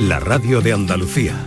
la 0.00 0.18
radio 0.18 0.62
de 0.62 0.72
Andalucía. 0.72 1.46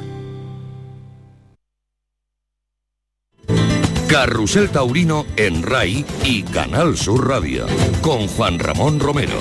Carrusel 4.07 4.69
Taurino 4.69 5.25
en 5.37 5.63
RAI 5.63 6.05
y 6.23 6.43
Canal 6.43 6.95
Sur 6.95 7.27
Radio 7.27 7.66
con 8.02 8.28
Juan 8.28 8.60
Ramón 8.60 9.00
Romero. 9.00 9.39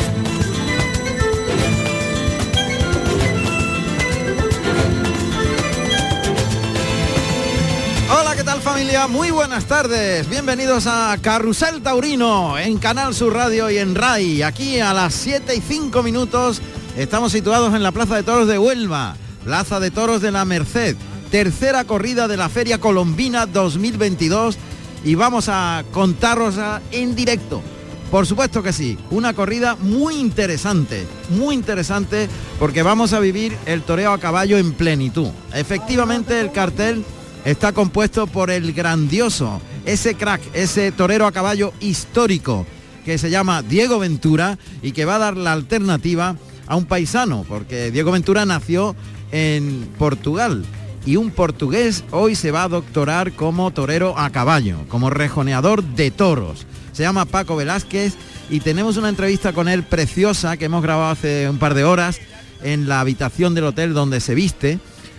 Hola, 8.10 8.34
¿qué 8.34 8.44
tal 8.44 8.62
familia? 8.62 9.08
Muy 9.08 9.30
buenas 9.30 9.66
tardes. 9.66 10.26
Bienvenidos 10.26 10.86
a 10.86 11.14
Carrusel 11.20 11.82
Taurino 11.82 12.58
en 12.58 12.78
Canal 12.78 13.14
Sur 13.14 13.34
Radio 13.34 13.70
y 13.70 13.76
en 13.76 13.94
RAI. 13.94 14.42
Aquí 14.42 14.80
a 14.80 14.94
las 14.94 15.12
7 15.12 15.54
y 15.54 15.60
5 15.60 16.02
minutos 16.02 16.62
estamos 16.96 17.32
situados 17.32 17.74
en 17.74 17.82
la 17.82 17.92
Plaza 17.92 18.16
de 18.16 18.22
Toros 18.22 18.48
de 18.48 18.58
Huelva, 18.58 19.16
Plaza 19.44 19.80
de 19.80 19.90
Toros 19.90 20.20
de 20.20 20.30
la 20.30 20.44
Merced, 20.44 20.96
tercera 21.30 21.84
corrida 21.84 22.28
de 22.28 22.36
la 22.36 22.48
Feria 22.48 22.78
Colombina 22.78 23.46
2022 23.46 24.56
y 25.04 25.14
vamos 25.14 25.48
a 25.48 25.84
contaros 25.92 26.56
en 26.90 27.14
directo. 27.14 27.62
Por 28.10 28.26
supuesto 28.26 28.62
que 28.62 28.74
sí, 28.74 28.98
una 29.10 29.32
corrida 29.32 29.76
muy 29.76 30.16
interesante, 30.16 31.06
muy 31.30 31.54
interesante 31.54 32.28
porque 32.58 32.82
vamos 32.82 33.14
a 33.14 33.20
vivir 33.20 33.56
el 33.64 33.82
toreo 33.82 34.12
a 34.12 34.18
caballo 34.18 34.58
en 34.58 34.74
plenitud. 34.74 35.28
Efectivamente 35.54 36.38
el 36.38 36.52
cartel 36.52 37.04
está 37.46 37.72
compuesto 37.72 38.26
por 38.26 38.50
el 38.50 38.74
grandioso, 38.74 39.62
ese 39.86 40.14
crack, 40.14 40.42
ese 40.52 40.92
torero 40.92 41.26
a 41.26 41.32
caballo 41.32 41.72
histórico 41.80 42.66
que 43.06 43.16
se 43.16 43.30
llama 43.30 43.62
Diego 43.62 43.98
Ventura 43.98 44.58
y 44.82 44.92
que 44.92 45.06
va 45.06 45.16
a 45.16 45.20
dar 45.20 45.36
la 45.38 45.52
alternativa 45.52 46.36
a 46.72 46.76
un 46.76 46.86
paisano, 46.86 47.44
porque 47.46 47.90
Diego 47.90 48.12
Ventura 48.12 48.46
nació 48.46 48.96
en 49.30 49.90
Portugal 49.98 50.64
y 51.04 51.16
un 51.16 51.30
portugués 51.30 52.02
hoy 52.12 52.34
se 52.34 52.50
va 52.50 52.62
a 52.62 52.68
doctorar 52.68 53.32
como 53.32 53.70
torero 53.72 54.18
a 54.18 54.30
caballo, 54.30 54.78
como 54.88 55.10
rejoneador 55.10 55.84
de 55.84 56.10
toros. 56.10 56.66
Se 56.92 57.02
llama 57.02 57.26
Paco 57.26 57.56
Velázquez 57.56 58.14
y 58.48 58.60
tenemos 58.60 58.96
una 58.96 59.10
entrevista 59.10 59.52
con 59.52 59.68
él 59.68 59.82
preciosa 59.82 60.56
que 60.56 60.64
hemos 60.64 60.82
grabado 60.82 61.10
hace 61.10 61.46
un 61.50 61.58
par 61.58 61.74
de 61.74 61.84
horas 61.84 62.20
en 62.62 62.88
la 62.88 63.00
habitación 63.00 63.54
del 63.54 63.64
hotel 63.64 63.92
donde 63.92 64.20
se 64.20 64.34
viste 64.34 64.78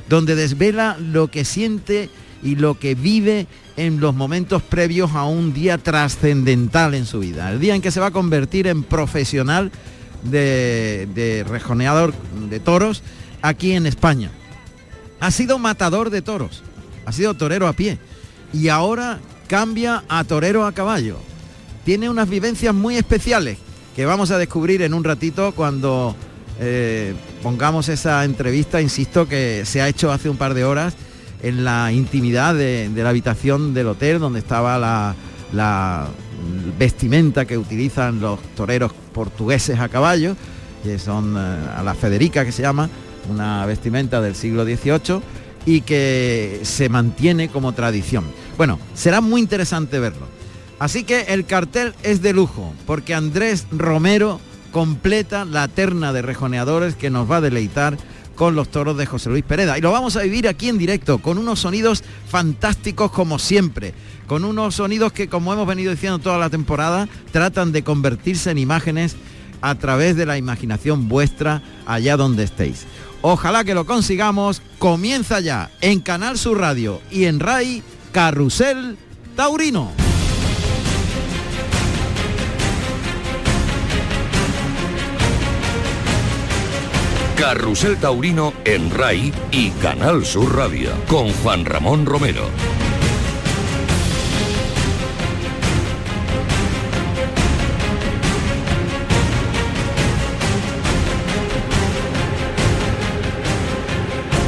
donde 0.10 0.36
desvela 0.36 0.98
lo 1.00 1.30
que 1.30 1.46
siente 1.46 2.10
y 2.42 2.56
lo 2.56 2.78
que 2.78 2.96
vive 2.96 3.48
en 3.78 4.00
los 4.00 4.14
momentos 4.14 4.62
previos 4.62 5.12
a 5.14 5.24
un 5.24 5.54
día 5.54 5.78
trascendental 5.78 6.94
en 6.94 7.06
su 7.06 7.20
vida, 7.20 7.52
el 7.52 7.60
día 7.60 7.76
en 7.76 7.82
que 7.82 7.92
se 7.92 8.00
va 8.00 8.08
a 8.08 8.12
convertir 8.12 8.68
en 8.68 8.84
profesional 8.84 9.72
de, 10.24 11.46
rejoneador 11.48 12.14
de 12.50 12.60
toros 12.60 13.04
aquí 13.42 13.74
en 13.74 13.86
España. 13.86 14.32
Ha 15.20 15.32
sido 15.32 15.58
matador 15.58 16.10
de 16.10 16.22
toros, 16.22 16.64
ha 17.06 17.12
sido 17.12 17.34
torero 17.34 17.68
a 17.68 17.74
pie 17.74 17.98
y 18.52 18.70
ahora 18.70 19.20
cambia 19.48 20.04
a 20.10 20.24
torero 20.24 20.66
a 20.66 20.72
caballo. 20.72 21.18
Tiene 21.86 22.10
unas 22.10 22.30
vivencias 22.30 22.74
muy 22.74 22.98
especiales 22.98 23.58
que 23.96 24.06
vamos 24.06 24.32
a 24.32 24.38
descubrir 24.38 24.82
en 24.82 24.94
un 24.94 25.04
ratito 25.04 25.54
cuando 25.54 26.16
eh, 26.60 27.14
pongamos 27.42 27.90
esa 27.90 28.24
entrevista, 28.26 28.82
insisto, 28.82 29.28
que 29.28 29.64
se 29.66 29.82
ha 29.82 29.88
hecho 29.88 30.12
hace 30.12 30.30
un 30.30 30.38
par 30.38 30.54
de 30.54 30.64
horas 30.64 30.96
en 31.42 31.66
la 31.66 31.92
intimidad 31.92 32.56
de, 32.56 32.90
la 32.96 33.10
habitación 33.10 33.74
del 33.74 33.88
hotel 33.88 34.20
donde 34.20 34.40
estaba 34.40 34.80
la, 34.80 36.08
vestimenta 36.78 37.46
que 37.46 37.58
utilizan 37.58 38.20
los 38.20 38.40
toreros 38.56 38.92
portugueses 39.14 39.80
a 39.80 39.90
caballo, 39.90 40.36
que 40.84 41.00
son 41.00 41.36
eh, 41.38 41.40
a 41.76 41.84
la 41.84 41.94
Federica 41.94 42.46
que 42.46 42.52
se 42.52 42.62
llama, 42.62 42.90
una 43.30 43.66
vestimenta 43.66 44.22
del 44.22 44.36
siglo 44.36 44.66
XVIII 44.66 45.22
y 45.66 45.82
que 45.82 46.62
se 46.64 46.90
mantiene 46.90 47.50
como 47.50 47.72
tradición. 47.74 48.26
Bueno, 48.58 48.80
será 48.94 49.22
muy 49.22 49.42
interesante 49.42 50.00
verlo. 50.00 50.28
Así 50.80 51.04
que 51.04 51.22
el 51.30 51.46
cartel 51.46 51.94
es 52.04 52.22
de 52.22 52.34
lujo, 52.34 52.74
porque 52.86 53.14
Andrés 53.14 53.68
Romero 53.72 54.42
completa 54.72 55.46
la 55.46 55.68
terna 55.68 56.12
de 56.12 56.22
rejoneadores 56.22 56.96
que 56.96 57.10
nos 57.10 57.30
va 57.30 57.38
a 57.38 57.42
deleitar 57.42 57.98
con 58.36 58.56
los 58.56 58.70
toros 58.70 58.98
de 58.98 59.06
José 59.06 59.30
Luis 59.30 59.44
Pereda. 59.44 59.78
Y 59.78 59.82
lo 59.82 59.92
vamos 59.92 60.16
a 60.16 60.24
vivir 60.24 60.48
aquí 60.48 60.70
en 60.70 60.78
directo, 60.78 61.20
con 61.20 61.38
unos 61.38 61.60
sonidos 61.60 62.04
fantásticos 62.28 63.12
como 63.12 63.40
siempre, 63.40 63.94
con 64.28 64.46
unos 64.46 64.76
sonidos 64.76 65.14
que, 65.14 65.28
como 65.28 65.54
hemos 65.54 65.68
venido 65.68 65.92
diciendo 65.92 66.20
toda 66.20 66.38
la 66.38 66.50
temporada, 66.50 67.08
tratan 67.32 67.72
de 67.72 67.84
convertirse 67.84 68.52
en 68.52 68.58
imágenes 68.58 69.16
a 69.62 69.76
través 69.76 70.16
de 70.16 70.26
la 70.26 70.38
imaginación 70.38 71.08
vuestra 71.08 71.62
allá 71.86 72.18
donde 72.18 72.44
estéis. 72.44 72.86
Ojalá 73.22 73.64
que 73.64 73.74
lo 73.74 73.86
consigamos. 73.86 74.62
Comienza 74.80 75.40
ya 75.40 75.72
en 75.80 76.02
Canal 76.02 76.38
Sur 76.38 76.60
Radio 76.60 77.02
y 77.10 77.26
en 77.26 77.40
RAI 77.40 77.82
Carrusel 78.12 78.98
Taurino. 79.38 80.13
Carrusel 87.44 87.98
Taurino 87.98 88.54
en 88.64 88.90
RAI 88.90 89.34
y 89.52 89.70
Canal 89.72 90.26
Sur 90.26 90.56
Radio 90.56 90.92
con 91.10 91.30
Juan 91.30 91.66
Ramón 91.66 92.06
Romero. 92.06 92.48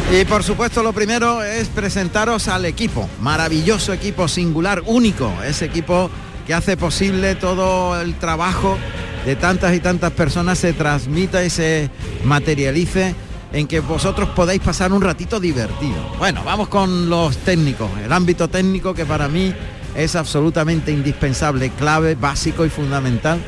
Y 0.09 0.23
por 0.23 0.43
supuesto 0.43 0.81
lo 0.81 0.93
primero 0.93 1.43
es 1.43 1.67
presentaros 1.67 2.47
al 2.47 2.63
equipo, 2.63 3.09
maravilloso 3.19 3.91
equipo 3.91 4.29
singular, 4.29 4.81
único, 4.85 5.33
ese 5.45 5.65
equipo 5.65 6.09
que 6.47 6.53
hace 6.53 6.77
posible 6.77 7.35
todo 7.35 7.99
el 7.99 8.15
trabajo 8.15 8.77
de 9.25 9.35
tantas 9.35 9.75
y 9.75 9.79
tantas 9.79 10.11
personas 10.11 10.59
se 10.59 10.73
transmita 10.73 11.43
y 11.43 11.49
se 11.49 11.89
materialice 12.23 13.15
en 13.53 13.67
que 13.67 13.79
vosotros 13.79 14.29
podáis 14.29 14.61
pasar 14.61 14.91
un 14.91 15.01
ratito 15.01 15.39
divertido. 15.39 15.95
Bueno, 16.19 16.43
vamos 16.43 16.67
con 16.67 17.09
los 17.09 17.37
técnicos, 17.37 17.89
el 18.03 18.11
ámbito 18.11 18.47
técnico 18.47 18.93
que 18.93 19.05
para 19.05 19.27
mí 19.27 19.53
es 19.95 20.15
absolutamente 20.15 20.91
indispensable, 20.91 21.69
clave, 21.71 22.15
básico 22.15 22.65
y 22.65 22.69
fundamental 22.69 23.39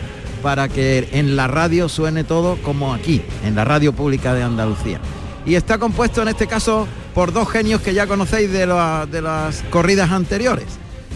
para 0.41 0.69
que 0.69 1.09
en 1.11 1.35
la 1.35 1.47
radio 1.47 1.89
suene 1.89 2.23
todo 2.23 2.57
como 2.61 2.93
aquí, 2.93 3.21
en 3.43 3.55
la 3.55 3.65
radio 3.65 3.93
pública 3.93 4.33
de 4.33 4.43
Andalucía. 4.43 4.99
Y 5.45 5.55
está 5.55 5.77
compuesto 5.77 6.21
en 6.21 6.29
este 6.29 6.47
caso 6.47 6.87
por 7.13 7.33
dos 7.33 7.49
genios 7.49 7.81
que 7.81 7.93
ya 7.93 8.07
conocéis 8.07 8.51
de, 8.51 8.65
las 8.65 9.63
corridas 9.69 10.11
anteriores. 10.11 10.65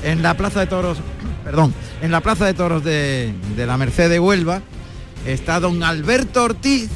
En 0.03 0.23
la 0.23 0.35
Plaza 0.35 0.61
de 0.61 0.67
Toros 0.67 0.97
perdón, 1.43 1.73
en 2.01 2.11
la 2.11 2.21
Plaza 2.21 2.45
de 2.45 2.53
Toros 2.53 2.83
de, 2.83 3.33
la 3.55 3.77
Merced 3.77 4.09
de 4.09 4.19
Huelva 4.19 4.61
está 5.25 5.59
don 5.59 5.83
Alberto 5.83 6.43
Ortiz, 6.43 6.89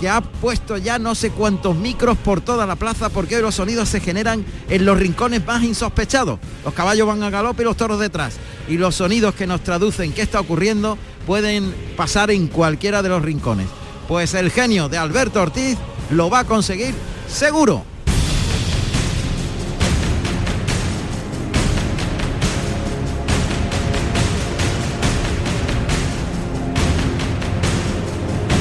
que 0.00 0.08
ha 0.08 0.20
puesto 0.20 0.76
ya 0.76 0.98
no 0.98 1.14
sé 1.14 1.30
cuántos 1.30 1.76
micros 1.76 2.18
por 2.18 2.40
toda 2.40 2.66
la 2.66 2.76
plaza 2.76 3.08
porque 3.08 3.36
hoy 3.36 3.42
los 3.42 3.56
sonidos 3.56 3.88
se 3.88 4.00
generan 4.00 4.44
en 4.68 4.84
los 4.84 4.98
rincones 4.98 5.44
más 5.46 5.62
insospechados. 5.62 6.38
Los 6.64 6.74
caballos 6.74 7.06
van 7.06 7.22
a 7.22 7.30
galope 7.30 7.62
y 7.62 7.64
los 7.64 7.76
toros 7.76 7.98
detrás. 7.98 8.36
Y 8.68 8.78
los 8.78 8.96
sonidos 8.96 9.34
que 9.34 9.46
nos 9.46 9.62
traducen 9.62 10.12
qué 10.12 10.22
está 10.22 10.40
ocurriendo 10.40 10.98
pueden 11.26 11.74
pasar 11.96 12.30
en 12.30 12.48
cualquiera 12.48 13.02
de 13.02 13.08
los 13.08 13.22
rincones. 13.22 13.66
Pues 14.06 14.34
el 14.34 14.50
genio 14.50 14.88
de 14.88 14.98
Alberto 14.98 15.42
Ortiz 15.42 15.78
lo 16.10 16.30
va 16.30 16.40
a 16.40 16.44
conseguir 16.44 16.94
seguro. 17.28 17.84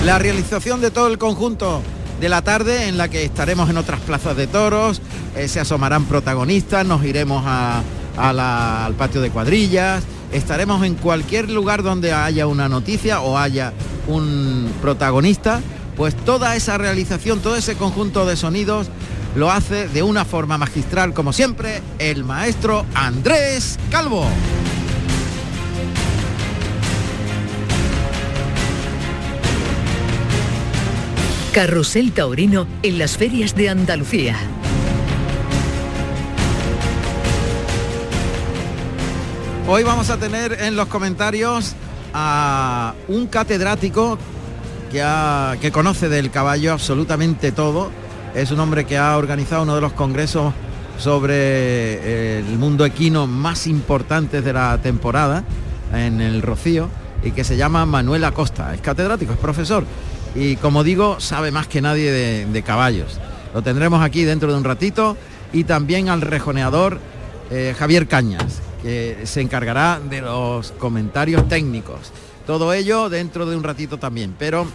La 0.08 0.20
realización 0.20 0.80
de 0.80 0.90
todo 0.90 1.08
el 1.08 1.18
conjunto 1.18 1.82
de 2.22 2.30
la 2.30 2.42
tarde 2.42 2.88
en 2.88 2.98
la 2.98 3.10
que 3.10 3.26
estaremos 3.26 3.70
en 3.70 3.76
otras 3.76 4.00
plazas 4.00 4.38
de 4.38 4.48
toros, 4.48 5.02
eh, 5.36 5.50
se 5.50 5.60
asomarán 5.60 6.06
protagonistas, 6.06 6.86
nos 6.86 7.04
iremos 7.04 7.44
al 7.46 8.94
patio 8.94 9.20
de 9.20 9.32
cuadrillas, 9.32 10.06
estaremos 10.32 10.86
en 10.86 10.96
cualquier 10.96 11.50
lugar 11.50 11.84
donde 11.84 12.14
haya 12.14 12.48
una 12.48 12.70
noticia 12.70 13.20
o 13.20 13.38
haya 13.38 13.74
un 14.08 14.72
protagonista, 14.82 15.60
pues 15.98 16.16
toda 16.16 16.56
esa 16.56 16.78
realización, 16.78 17.42
todo 17.42 17.58
ese 17.58 17.76
conjunto 17.76 18.26
de 18.26 18.38
sonidos 18.38 18.88
lo 19.36 19.52
hace 19.52 19.90
de 19.90 20.04
una 20.04 20.24
forma 20.24 20.58
magistral, 20.58 21.14
como 21.14 21.34
siempre, 21.34 21.82
el 22.00 22.24
maestro 22.24 22.86
Andrés 22.96 23.78
Calvo. 23.92 24.26
Carrusel 31.58 32.12
Taurino 32.12 32.68
en 32.84 33.00
las 33.00 33.18
ferias 33.18 33.56
de 33.56 33.68
Andalucía. 33.68 34.36
Hoy 39.68 39.82
vamos 39.82 40.12
a 40.12 40.18
tener 40.18 40.56
en 40.62 40.76
los 40.76 40.86
comentarios 40.86 41.74
a 42.14 42.94
un 43.08 43.26
catedrático 43.26 44.20
que, 44.92 45.04
que 45.60 45.72
conoce 45.72 46.10
del 46.10 46.30
caballo 46.30 46.74
absolutamente 46.74 47.52
todo 47.52 47.90
Es 48.36 48.52
un 48.52 48.60
hombre 48.60 48.86
que 48.86 49.00
ha 49.00 49.18
organizado 49.18 49.64
uno 49.64 49.74
de 49.74 49.82
los 49.82 49.94
congresos 49.94 50.54
sobre 51.00 51.34
eh, 51.34 52.38
el 52.48 52.60
mundo 52.60 52.86
equino 52.86 53.26
más 53.26 53.66
importantes 53.66 54.46
de 54.46 54.54
la 54.54 54.80
temporada 54.80 55.44
en 55.92 56.22
el 56.22 56.44
Rocío 56.44 56.88
y 57.24 57.32
que 57.32 57.44
se 57.44 57.58
llama 57.58 57.88
Manuel 57.88 58.26
Acosta. 58.26 58.76
Es 58.76 58.82
catedrático, 58.82 59.34
es 59.34 59.40
profesor 59.40 59.86
y 60.36 60.56
como 60.58 60.84
digo, 60.84 61.20
sabe 61.20 61.52
más 61.52 61.68
que 61.68 61.82
nadie 61.82 62.12
de, 62.12 62.64
caballos. 62.64 63.20
Lo 63.54 63.62
tendremos 63.62 64.02
aquí 64.04 64.24
dentro 64.24 64.52
de 64.52 64.58
un 64.58 64.64
ratito 64.64 65.18
y 65.54 65.64
también 65.64 66.10
al 66.10 66.22
rejoneador 66.22 67.00
eh, 67.50 67.76
Javier 67.78 68.08
Cañas, 68.08 68.62
que 68.82 69.22
se 69.24 69.42
encargará 69.42 70.00
de 70.00 70.22
los 70.22 70.72
comentarios 70.74 71.48
técnicos. 71.48 72.12
Todo 72.46 72.74
ello 72.74 73.10
dentro 73.10 73.46
de 73.46 73.56
un 73.56 73.64
ratito 73.64 73.98
también. 73.98 74.36
Pero 74.38 74.68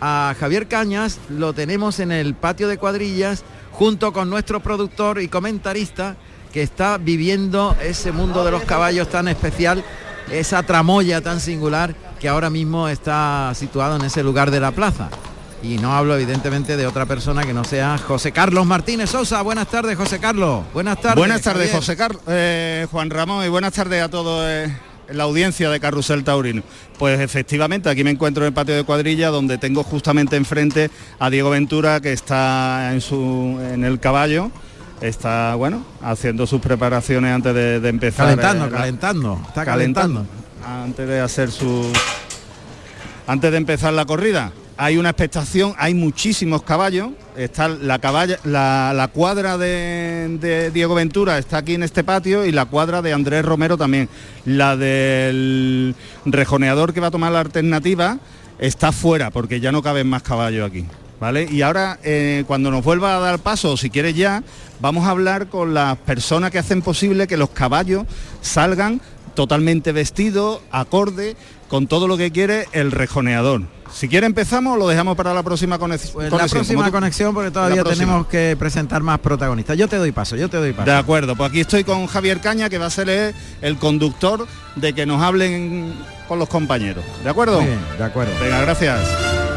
a 0.00 0.34
Javier 0.38 0.68
Cañas 0.68 1.18
lo 1.28 1.52
tenemos 1.52 2.00
en 2.00 2.12
el 2.12 2.34
patio 2.34 2.68
de 2.68 2.78
cuadrillas 2.78 3.44
junto 3.72 4.12
con 4.12 4.30
nuestro 4.30 4.60
productor 4.60 5.20
y 5.20 5.28
comentarista 5.28 6.16
que 6.52 6.62
está 6.62 6.98
viviendo 6.98 7.76
ese 7.82 8.12
mundo 8.12 8.44
de 8.44 8.50
los 8.50 8.62
caballos 8.64 9.08
tan 9.08 9.28
especial, 9.28 9.84
esa 10.30 10.62
tramoya 10.62 11.20
tan 11.20 11.40
singular 11.40 11.94
que 12.18 12.28
ahora 12.28 12.50
mismo 12.50 12.88
está 12.88 13.52
situado 13.54 13.96
en 13.96 14.04
ese 14.04 14.22
lugar 14.22 14.50
de 14.50 14.60
la 14.60 14.72
plaza. 14.72 15.08
Y 15.62 15.76
no 15.78 15.92
hablo 15.92 16.14
evidentemente 16.16 16.76
de 16.76 16.86
otra 16.86 17.06
persona 17.06 17.42
que 17.42 17.52
no 17.52 17.64
sea 17.64 17.98
José 17.98 18.30
Carlos 18.30 18.64
Martínez 18.64 19.10
Sosa. 19.10 19.42
Buenas 19.42 19.66
tardes, 19.68 19.96
José 19.96 20.20
Carlos. 20.20 20.64
Buenas 20.72 21.00
tardes. 21.00 21.18
Buenas 21.18 21.42
tardes, 21.42 21.72
José 21.72 21.96
Carlos, 21.96 22.22
eh, 22.28 22.86
Juan 22.90 23.10
Ramón, 23.10 23.44
y 23.44 23.48
buenas 23.48 23.72
tardes 23.72 24.02
a 24.02 24.08
todos 24.08 24.44
eh, 24.46 24.72
la 25.10 25.24
audiencia 25.24 25.68
de 25.68 25.80
Carrusel 25.80 26.22
Taurino. 26.22 26.62
Pues 26.96 27.18
efectivamente, 27.18 27.90
aquí 27.90 28.04
me 28.04 28.10
encuentro 28.10 28.44
en 28.44 28.48
el 28.48 28.54
patio 28.54 28.76
de 28.76 28.84
cuadrilla 28.84 29.30
donde 29.30 29.58
tengo 29.58 29.82
justamente 29.82 30.36
enfrente 30.36 30.90
a 31.18 31.28
Diego 31.28 31.50
Ventura 31.50 32.00
que 32.00 32.12
está 32.12 32.92
en, 32.92 33.00
su, 33.00 33.58
en 33.72 33.84
el 33.84 33.98
caballo. 33.98 34.52
Está, 35.00 35.54
bueno, 35.56 35.84
haciendo 36.02 36.46
sus 36.46 36.60
preparaciones 36.60 37.32
antes 37.32 37.54
de, 37.54 37.88
empezar. 37.88 38.26
Calentando, 38.26 38.66
eh, 38.66 38.70
calentando, 38.70 39.42
está 39.48 39.64
calentando. 39.64 40.26
Antes 40.64 41.08
de 41.08 41.20
hacer 41.20 41.50
su... 41.50 41.90
Antes 43.26 43.50
de 43.50 43.56
empezar 43.58 43.92
la 43.92 44.06
corrida 44.06 44.52
hay 44.80 44.96
una 44.96 45.10
expectación, 45.10 45.74
hay 45.76 45.92
muchísimos 45.92 46.62
caballos, 46.62 47.10
está 47.36 47.66
la, 47.66 47.98
caballa, 47.98 48.38
la, 48.44 49.10
cuadra 49.12 49.58
de, 49.58 50.70
Diego 50.72 50.94
Ventura 50.94 51.36
está 51.36 51.58
aquí 51.58 51.74
en 51.74 51.82
este 51.82 52.04
patio 52.04 52.46
y 52.46 52.52
la 52.52 52.64
cuadra 52.66 53.02
de 53.02 53.12
Andrés 53.12 53.44
Romero 53.44 53.76
también. 53.76 54.08
La 54.44 54.76
del 54.76 55.96
rejoneador 56.24 56.94
que 56.94 57.00
va 57.00 57.08
a 57.08 57.10
tomar 57.10 57.32
la 57.32 57.40
alternativa 57.40 58.18
está 58.60 58.92
fuera 58.92 59.32
porque 59.32 59.58
ya 59.58 59.72
no 59.72 59.82
caben 59.82 60.06
más 60.06 60.22
caballos 60.22 60.70
aquí. 60.70 60.86
¿Vale? 61.18 61.48
Y 61.50 61.62
ahora, 61.62 61.98
eh, 62.04 62.44
cuando 62.46 62.70
nos 62.70 62.84
vuelva 62.84 63.16
a 63.16 63.18
dar 63.18 63.40
paso, 63.40 63.76
si 63.76 63.90
quieres 63.90 64.14
ya, 64.14 64.44
vamos 64.80 65.04
a 65.04 65.10
hablar 65.10 65.48
con 65.48 65.74
las 65.74 65.98
personas 65.98 66.52
que 66.52 66.60
hacen 66.60 66.80
posible 66.82 67.26
que 67.26 67.36
los 67.36 67.50
caballos 67.50 68.04
salgan 68.40 69.00
totalmente 69.38 69.92
vestidos, 69.92 70.60
acorde, 70.72 71.36
con 71.68 71.86
todo 71.86 72.08
lo 72.08 72.16
que 72.16 72.32
quiere 72.32 72.66
el 72.72 72.90
rejoneador. 72.90 73.62
Si 73.92 74.08
quiere 74.08 74.26
empezamos 74.26 74.76
lo 74.76 74.88
dejamos 74.88 75.16
para 75.16 75.32
la 75.32 75.44
próxima 75.44 75.78
conexión. 75.78 76.12
Pues 76.14 76.32
la 76.32 76.48
próxima 76.48 76.90
conexión 76.90 77.32
porque 77.32 77.52
todavía 77.52 77.84
tenemos 77.84 78.26
que 78.26 78.56
presentar 78.58 79.00
más 79.04 79.20
protagonistas. 79.20 79.78
Yo 79.78 79.86
te 79.86 79.94
doy 79.94 80.10
paso, 80.10 80.34
yo 80.34 80.50
te 80.50 80.56
doy 80.56 80.72
paso. 80.72 80.90
De 80.90 80.96
acuerdo, 80.96 81.36
pues 81.36 81.50
aquí 81.50 81.60
estoy 81.60 81.84
con 81.84 82.08
Javier 82.08 82.40
Caña 82.40 82.68
que 82.68 82.78
va 82.78 82.86
a 82.86 82.90
ser 82.90 83.32
el 83.60 83.76
conductor 83.76 84.44
de 84.74 84.92
que 84.92 85.06
nos 85.06 85.22
hablen 85.22 85.94
con 86.26 86.40
los 86.40 86.48
compañeros. 86.48 87.04
¿De 87.22 87.30
acuerdo? 87.30 87.60
Bien, 87.60 87.78
de 87.96 88.04
acuerdo. 88.04 88.32
Venga, 88.42 88.60
gracias. 88.62 89.47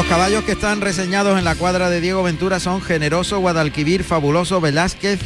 Los 0.00 0.08
caballos 0.08 0.44
que 0.44 0.52
están 0.52 0.80
reseñados 0.80 1.38
en 1.38 1.44
la 1.44 1.56
cuadra 1.56 1.90
de 1.90 2.00
Diego 2.00 2.22
Ventura 2.22 2.58
son 2.58 2.80
Generoso, 2.80 3.38
Guadalquivir, 3.38 4.02
Fabuloso, 4.02 4.58
Velázquez, 4.58 5.20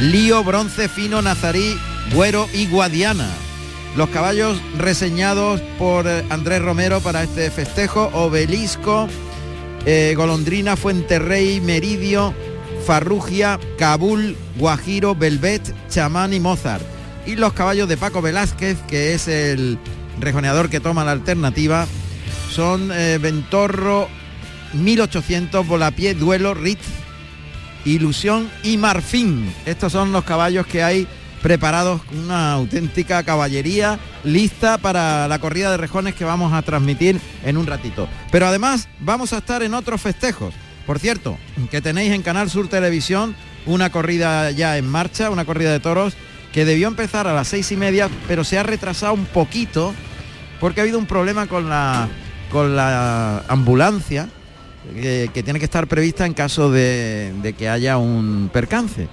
Lío, 0.00 0.42
Bronce, 0.42 0.88
Fino, 0.88 1.20
Nazarí, 1.20 1.78
Güero 2.14 2.48
y 2.54 2.66
Guadiana. 2.66 3.28
Los 3.98 4.08
caballos 4.08 4.58
reseñados 4.78 5.60
por 5.78 6.06
eh, 6.06 6.24
Andrés 6.30 6.62
Romero 6.62 7.00
para 7.00 7.22
este 7.22 7.50
festejo, 7.50 8.10
Obelisco, 8.14 9.06
eh, 9.84 10.14
Golondrina, 10.16 10.76
Fuenterrey, 10.76 11.60
Meridio, 11.60 12.32
Farrugia, 12.86 13.60
Kabul, 13.78 14.34
Guajiro, 14.56 15.14
Belvet, 15.14 15.74
Chamán 15.90 16.32
y 16.32 16.40
Mozart. 16.40 16.86
Y 17.26 17.36
los 17.36 17.52
caballos 17.52 17.86
de 17.86 17.98
Paco 17.98 18.22
Velázquez, 18.22 18.78
que 18.88 19.12
es 19.12 19.28
el 19.28 19.78
rejoneador 20.18 20.70
que 20.70 20.80
toma 20.80 21.04
la 21.04 21.12
alternativa, 21.12 21.86
son 22.50 22.90
eh, 22.92 23.18
Ventorro 23.18 24.08
1800, 24.74 25.66
Volapié, 25.66 26.14
Duelo, 26.14 26.54
Ritz, 26.54 26.84
Ilusión 27.84 28.50
y 28.62 28.76
Marfín. 28.76 29.52
Estos 29.66 29.92
son 29.92 30.12
los 30.12 30.24
caballos 30.24 30.66
que 30.66 30.82
hay 30.82 31.06
preparados, 31.42 32.02
una 32.12 32.52
auténtica 32.52 33.22
caballería 33.22 33.98
lista 34.24 34.78
para 34.78 35.26
la 35.28 35.38
corrida 35.38 35.70
de 35.70 35.78
rejones 35.78 36.14
que 36.14 36.24
vamos 36.24 36.52
a 36.52 36.62
transmitir 36.62 37.20
en 37.44 37.56
un 37.56 37.66
ratito. 37.66 38.08
Pero 38.30 38.46
además 38.46 38.88
vamos 39.00 39.32
a 39.32 39.38
estar 39.38 39.62
en 39.62 39.74
otros 39.74 40.00
festejos. 40.00 40.54
Por 40.86 40.98
cierto, 40.98 41.38
que 41.70 41.80
tenéis 41.80 42.12
en 42.12 42.22
Canal 42.22 42.50
Sur 42.50 42.68
Televisión 42.68 43.34
una 43.64 43.90
corrida 43.90 44.50
ya 44.50 44.76
en 44.76 44.88
marcha, 44.88 45.30
una 45.30 45.44
corrida 45.44 45.72
de 45.72 45.80
toros 45.80 46.14
que 46.52 46.64
debió 46.64 46.88
empezar 46.88 47.26
a 47.26 47.32
las 47.32 47.48
seis 47.48 47.70
y 47.70 47.76
media, 47.76 48.10
pero 48.26 48.44
se 48.44 48.58
ha 48.58 48.62
retrasado 48.62 49.14
un 49.14 49.24
poquito 49.26 49.94
porque 50.58 50.80
ha 50.80 50.82
habido 50.82 50.98
un 50.98 51.06
problema 51.06 51.46
con 51.46 51.68
la 51.68 52.08
con 52.50 52.76
la 52.76 53.44
ambulancia 53.48 54.28
que, 54.94 55.42
tiene 55.44 55.58
que 55.58 55.64
estar 55.64 55.86
prevista 55.86 56.26
en 56.26 56.34
caso 56.34 56.70
de, 56.70 57.54
que 57.56 57.68
haya 57.68 57.96
un 57.96 58.50
percance. 58.52 59.08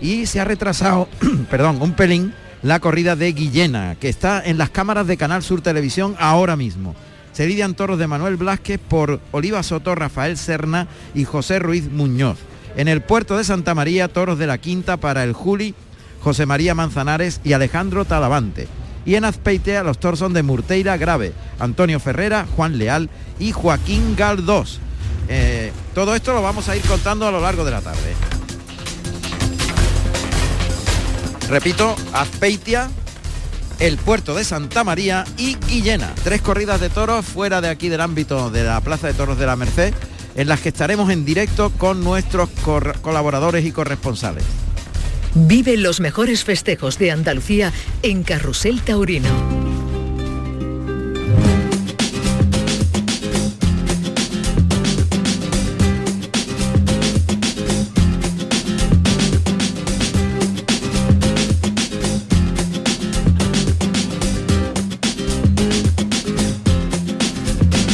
Y 0.00 0.26
se 0.26 0.40
ha 0.40 0.44
retrasado, 0.44 1.08
perdón, 1.50 1.80
un 1.80 1.92
pelín 1.92 2.34
la 2.62 2.78
corrida 2.78 3.16
de 3.16 3.32
Guillena, 3.32 3.96
que 3.98 4.08
está 4.08 4.40
en 4.44 4.56
las 4.56 4.70
cámaras 4.70 5.08
de 5.08 5.16
Canal 5.16 5.42
Sur 5.42 5.62
Televisión 5.62 6.14
ahora 6.20 6.54
mismo. 6.54 6.94
Se 7.32 7.46
lidian 7.46 7.74
toros 7.74 7.98
de 7.98 8.06
Manuel 8.06 8.36
Blasquez 8.36 8.78
por 8.78 9.20
Oliva 9.32 9.64
Soto, 9.64 9.94
Rafael 9.96 10.36
Serna 10.36 10.86
y 11.12 11.24
José 11.24 11.58
Ruiz 11.58 11.90
Muñoz. 11.90 12.38
En 12.76 12.86
el 12.86 13.00
puerto 13.00 13.36
de 13.36 13.42
Santa 13.42 13.74
María, 13.74 14.08
toros 14.08 14.38
de 14.38 14.46
la 14.46 14.58
quinta 14.58 14.96
para 14.96 15.24
el 15.24 15.32
Juli, 15.32 15.74
José 16.20 16.46
María 16.46 16.74
Manzanares 16.74 17.40
y 17.42 17.52
Alejandro 17.52 18.04
Talavante 18.04 18.68
y 19.04 19.14
en 19.16 19.24
Azpeitia 19.24 19.82
los 19.82 19.98
toros 19.98 20.18
son 20.18 20.32
de 20.32 20.42
Murteira 20.42 20.96
Grave, 20.96 21.32
Antonio 21.58 22.00
Ferrera, 22.00 22.46
Juan 22.56 22.78
Leal 22.78 23.10
y 23.38 23.52
Joaquín 23.52 24.14
Galdós. 24.16 24.80
Eh, 25.28 25.72
todo 25.94 26.14
esto 26.14 26.32
lo 26.32 26.42
vamos 26.42 26.68
a 26.68 26.76
ir 26.76 26.82
contando 26.82 27.26
a 27.26 27.30
lo 27.30 27.40
largo 27.40 27.64
de 27.64 27.70
la 27.70 27.80
tarde. 27.80 28.14
Repito, 31.48 31.94
Azpeitia, 32.12 32.88
el 33.78 33.98
puerto 33.98 34.34
de 34.34 34.44
Santa 34.44 34.84
María 34.84 35.24
y 35.36 35.56
Guillena. 35.56 36.12
Tres 36.22 36.40
corridas 36.40 36.80
de 36.80 36.88
toros 36.88 37.26
fuera 37.26 37.60
de 37.60 37.68
aquí 37.68 37.88
del 37.88 38.00
ámbito 38.00 38.50
de 38.50 38.64
la 38.64 38.80
Plaza 38.80 39.08
de 39.08 39.14
Toros 39.14 39.38
de 39.38 39.46
la 39.46 39.56
Merced, 39.56 39.92
en 40.34 40.48
las 40.48 40.60
que 40.60 40.70
estaremos 40.70 41.10
en 41.10 41.24
directo 41.24 41.70
con 41.76 42.02
nuestros 42.02 42.48
colaboradores 43.02 43.66
y 43.66 43.72
corresponsales. 43.72 44.44
Vive 45.34 45.76
los 45.76 46.00
mejores 46.00 46.44
festejos 46.44 46.98
de 46.98 47.10
Andalucía 47.10 47.72
en 48.02 48.22
Carrusel 48.22 48.82
Taurino. 48.82 49.61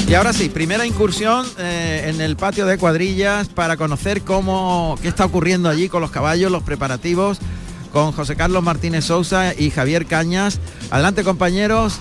Y 0.08 0.14
ahora 0.14 0.32
sí, 0.32 0.48
primera 0.48 0.86
incursión 0.86 1.44
eh, 1.58 2.06
en 2.06 2.22
el 2.22 2.36
patio 2.36 2.64
de 2.64 2.78
cuadrillas 2.78 3.50
para 3.50 3.76
conocer 3.76 4.22
cómo 4.22 4.98
qué 5.02 5.08
está 5.08 5.26
ocurriendo 5.26 5.68
allí 5.68 5.90
con 5.90 6.00
los 6.00 6.10
caballos, 6.10 6.50
los 6.50 6.62
preparativos, 6.62 7.40
con 7.92 8.12
José 8.12 8.34
Carlos 8.34 8.62
Martínez 8.62 9.04
Sousa 9.04 9.52
y 9.54 9.68
Javier 9.68 10.06
Cañas. 10.06 10.60
Adelante 10.90 11.24
compañeros, 11.24 11.98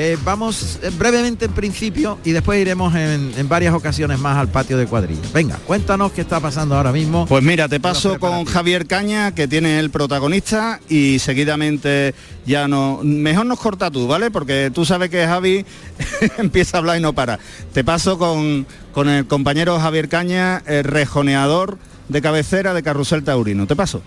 eh, 0.00 0.16
vamos 0.22 0.78
eh, 0.80 0.92
brevemente 0.96 1.46
en 1.46 1.52
principio 1.52 2.20
y 2.22 2.30
después 2.30 2.60
iremos 2.60 2.94
en, 2.94 3.32
en 3.36 3.48
varias 3.48 3.74
ocasiones 3.74 4.20
más 4.20 4.36
al 4.36 4.46
patio 4.46 4.78
de 4.78 4.86
cuadrilla. 4.86 5.22
Venga, 5.34 5.56
cuéntanos 5.66 6.12
qué 6.12 6.20
está 6.20 6.38
pasando 6.38 6.76
ahora 6.76 6.92
mismo. 6.92 7.26
Pues 7.26 7.42
mira, 7.42 7.68
te 7.68 7.80
paso 7.80 8.20
con 8.20 8.44
Javier 8.44 8.86
Caña, 8.86 9.34
que 9.34 9.48
tiene 9.48 9.80
el 9.80 9.90
protagonista, 9.90 10.78
y 10.88 11.18
seguidamente 11.18 12.14
ya 12.46 12.68
no. 12.68 13.00
Mejor 13.02 13.46
nos 13.46 13.58
corta 13.58 13.90
tú, 13.90 14.06
¿vale? 14.06 14.30
Porque 14.30 14.70
tú 14.72 14.84
sabes 14.84 15.10
que 15.10 15.26
Javi 15.26 15.66
empieza 16.38 16.76
a 16.76 16.78
hablar 16.78 16.98
y 16.98 17.00
no 17.00 17.12
para. 17.12 17.40
Te 17.72 17.82
paso 17.82 18.18
con, 18.18 18.68
con 18.92 19.08
el 19.08 19.26
compañero 19.26 19.80
Javier 19.80 20.08
Caña, 20.08 20.62
el 20.66 20.84
rejoneador 20.84 21.76
de 22.08 22.22
cabecera 22.22 22.72
de 22.72 22.84
Carrusel 22.84 23.24
Taurino. 23.24 23.66
Te 23.66 23.74
paso. 23.74 24.00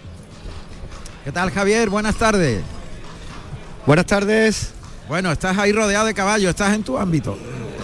¿Qué 1.26 1.34
tal 1.34 1.52
Javier? 1.52 1.90
Buenas 1.90 2.16
tardes. 2.16 2.62
Buenas 3.86 4.06
tardes. 4.06 4.72
Bueno, 5.12 5.30
estás 5.34 5.58
ahí 5.58 5.74
rodeado 5.74 6.06
de 6.06 6.14
caballos, 6.14 6.52
estás 6.52 6.74
en 6.74 6.84
tu 6.84 6.98
ámbito. 6.98 7.38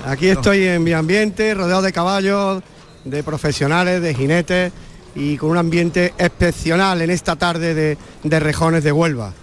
Aquí 0.05 0.29
estoy 0.29 0.63
en 0.63 0.81
mi 0.81 0.93
ambiente, 0.93 1.53
rodeado 1.53 1.81
de 1.81 1.91
caballos, 1.91 2.63
de 3.03 3.22
profesionales, 3.22 4.01
de 4.01 4.13
jinetes 4.13 4.72
y 5.13 5.36
con 5.36 5.50
un 5.50 5.57
ambiente 5.57 6.13
excepcional 6.17 7.01
en 7.01 7.10
esta 7.10 7.36
tarde 7.36 7.74
de, 7.74 7.98
de 8.24 8.39
rejones 8.39 8.86
de 8.86 8.93
Huelva. 8.93 9.34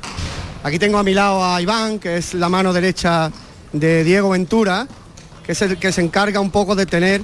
Aquí 0.63 0.79
tengo 0.79 0.97
a 0.97 1.03
mi 1.03 1.13
lado 1.13 1.45
a 1.45 1.61
Iván, 1.61 1.99
que 1.99 2.17
es 2.17 2.33
la 2.33 2.49
mano 2.49 2.73
derecha 2.73 3.31
de 3.75 4.03
Diego 4.03 4.31
Ventura, 4.31 4.89
que 5.45 5.53
es 5.53 5.61
el 5.61 5.77
que 5.77 5.93
se 5.93 6.01
encarga 6.01 6.41
un 6.41 6.51
poco 6.51 6.75
de 6.75 6.87
tener 6.87 7.21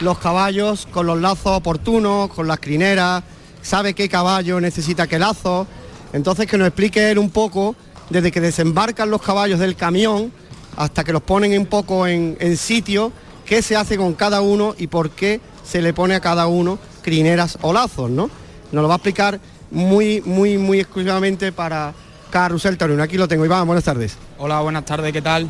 los 0.00 0.18
caballos 0.18 0.88
con 0.90 1.04
los 1.04 1.20
lazos 1.20 1.58
oportunos, 1.58 2.30
con 2.30 2.48
las 2.48 2.58
crineras, 2.58 3.22
sabe 3.60 3.92
qué 3.92 4.08
caballo 4.08 4.62
necesita 4.62 5.06
qué 5.06 5.18
lazo. 5.18 5.66
Entonces 6.14 6.46
que 6.46 6.56
nos 6.56 6.68
explique 6.68 7.10
él 7.10 7.18
un 7.18 7.28
poco 7.28 7.76
desde 8.10 8.30
que 8.30 8.40
desembarcan 8.40 9.10
los 9.10 9.22
caballos 9.22 9.58
del 9.58 9.76
camión 9.76 10.32
hasta 10.76 11.04
que 11.04 11.12
los 11.12 11.22
ponen 11.22 11.58
un 11.58 11.66
poco 11.66 12.06
en, 12.06 12.36
en 12.40 12.56
sitio, 12.56 13.12
qué 13.44 13.62
se 13.62 13.76
hace 13.76 13.96
con 13.96 14.14
cada 14.14 14.40
uno 14.40 14.74
y 14.78 14.86
por 14.86 15.10
qué 15.10 15.40
se 15.64 15.80
le 15.80 15.94
pone 15.94 16.14
a 16.14 16.20
cada 16.20 16.46
uno 16.46 16.78
crineras 17.02 17.58
o 17.62 17.72
lazos, 17.72 18.10
¿no? 18.10 18.30
Nos 18.72 18.82
lo 18.82 18.88
va 18.88 18.94
a 18.94 18.96
explicar 18.96 19.40
muy, 19.70 20.20
muy, 20.22 20.58
muy 20.58 20.80
exclusivamente 20.80 21.52
para 21.52 21.92
Carrusel 22.30 22.78
Taurino. 22.78 23.02
Aquí 23.02 23.16
lo 23.16 23.28
tengo. 23.28 23.44
Iván, 23.44 23.66
buenas 23.66 23.84
tardes. 23.84 24.16
Hola, 24.38 24.60
buenas 24.60 24.84
tardes, 24.84 25.12
¿qué 25.12 25.22
tal? 25.22 25.48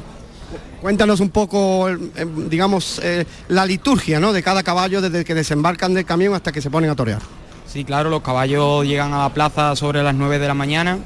Cuéntanos 0.80 1.20
un 1.20 1.28
poco, 1.28 1.88
eh, 1.88 1.98
digamos, 2.48 3.00
eh, 3.02 3.26
la 3.48 3.66
liturgia 3.66 4.18
¿no? 4.18 4.32
de 4.32 4.42
cada 4.42 4.62
caballo 4.62 5.00
desde 5.00 5.24
que 5.24 5.34
desembarcan 5.34 5.94
del 5.94 6.06
camión 6.06 6.34
hasta 6.34 6.52
que 6.52 6.62
se 6.62 6.70
ponen 6.70 6.90
a 6.90 6.96
torear. 6.96 7.20
Sí, 7.66 7.84
claro, 7.84 8.10
los 8.10 8.22
caballos 8.22 8.84
llegan 8.84 9.12
a 9.12 9.18
la 9.18 9.34
plaza 9.34 9.76
sobre 9.76 10.02
las 10.02 10.14
9 10.14 10.38
de 10.38 10.48
la 10.48 10.54
mañana. 10.54 10.98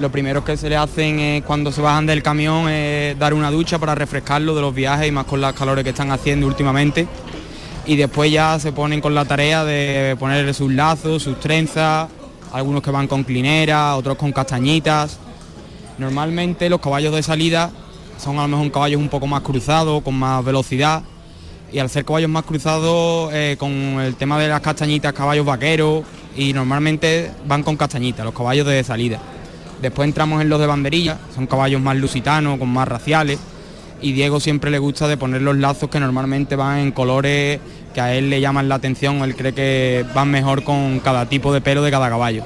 Lo 0.00 0.10
primero 0.10 0.42
que 0.42 0.56
se 0.56 0.70
le 0.70 0.78
hacen 0.78 1.20
es 1.20 1.44
cuando 1.44 1.70
se 1.70 1.82
bajan 1.82 2.06
del 2.06 2.22
camión 2.22 2.70
es 2.70 3.18
dar 3.18 3.34
una 3.34 3.50
ducha 3.50 3.78
para 3.78 3.94
refrescarlo 3.94 4.54
de 4.54 4.62
los 4.62 4.74
viajes 4.74 5.06
y 5.06 5.12
más 5.12 5.26
con 5.26 5.42
las 5.42 5.52
calores 5.52 5.84
que 5.84 5.90
están 5.90 6.10
haciendo 6.10 6.46
últimamente. 6.46 7.06
Y 7.84 7.96
después 7.96 8.32
ya 8.32 8.58
se 8.58 8.72
ponen 8.72 9.02
con 9.02 9.14
la 9.14 9.26
tarea 9.26 9.62
de 9.62 10.16
ponerle 10.18 10.54
sus 10.54 10.72
lazos, 10.72 11.22
sus 11.22 11.38
trenzas, 11.38 12.08
algunos 12.50 12.82
que 12.82 12.90
van 12.90 13.08
con 13.08 13.24
clinera, 13.24 13.94
otros 13.94 14.16
con 14.16 14.32
castañitas. 14.32 15.18
Normalmente 15.98 16.70
los 16.70 16.80
caballos 16.80 17.14
de 17.14 17.22
salida 17.22 17.70
son 18.18 18.38
a 18.38 18.42
lo 18.42 18.48
mejor 18.48 18.72
caballos 18.72 19.02
un 19.02 19.10
poco 19.10 19.26
más 19.26 19.42
cruzados, 19.42 20.02
con 20.02 20.14
más 20.14 20.42
velocidad. 20.42 21.02
Y 21.74 21.78
al 21.78 21.90
ser 21.90 22.06
caballos 22.06 22.30
más 22.30 22.44
cruzados, 22.44 23.34
eh, 23.34 23.56
con 23.58 23.70
el 23.70 24.16
tema 24.16 24.38
de 24.38 24.48
las 24.48 24.62
castañitas, 24.62 25.12
caballos 25.12 25.44
vaqueros, 25.44 26.04
y 26.34 26.54
normalmente 26.54 27.32
van 27.46 27.62
con 27.62 27.76
castañitas, 27.76 28.24
los 28.24 28.34
caballos 28.34 28.66
de 28.66 28.82
salida. 28.82 29.20
Después 29.82 30.06
entramos 30.06 30.42
en 30.42 30.48
los 30.48 30.60
de 30.60 30.66
banderilla, 30.66 31.18
son 31.34 31.46
caballos 31.46 31.80
más 31.80 31.96
lusitanos, 31.96 32.58
con 32.58 32.68
más 32.68 32.86
raciales. 32.86 33.38
Y 34.02 34.12
Diego 34.12 34.40
siempre 34.40 34.70
le 34.70 34.78
gusta 34.78 35.08
de 35.08 35.16
poner 35.16 35.42
los 35.42 35.56
lazos 35.56 35.90
que 35.90 36.00
normalmente 36.00 36.56
van 36.56 36.78
en 36.78 36.92
colores 36.92 37.60
que 37.94 38.00
a 38.00 38.14
él 38.14 38.30
le 38.30 38.40
llaman 38.40 38.68
la 38.68 38.76
atención, 38.76 39.16
él 39.22 39.34
cree 39.34 39.52
que 39.52 40.04
van 40.14 40.30
mejor 40.30 40.62
con 40.62 41.00
cada 41.00 41.28
tipo 41.28 41.52
de 41.52 41.60
pelo 41.60 41.82
de 41.82 41.90
cada 41.90 42.08
caballo. 42.08 42.44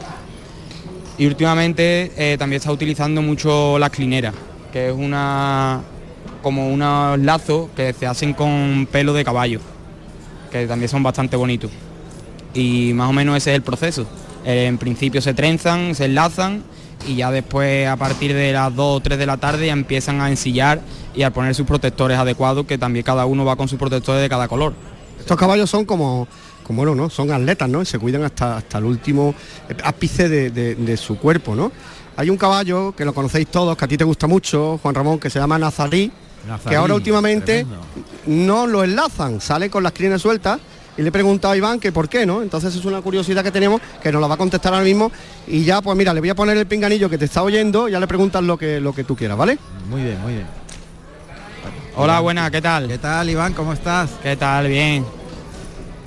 Y 1.19 1.26
últimamente 1.26 2.12
eh, 2.17 2.37
también 2.38 2.59
está 2.59 2.73
utilizando 2.73 3.23
mucho 3.23 3.79
las 3.79 3.91
clineras, 3.91 4.35
que 4.73 4.88
es 4.88 4.95
una 4.95 5.81
como 6.43 6.69
unos 6.69 7.19
lazos 7.21 7.71
que 7.76 7.93
se 7.93 8.07
hacen 8.07 8.35
con 8.35 8.87
pelo 8.91 9.12
de 9.12 9.25
caballo, 9.25 9.61
que 10.50 10.67
también 10.67 10.88
son 10.88 11.03
bastante 11.03 11.37
bonitos. 11.37 11.71
Y 12.53 12.93
más 12.95 13.09
o 13.09 13.12
menos 13.12 13.37
ese 13.37 13.50
es 13.50 13.57
el 13.57 13.62
proceso. 13.62 14.07
Eh, 14.45 14.67
en 14.67 14.79
principio 14.79 15.21
se 15.21 15.35
trenzan, 15.35 15.95
se 15.95 16.07
enlazan 16.07 16.62
y 17.07 17.17
ya 17.17 17.31
después 17.31 17.89
a 17.89 17.97
partir 17.97 18.35
de 18.35 18.53
las 18.53 18.75
2 18.75 18.97
o 18.97 19.01
3 19.01 19.19
de 19.19 19.27
la 19.27 19.37
tarde 19.37 19.67
ya 19.67 19.73
empiezan 19.73 20.21
a 20.21 20.29
ensillar 20.29 20.81
y 21.15 21.23
a 21.23 21.33
poner 21.33 21.55
sus 21.55 21.67
protectores 21.67 22.19
adecuados, 22.19 22.67
que 22.67 22.79
también 22.79 23.05
cada 23.05 23.27
uno 23.27 23.45
va 23.45 23.57
con 23.57 23.69
sus 23.69 23.79
protectores 23.79 24.23
de 24.23 24.29
cada 24.29 24.49
color. 24.49 24.75
Estos 25.19 25.37
caballos 25.37 25.71
son 25.71 25.85
como, 25.85 26.27
como 26.63 26.79
bueno, 26.79 26.95
¿no? 26.95 27.11
Son 27.11 27.31
atletas, 27.31 27.69
¿no? 27.69 27.83
Y 27.83 27.87
se 27.87 27.99
cuidan 27.99 28.25
hasta, 28.25 28.59
hasta 28.59 28.79
el 28.79 28.85
último 28.85 29.35
ápice 29.85 30.29
de, 30.29 30.51
de, 30.51 30.75
de 30.75 30.97
su 30.97 31.19
cuerpo, 31.19 31.55
¿no? 31.55 31.73
Hay 32.17 32.31
un 32.31 32.37
caballo 32.37 32.95
que 32.97 33.05
lo 33.05 33.13
conocéis 33.13 33.49
todos, 33.49 33.77
que 33.77 33.85
a 33.85 33.89
ti 33.89 33.97
te 33.97 34.05
gusta 34.05 34.27
mucho, 34.27 34.79
Juan 34.83 34.95
Ramón, 34.95 35.19
que 35.19 35.31
se 35.31 35.39
llama 35.39 35.59
Nazarí, 35.59 36.13
Nazarí 36.47 36.71
que 36.71 36.77
ahora 36.77 36.95
últimamente 36.95 37.65
tremendo. 37.65 37.87
no 38.27 38.67
lo 38.67 38.85
enlazan, 38.85 39.41
sale 39.41 39.71
con 39.71 39.83
las 39.83 39.93
crines 39.93 40.23
sueltas 40.23 40.61
y 40.97 41.03
le 41.03 41.09
he 41.09 41.13
preguntado 41.13 41.53
a 41.53 41.57
Iván 41.57 41.81
que 41.81 41.93
por 41.93 42.09
qué, 42.09 42.27
¿no? 42.27 42.43
Entonces 42.43 42.75
es 42.75 42.85
una 42.85 43.01
curiosidad 43.01 43.43
que 43.43 43.51
tenemos 43.51 43.81
que 44.03 44.13
nos 44.13 44.21
la 44.21 44.29
va 44.29 44.35
a 44.35 44.39
contestar 44.39 44.73
ahora 44.73 44.85
mismo 44.85 45.11
y 45.47 45.65
ya 45.65 45.83
pues 45.83 45.97
mira, 45.97 46.15
le 46.15 46.21
voy 46.21 46.31
a 46.31 46.35
poner 46.35 46.57
el 46.57 46.67
pinganillo 46.67 47.11
que 47.11 47.19
te 47.19 47.25
está 47.25 47.43
oyendo, 47.43 47.89
ya 47.89 48.01
le 48.01 48.07
preguntas 48.07 48.43
lo 48.43 48.57
que 48.57 48.81
lo 48.81 48.93
que 48.93 49.05
tú 49.05 49.17
quieras, 49.17 49.37
¿vale? 49.37 49.59
Muy 49.89 50.03
bien, 50.03 50.21
muy 50.21 50.35
bien. 50.35 50.47
Hola, 51.97 52.21
buenas, 52.21 52.51
¿qué 52.51 52.61
tal? 52.61 52.89
¿Qué 52.89 52.99
tal, 52.99 53.31
Iván? 53.31 53.53
¿Cómo 53.53 53.73
estás? 53.73 54.11
¿Qué 54.23 54.37
tal? 54.37 54.67
Bien. 54.67 55.05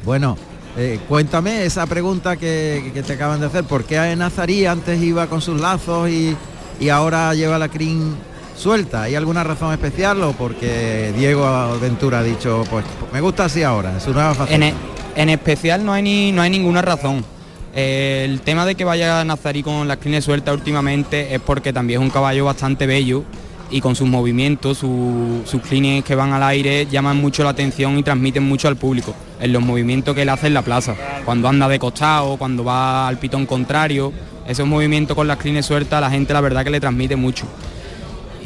Bueno, 0.03 0.37
eh, 0.75 0.99
cuéntame 1.07 1.65
esa 1.65 1.85
pregunta 1.85 2.35
que, 2.35 2.91
que, 2.93 3.03
te 3.03 3.13
acaban 3.13 3.39
de 3.39 3.45
hacer. 3.45 3.63
¿Por 3.63 3.85
qué 3.85 3.97
a 3.97 4.15
Nazarí 4.15 4.65
antes 4.65 5.01
iba 5.01 5.27
con 5.27 5.41
sus 5.41 5.61
lazos 5.61 6.09
y, 6.09 6.35
y 6.79 6.89
ahora 6.89 7.33
lleva 7.33 7.57
la 7.57 7.69
crin 7.69 8.15
suelta? 8.57 9.03
¿Hay 9.03 9.15
alguna 9.15 9.43
razón 9.43 9.71
especial 9.71 10.21
o 10.23 10.33
porque 10.33 11.13
Diego 11.15 11.77
Ventura 11.79 12.19
ha 12.19 12.23
dicho, 12.23 12.63
pues 12.69 12.83
me 13.13 13.21
gusta 13.21 13.45
así 13.45 13.63
ahora, 13.63 13.99
su 13.99 14.13
nueva 14.13 14.33
faceta? 14.33 14.55
En, 14.55 14.63
e, 14.63 14.73
en 15.15 15.29
especial 15.29 15.85
no 15.85 15.93
hay, 15.93 16.03
ni, 16.03 16.31
no 16.31 16.41
hay 16.41 16.49
ninguna 16.49 16.81
razón. 16.81 17.23
El 17.73 18.41
tema 18.41 18.65
de 18.65 18.75
que 18.75 18.83
vaya 18.83 19.23
Nazarí 19.23 19.61
con 19.61 19.87
las 19.87 19.97
crines 19.97 20.25
sueltas 20.25 20.55
últimamente 20.55 21.35
es 21.35 21.39
porque 21.39 21.71
también 21.71 22.01
es 22.01 22.05
un 22.05 22.11
caballo 22.11 22.45
bastante 22.45 22.87
bello 22.87 23.23
y 23.69 23.81
con 23.81 23.95
sus 23.95 24.07
movimientos, 24.07 24.79
su, 24.79 25.41
sus 25.45 25.61
clines 25.61 26.03
que 26.03 26.15
van 26.15 26.33
al 26.33 26.41
aire 26.43 26.87
llaman 26.87 27.17
mucho 27.17 27.43
la 27.43 27.51
atención 27.51 27.97
y 27.99 28.03
transmiten 28.03 28.43
mucho 28.43 28.67
al 28.67 28.77
público 28.77 29.13
en 29.39 29.53
los 29.53 29.61
movimientos 29.61 30.15
que 30.15 30.23
él 30.23 30.29
hace 30.29 30.47
en 30.47 30.53
la 30.53 30.61
plaza. 30.61 30.95
Cuando 31.25 31.47
anda 31.47 31.67
de 31.67 31.77
costado, 31.77 32.37
cuando 32.37 32.63
va 32.63 33.07
al 33.07 33.19
pitón 33.19 33.45
contrario, 33.45 34.11
esos 34.47 34.65
movimientos 34.65 35.15
con 35.15 35.27
las 35.27 35.37
clines 35.37 35.65
sueltas 35.65 36.01
la 36.01 36.09
gente 36.09 36.33
la 36.33 36.41
verdad 36.41 36.63
que 36.63 36.69
le 36.69 36.79
transmite 36.79 37.15
mucho. 37.15 37.45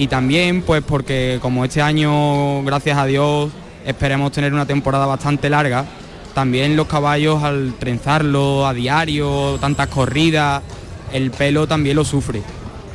Y 0.02 0.08
también 0.08 0.64
pues 0.64 0.82
porque 0.82 1.38
como 1.44 1.64
este 1.64 1.80
año, 1.80 2.64
gracias 2.64 2.98
a 2.98 3.06
Dios, 3.06 3.52
esperemos 3.86 4.32
tener 4.32 4.52
una 4.52 4.66
temporada 4.66 5.06
bastante 5.06 5.48
larga, 5.48 5.86
también 6.34 6.76
los 6.76 6.88
caballos 6.88 7.44
al 7.44 7.76
trenzarlo 7.78 8.66
a 8.66 8.74
diario, 8.74 9.60
tantas 9.62 9.90
corridas, 9.90 10.64
el 11.14 11.30
pelo 11.30 11.68
también 11.68 11.98
lo 11.98 12.04
sufre. 12.04 12.42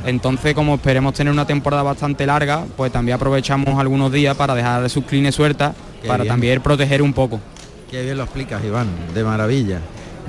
Entonces, 0.05 0.53
como 0.53 0.75
esperemos 0.75 1.13
tener 1.13 1.31
una 1.31 1.47
temporada 1.47 1.81
bastante 1.81 2.25
larga, 2.25 2.65
pues 2.75 2.91
también 2.91 3.15
aprovechamos 3.15 3.79
algunos 3.79 4.11
días 4.11 4.35
para 4.35 4.53
dejar 4.53 4.89
sus 4.89 5.05
clines 5.05 5.33
sueltas, 5.33 5.75
Qué 6.01 6.09
para 6.09 6.23
bien. 6.23 6.33
también 6.33 6.61
proteger 6.61 7.01
un 7.01 7.13
poco. 7.13 7.39
Qué 7.89 8.03
bien 8.03 8.17
lo 8.17 8.23
explicas, 8.23 8.61
Iván, 8.65 8.89
de 9.13 9.23
maravilla. 9.23 9.79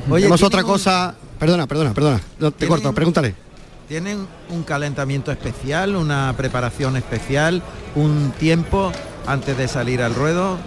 Oye, 0.08 0.22
tenemos 0.22 0.44
otra 0.44 0.62
cosa... 0.62 1.16
Un... 1.20 1.38
Perdona, 1.40 1.66
perdona, 1.66 1.92
perdona. 1.92 2.20
No, 2.38 2.52
te 2.52 2.68
corto, 2.68 2.92
pregúntale. 2.92 3.47
¿Tienen 3.88 4.26
un 4.50 4.64
calentamiento 4.64 5.32
especial, 5.32 5.96
una 5.96 6.34
preparación 6.36 6.98
especial, 6.98 7.62
un 7.94 8.34
tiempo 8.38 8.92
antes 9.26 9.56
de 9.56 9.66
salir 9.66 10.02
al 10.02 10.14
ruedo? 10.14 10.58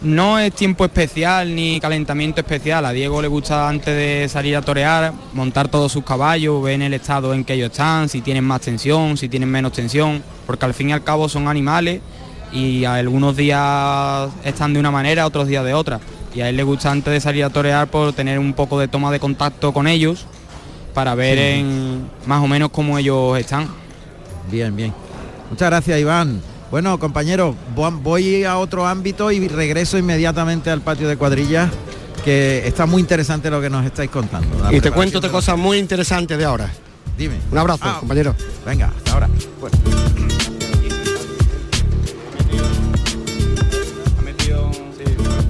No 0.00 0.38
es 0.38 0.52
tiempo 0.52 0.84
especial 0.84 1.56
ni 1.56 1.80
calentamiento 1.80 2.40
especial. 2.40 2.86
A 2.86 2.92
Diego 2.92 3.20
le 3.20 3.26
gusta 3.26 3.68
antes 3.68 3.96
de 3.96 4.28
salir 4.28 4.54
a 4.54 4.62
torear, 4.62 5.12
montar 5.32 5.66
todos 5.66 5.90
sus 5.90 6.04
caballos, 6.04 6.62
ver 6.62 6.74
en 6.74 6.82
el 6.82 6.94
estado 6.94 7.34
en 7.34 7.44
que 7.44 7.54
ellos 7.54 7.72
están, 7.72 8.08
si 8.08 8.20
tienen 8.20 8.44
más 8.44 8.60
tensión, 8.60 9.16
si 9.16 9.28
tienen 9.28 9.50
menos 9.50 9.72
tensión, 9.72 10.22
porque 10.46 10.66
al 10.66 10.74
fin 10.74 10.90
y 10.90 10.92
al 10.92 11.02
cabo 11.02 11.28
son 11.28 11.48
animales 11.48 12.00
y 12.52 12.84
algunos 12.84 13.36
días 13.36 14.30
están 14.44 14.72
de 14.72 14.78
una 14.78 14.92
manera, 14.92 15.26
otros 15.26 15.48
días 15.48 15.64
de 15.64 15.74
otra. 15.74 15.98
Y 16.32 16.42
a 16.42 16.48
él 16.48 16.56
le 16.56 16.62
gusta 16.62 16.92
antes 16.92 17.12
de 17.12 17.20
salir 17.20 17.42
a 17.42 17.50
torear 17.50 17.88
por 17.88 18.12
tener 18.12 18.38
un 18.38 18.52
poco 18.52 18.78
de 18.78 18.86
toma 18.86 19.10
de 19.10 19.18
contacto 19.18 19.72
con 19.72 19.88
ellos 19.88 20.26
para 20.96 21.14
ver 21.14 21.36
en 21.36 22.08
más 22.24 22.42
o 22.42 22.48
menos 22.48 22.70
cómo 22.70 22.96
ellos 22.96 23.38
están. 23.38 23.68
Bien, 24.50 24.74
bien. 24.74 24.94
Muchas 25.50 25.68
gracias, 25.68 26.00
Iván. 26.00 26.40
Bueno, 26.70 26.98
compañeros, 26.98 27.54
voy 27.74 28.44
a 28.44 28.56
otro 28.56 28.86
ámbito 28.86 29.30
y 29.30 29.46
regreso 29.46 29.98
inmediatamente 29.98 30.70
al 30.70 30.80
patio 30.80 31.06
de 31.06 31.18
cuadrillas, 31.18 31.70
que 32.24 32.66
está 32.66 32.86
muy 32.86 33.02
interesante 33.02 33.50
lo 33.50 33.60
que 33.60 33.68
nos 33.68 33.84
estáis 33.84 34.08
contando. 34.08 34.72
Y 34.72 34.80
te 34.80 34.90
cuento 34.90 35.18
otra 35.18 35.30
cosa 35.30 35.54
muy 35.54 35.76
interesante 35.76 36.38
de 36.38 36.46
ahora. 36.46 36.70
Dime. 37.18 37.40
Un 37.52 37.58
abrazo, 37.58 37.84
ah, 37.84 37.98
compañero. 38.00 38.34
Venga, 38.64 38.90
hasta 38.96 39.12
ahora. 39.12 39.28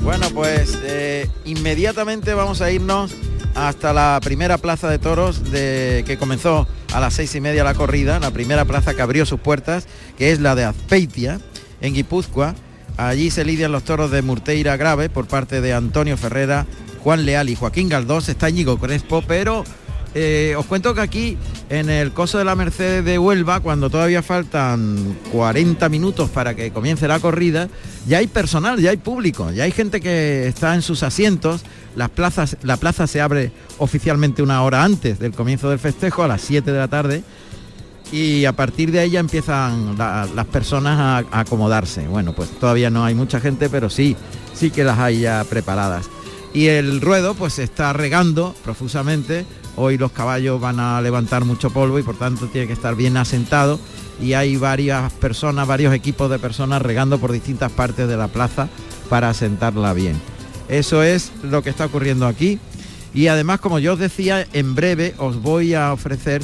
Bueno. 0.02 0.28
pues 0.34 0.76
eh, 0.82 1.30
inmediatamente 1.44 2.34
vamos 2.34 2.60
a 2.60 2.70
irnos 2.70 3.14
hasta 3.56 3.94
la 3.94 4.20
primera 4.22 4.58
plaza 4.58 4.90
de 4.90 4.98
toros 4.98 5.50
de, 5.50 6.04
que 6.06 6.18
comenzó 6.18 6.68
a 6.92 7.00
las 7.00 7.14
seis 7.14 7.34
y 7.34 7.40
media 7.40 7.64
la 7.64 7.74
corrida, 7.74 8.20
la 8.20 8.30
primera 8.30 8.66
plaza 8.66 8.94
que 8.94 9.02
abrió 9.02 9.24
sus 9.24 9.40
puertas, 9.40 9.86
que 10.18 10.30
es 10.30 10.40
la 10.40 10.54
de 10.54 10.64
Azpeitia, 10.64 11.40
en 11.80 11.94
Guipúzcoa. 11.94 12.54
Allí 12.98 13.30
se 13.30 13.44
lidian 13.44 13.72
los 13.72 13.82
toros 13.82 14.10
de 14.10 14.22
Murteira 14.22 14.76
Grave 14.76 15.08
por 15.08 15.26
parte 15.26 15.60
de 15.60 15.72
Antonio 15.72 16.16
Ferrera, 16.16 16.66
Juan 17.02 17.24
Leal 17.24 17.48
y 17.48 17.56
Joaquín 17.56 17.88
Galdós. 17.88 18.28
Está 18.28 18.50
Ñigo 18.50 18.78
Crespo, 18.78 19.22
pero 19.26 19.64
eh, 20.14 20.54
os 20.56 20.64
cuento 20.66 20.94
que 20.94 21.00
aquí 21.00 21.38
en 21.68 21.90
el 21.90 22.12
coso 22.12 22.38
de 22.38 22.44
la 22.44 22.56
Mercedes 22.56 23.04
de 23.04 23.18
Huelva, 23.18 23.60
cuando 23.60 23.90
todavía 23.90 24.22
faltan 24.22 25.16
40 25.32 25.88
minutos 25.88 26.30
para 26.30 26.54
que 26.54 26.70
comience 26.72 27.08
la 27.08 27.20
corrida, 27.20 27.68
ya 28.06 28.18
hay 28.18 28.26
personal, 28.26 28.80
ya 28.80 28.90
hay 28.90 28.96
público, 28.98 29.50
ya 29.50 29.64
hay 29.64 29.72
gente 29.72 30.00
que 30.00 30.46
está 30.46 30.74
en 30.74 30.82
sus 30.82 31.02
asientos. 31.02 31.64
Las 31.96 32.10
plazas, 32.10 32.56
la 32.62 32.76
plaza 32.76 33.06
se 33.06 33.20
abre 33.20 33.50
oficialmente 33.78 34.42
una 34.42 34.62
hora 34.62 34.84
antes 34.84 35.18
del 35.18 35.32
comienzo 35.32 35.70
del 35.70 35.78
festejo, 35.78 36.22
a 36.22 36.28
las 36.28 36.42
7 36.42 36.70
de 36.70 36.78
la 36.78 36.88
tarde, 36.88 37.24
y 38.12 38.44
a 38.44 38.52
partir 38.52 38.92
de 38.92 39.00
ahí 39.00 39.10
ya 39.10 39.20
empiezan 39.20 39.98
las 39.98 40.46
personas 40.46 40.98
a, 40.98 41.36
a, 41.36 41.40
acomodarse. 41.40 42.06
Bueno, 42.06 42.34
pues 42.34 42.50
todavía 42.50 42.90
no 42.90 43.04
hay 43.04 43.14
mucha 43.14 43.40
gente, 43.40 43.68
pero 43.68 43.90
sí, 43.90 44.16
sí 44.54 44.70
que 44.70 44.84
las 44.84 44.98
hay 44.98 45.20
ya 45.20 45.44
preparadas. 45.48 46.08
Y 46.54 46.68
el 46.68 47.00
ruedo 47.00 47.34
pues 47.34 47.54
se 47.54 47.64
está 47.64 47.92
regando 47.92 48.54
profusamente 48.62 49.44
Hoy 49.78 49.98
los 49.98 50.10
caballos 50.10 50.58
van 50.58 50.80
a 50.80 51.00
levantar 51.02 51.44
mucho 51.44 51.68
polvo 51.68 51.98
y 51.98 52.02
por 52.02 52.16
tanto 52.16 52.46
tiene 52.46 52.66
que 52.66 52.72
estar 52.72 52.94
bien 52.94 53.18
asentado 53.18 53.78
y 54.18 54.32
hay 54.32 54.56
varias 54.56 55.12
personas, 55.12 55.68
varios 55.68 55.92
equipos 55.92 56.30
de 56.30 56.38
personas 56.38 56.80
regando 56.80 57.18
por 57.18 57.30
distintas 57.30 57.70
partes 57.70 58.08
de 58.08 58.16
la 58.16 58.28
plaza 58.28 58.68
para 59.10 59.28
asentarla 59.28 59.92
bien. 59.92 60.18
Eso 60.68 61.02
es 61.02 61.32
lo 61.42 61.62
que 61.62 61.70
está 61.70 61.86
ocurriendo 61.86 62.26
aquí 62.26 62.58
y 63.14 63.28
además 63.28 63.60
como 63.60 63.78
yo 63.78 63.94
os 63.94 63.98
decía, 63.98 64.46
en 64.52 64.74
breve 64.74 65.14
os 65.18 65.40
voy 65.40 65.74
a 65.74 65.92
ofrecer, 65.92 66.42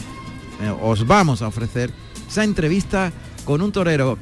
eh, 0.62 0.72
os 0.80 1.06
vamos 1.06 1.42
a 1.42 1.48
ofrecer 1.48 1.90
esa 2.26 2.44
entrevista 2.44 3.12
con 3.44 3.60
un 3.60 3.72
torero, 3.72 4.18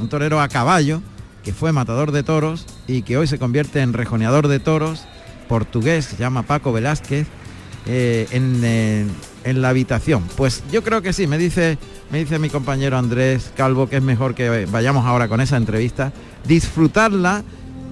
un 0.00 0.08
torero 0.08 0.40
a 0.40 0.48
caballo 0.48 1.02
que 1.42 1.52
fue 1.52 1.72
matador 1.72 2.12
de 2.12 2.22
toros 2.22 2.66
y 2.86 3.02
que 3.02 3.16
hoy 3.16 3.26
se 3.26 3.38
convierte 3.38 3.80
en 3.80 3.92
rejoneador 3.94 4.48
de 4.48 4.60
toros 4.60 5.06
portugués, 5.48 6.04
se 6.04 6.16
llama 6.16 6.42
Paco 6.42 6.72
Velázquez 6.72 7.26
eh, 7.86 8.26
eh, 8.30 9.06
en, 9.44 9.62
la 9.62 9.68
habitación. 9.68 10.24
Pues 10.36 10.62
yo 10.72 10.82
creo 10.82 11.02
que 11.02 11.12
sí, 11.12 11.26
me 11.26 11.38
dice, 11.38 11.78
me 12.10 12.18
dice 12.18 12.38
mi 12.38 12.50
compañero 12.50 12.98
Andrés 12.98 13.52
Calvo 13.56 13.88
que 13.88 13.96
es 13.96 14.02
mejor 14.02 14.34
que 14.34 14.66
vayamos 14.66 15.06
ahora 15.06 15.28
con 15.28 15.40
esa 15.40 15.56
entrevista. 15.56 16.12
Disfrutarla 16.46 17.44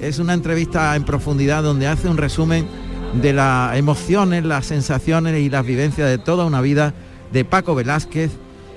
es 0.09 0.19
una 0.19 0.35
entrevista 0.35 0.95
en 0.97 1.05
profundidad 1.05 1.63
donde 1.63 1.87
hace 1.87 2.09
un 2.09 2.19
resumen 2.19 2.67
de 3.23 3.33
las 3.33 3.77
emociones, 3.77 4.45
las 4.45 4.67
sensaciones 4.67 5.41
y 5.41 5.49
las 5.49 5.65
vivencias 5.65 6.09
de 6.09 6.19
toda 6.19 6.45
una 6.45 6.61
vida 6.61 6.93
de 7.33 7.45
Paco 7.45 7.75
Velázquez, 7.75 8.31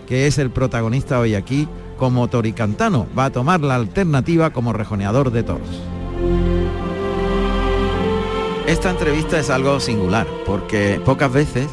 que 0.07 0.27
es 0.27 0.37
el 0.37 0.51
protagonista 0.51 1.19
hoy 1.19 1.35
aquí 1.35 1.67
como 1.97 2.29
toricantano. 2.29 3.07
Va 3.17 3.25
a 3.25 3.31
tomar 3.31 3.59
la 3.59 3.75
alternativa 3.75 4.51
como 4.51 4.71
rejoneador 4.71 5.31
de 5.31 5.43
toros. 5.43 5.67
Esta 8.65 8.91
entrevista 8.91 9.37
es 9.37 9.49
algo 9.49 9.81
singular, 9.81 10.27
porque 10.45 11.01
pocas 11.03 11.31
veces, 11.31 11.67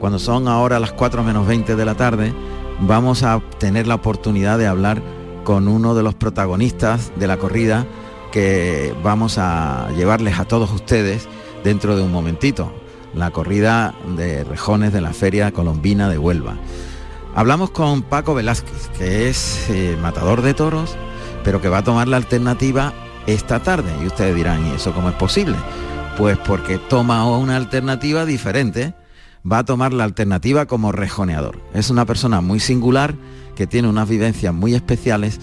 cuando 0.00 0.18
son 0.18 0.48
ahora 0.48 0.80
las 0.80 0.92
4 0.92 1.22
menos 1.22 1.46
20 1.46 1.76
de 1.76 1.84
la 1.84 1.94
tarde, 1.94 2.34
vamos 2.80 3.22
a 3.22 3.40
tener 3.58 3.86
la 3.86 3.94
oportunidad 3.94 4.58
de 4.58 4.66
hablar 4.66 5.02
con 5.44 5.66
uno 5.66 5.94
de 5.94 6.02
los 6.02 6.14
protagonistas 6.14 7.10
de 7.16 7.26
la 7.26 7.38
corrida 7.38 7.86
que 8.32 8.94
vamos 9.04 9.36
a 9.38 9.90
llevarles 9.94 10.38
a 10.40 10.46
todos 10.46 10.72
ustedes 10.72 11.28
dentro 11.62 11.96
de 11.96 12.02
un 12.02 12.10
momentito, 12.10 12.72
la 13.14 13.30
corrida 13.30 13.94
de 14.16 14.42
rejones 14.42 14.92
de 14.92 15.02
la 15.02 15.12
Feria 15.12 15.52
Colombina 15.52 16.08
de 16.08 16.18
Huelva. 16.18 16.56
Hablamos 17.34 17.70
con 17.70 18.02
Paco 18.02 18.34
Velázquez, 18.34 18.88
que 18.98 19.28
es 19.28 19.68
eh, 19.70 19.96
matador 20.00 20.42
de 20.42 20.54
toros, 20.54 20.96
pero 21.44 21.60
que 21.60 21.68
va 21.68 21.78
a 21.78 21.84
tomar 21.84 22.08
la 22.08 22.16
alternativa 22.16 22.92
esta 23.26 23.62
tarde. 23.62 23.92
Y 24.02 24.06
ustedes 24.06 24.34
dirán, 24.34 24.66
¿y 24.66 24.70
eso 24.70 24.92
cómo 24.92 25.10
es 25.10 25.14
posible? 25.14 25.56
Pues 26.16 26.38
porque 26.38 26.78
toma 26.78 27.26
una 27.26 27.56
alternativa 27.56 28.24
diferente, 28.24 28.94
va 29.50 29.58
a 29.58 29.64
tomar 29.64 29.92
la 29.92 30.04
alternativa 30.04 30.66
como 30.66 30.90
rejoneador. 30.90 31.60
Es 31.74 31.90
una 31.90 32.06
persona 32.06 32.40
muy 32.40 32.60
singular 32.60 33.14
que 33.54 33.66
tiene 33.66 33.88
unas 33.88 34.08
vivencias 34.08 34.54
muy 34.54 34.74
especiales 34.74 35.38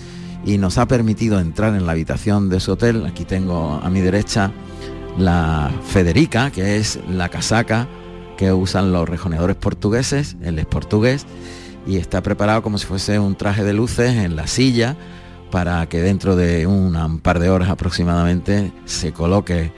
y 0.46 0.58
nos 0.58 0.78
ha 0.78 0.88
permitido 0.88 1.40
entrar 1.40 1.76
en 1.76 1.86
la 1.86 1.94
habitación 1.94 2.50
de 2.50 2.60
su 2.60 2.74
hotel. 2.74 3.06
Aquí 3.06 3.26
tengo 3.26 3.80
a 3.84 3.90
mi 3.90 4.02
derecha 4.02 4.52
la 5.18 5.72
Federica, 5.86 6.52
que 6.52 6.78
es 6.78 7.00
la 7.10 7.30
casaca 7.30 7.88
que 8.38 8.54
usan 8.54 8.94
los 8.94 9.08
rejoneadores 9.08 9.58
portugueses, 9.58 10.38
él 10.42 10.60
es 10.60 10.66
portugués 10.66 11.26
y 11.86 11.98
está 11.98 12.22
preparado 12.22 12.62
como 12.62 12.78
si 12.78 12.86
fuese 12.86 13.20
un 13.20 13.36
traje 13.36 13.64
de 13.64 13.74
luces 13.74 14.16
en 14.16 14.36
la 14.36 14.48
silla 14.48 14.96
para 15.52 15.88
que 15.90 16.02
dentro 16.02 16.36
de 16.36 16.66
un 16.68 17.20
par 17.20 17.40
de 17.40 17.50
horas 17.50 17.70
aproximadamente 17.70 18.72
se 18.86 19.12
coloque 19.12 19.74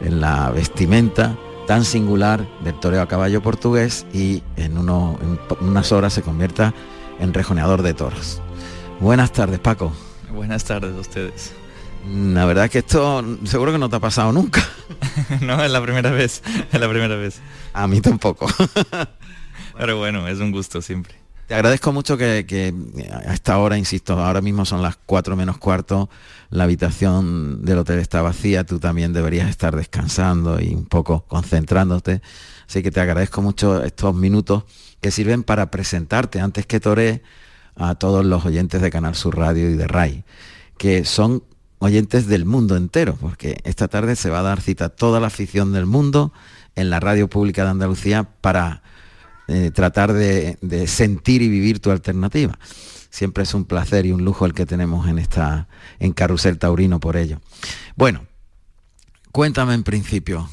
en 0.00 0.20
la 0.20 0.50
vestimenta 0.50 1.36
tan 1.66 1.84
singular 1.84 2.46
del 2.62 2.78
toreo 2.78 3.00
a 3.00 3.08
caballo 3.08 3.42
portugués 3.42 4.06
y 4.12 4.42
en, 4.56 4.76
unas 4.78 5.92
horas 5.92 6.12
se 6.12 6.22
convierta 6.22 6.74
en 7.20 7.32
rejoneador 7.32 7.82
de 7.82 7.94
toros. 7.94 8.42
Buenas 9.00 9.32
tardes, 9.32 9.58
Paco. 9.58 9.92
Buenas 10.32 10.64
tardes 10.64 10.94
a 10.96 11.00
ustedes. 11.00 11.52
La 12.10 12.44
verdad 12.44 12.66
es 12.66 12.70
que 12.70 12.78
esto 12.78 13.24
seguro 13.44 13.72
que 13.72 13.78
no 13.78 13.88
te 13.88 13.96
ha 13.96 14.00
pasado 14.00 14.32
nunca. 14.32 14.62
no, 15.40 15.62
es 15.62 15.70
la 15.70 15.82
primera 15.82 16.10
vez, 16.10 16.42
es 16.72 16.80
la 16.80 16.88
primera 16.88 17.16
vez. 17.16 17.40
A 17.72 17.86
mí 17.86 18.00
tampoco. 18.00 18.46
Pero 19.78 19.98
bueno, 19.98 20.28
es 20.28 20.38
un 20.38 20.52
gusto 20.52 20.80
siempre. 20.82 21.14
Te 21.46 21.54
agradezco 21.54 21.92
mucho 21.92 22.16
que, 22.16 22.74
a 23.12 23.34
esta 23.34 23.58
hora, 23.58 23.76
insisto, 23.76 24.18
ahora 24.18 24.40
mismo 24.40 24.64
son 24.64 24.80
las 24.80 24.96
4 24.96 25.36
menos 25.36 25.58
cuarto, 25.58 26.08
la 26.48 26.64
habitación 26.64 27.62
del 27.64 27.78
hotel 27.78 27.98
está 27.98 28.22
vacía, 28.22 28.64
tú 28.64 28.78
también 28.78 29.12
deberías 29.12 29.50
estar 29.50 29.76
descansando 29.76 30.58
y 30.58 30.74
un 30.74 30.86
poco 30.86 31.26
concentrándote. 31.26 32.22
Así 32.66 32.82
que 32.82 32.90
te 32.90 33.00
agradezco 33.00 33.42
mucho 33.42 33.84
estos 33.84 34.14
minutos 34.14 34.64
que 35.02 35.10
sirven 35.10 35.42
para 35.42 35.70
presentarte 35.70 36.40
antes 36.40 36.64
que 36.64 36.80
Toré 36.80 37.22
a 37.76 37.94
todos 37.94 38.24
los 38.24 38.44
oyentes 38.44 38.80
de 38.80 38.90
Canal 38.90 39.14
Sur 39.14 39.36
Radio 39.36 39.70
y 39.70 39.74
de 39.74 39.86
RAI, 39.86 40.24
que 40.78 41.04
son 41.04 41.42
oyentes 41.78 42.26
del 42.26 42.44
mundo 42.44 42.76
entero, 42.76 43.16
porque 43.20 43.60
esta 43.64 43.88
tarde 43.88 44.16
se 44.16 44.30
va 44.30 44.40
a 44.40 44.42
dar 44.42 44.60
cita 44.60 44.86
a 44.86 44.88
toda 44.88 45.20
la 45.20 45.26
afición 45.26 45.72
del 45.72 45.86
mundo 45.86 46.32
en 46.76 46.90
la 46.90 47.00
radio 47.00 47.28
pública 47.28 47.64
de 47.64 47.70
Andalucía 47.70 48.24
para 48.40 48.82
eh, 49.46 49.70
tratar 49.72 50.12
de, 50.12 50.86
sentir 50.86 51.42
y 51.42 51.48
vivir 51.48 51.80
tu 51.80 51.90
alternativa. 51.90 52.58
Siempre 53.10 53.44
es 53.44 53.54
un 53.54 53.64
placer 53.64 54.06
y 54.06 54.12
un 54.12 54.24
lujo 54.24 54.46
el 54.46 54.54
que 54.54 54.66
tenemos 54.66 55.06
en 55.06 55.18
esta 55.18 55.68
en 56.00 56.12
Carrusel 56.12 56.58
Taurino 56.58 56.98
por 56.98 57.16
ello. 57.16 57.40
Bueno, 57.94 58.26
cuéntame 59.30 59.74
en 59.74 59.84
principio, 59.84 60.48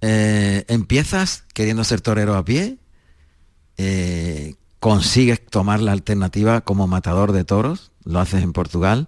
eh, 0.00 0.64
¿empiezas 0.68 1.44
queriendo 1.54 1.84
ser 1.84 2.00
torero 2.00 2.34
a 2.34 2.44
pie? 2.44 2.78
Eh, 3.76 4.54
¿Consigues 4.82 5.40
tomar 5.46 5.78
la 5.78 5.92
alternativa 5.92 6.60
como 6.60 6.88
matador 6.88 7.30
de 7.30 7.44
toros? 7.44 7.92
Lo 8.04 8.18
haces 8.18 8.42
en 8.42 8.52
Portugal. 8.52 9.06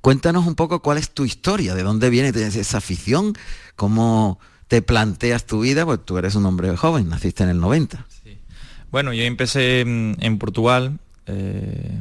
cuéntanos 0.00 0.46
un 0.46 0.54
poco 0.54 0.80
cuál 0.80 0.96
es 0.96 1.10
tu 1.10 1.26
historia, 1.26 1.74
de 1.74 1.82
dónde 1.82 2.08
viene 2.08 2.30
esa 2.30 2.78
afición, 2.78 3.34
cómo 3.76 4.40
te 4.68 4.80
planteas 4.80 5.44
tu 5.44 5.60
vida, 5.60 5.84
pues 5.84 6.00
tú 6.02 6.16
eres 6.16 6.34
un 6.34 6.46
hombre 6.46 6.74
joven, 6.78 7.10
naciste 7.10 7.42
en 7.42 7.50
el 7.50 7.60
90. 7.60 8.06
Bueno, 8.90 9.12
yo 9.12 9.24
empecé 9.24 9.82
en, 9.82 10.38
Portugal. 10.38 10.98
Eh, 11.26 12.00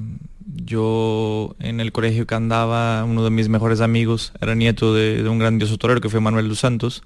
yo 0.55 1.57
en 1.59 1.81
el 1.81 1.91
colegio 1.91 2.25
que 2.25 2.35
andaba, 2.35 3.03
uno 3.03 3.25
de 3.25 3.29
mis 3.29 3.49
mejores 3.49 3.81
amigos 3.81 4.31
era 4.39 4.55
nieto 4.55 4.93
de, 4.93 5.27
un 5.27 5.37
grandioso 5.37 5.77
torero 5.77 5.99
que 5.99 6.07
fue 6.07 6.21
Manuel 6.21 6.47
dos 6.47 6.59
Santos. 6.59 7.03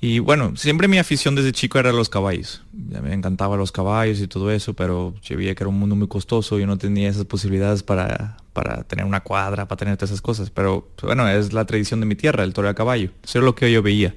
Y 0.00 0.18
bueno, 0.18 0.56
siempre 0.56 0.88
mi 0.88 0.98
afición 0.98 1.34
desde 1.34 1.52
chico 1.52 1.78
era 1.78 1.90
los 1.90 2.08
caballos. 2.08 2.62
Me 2.72 3.14
encantaban 3.14 3.58
los 3.58 3.72
caballos 3.72 4.20
y 4.20 4.28
todo 4.28 4.50
eso, 4.50 4.74
pero 4.74 5.14
yo 5.22 5.36
veía 5.36 5.54
que 5.54 5.62
era 5.62 5.68
un 5.68 5.78
mundo 5.78 5.96
muy 5.96 6.06
costoso 6.06 6.60
y 6.60 6.66
no 6.66 6.76
tenía 6.76 7.08
esas 7.08 7.24
posibilidades 7.24 7.82
para, 7.82 8.36
para 8.52 8.84
tener 8.84 9.06
una 9.06 9.20
cuadra, 9.20 9.66
para 9.66 9.78
tener 9.78 9.96
todas 9.96 10.10
esas 10.10 10.20
cosas. 10.20 10.50
Pero 10.50 10.88
bueno, 11.02 11.26
es 11.28 11.52
la 11.54 11.64
tradición 11.64 12.00
de 12.00 12.06
mi 12.06 12.14
tierra, 12.14 12.44
el 12.44 12.52
toro 12.52 12.68
a 12.68 12.74
caballo. 12.74 13.10
Eso 13.24 13.38
es 13.38 13.44
lo 13.44 13.54
que 13.54 13.72
yo 13.72 13.82
veía. 13.82 14.14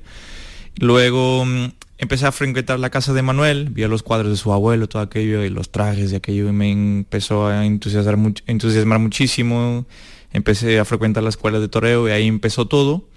Luego 0.79 1.45
mm, 1.45 1.71
empecé 1.97 2.25
a 2.25 2.31
frecuentar 2.31 2.79
la 2.79 2.89
casa 2.89 3.13
de 3.13 3.21
Manuel, 3.21 3.69
vi 3.69 3.85
los 3.87 4.03
cuadros 4.03 4.31
de 4.31 4.37
su 4.37 4.51
abuelo, 4.51 4.87
todo 4.89 5.01
aquello, 5.01 5.43
y 5.43 5.49
los 5.49 5.71
trajes 5.71 6.11
y 6.11 6.15
aquello, 6.15 6.49
y 6.49 6.51
me 6.51 6.71
empezó 6.71 7.47
a 7.47 7.65
entusiasmar, 7.65 8.33
entusiasmar 8.47 8.99
muchísimo. 8.99 9.85
Empecé 10.31 10.77
a 10.79 10.85
frecuentar 10.85 11.23
la 11.23 11.29
escuela 11.29 11.59
de 11.59 11.67
toreo 11.69 12.07
y 12.07 12.11
ahí 12.11 12.27
empezó 12.27 12.67
todo. 12.67 13.08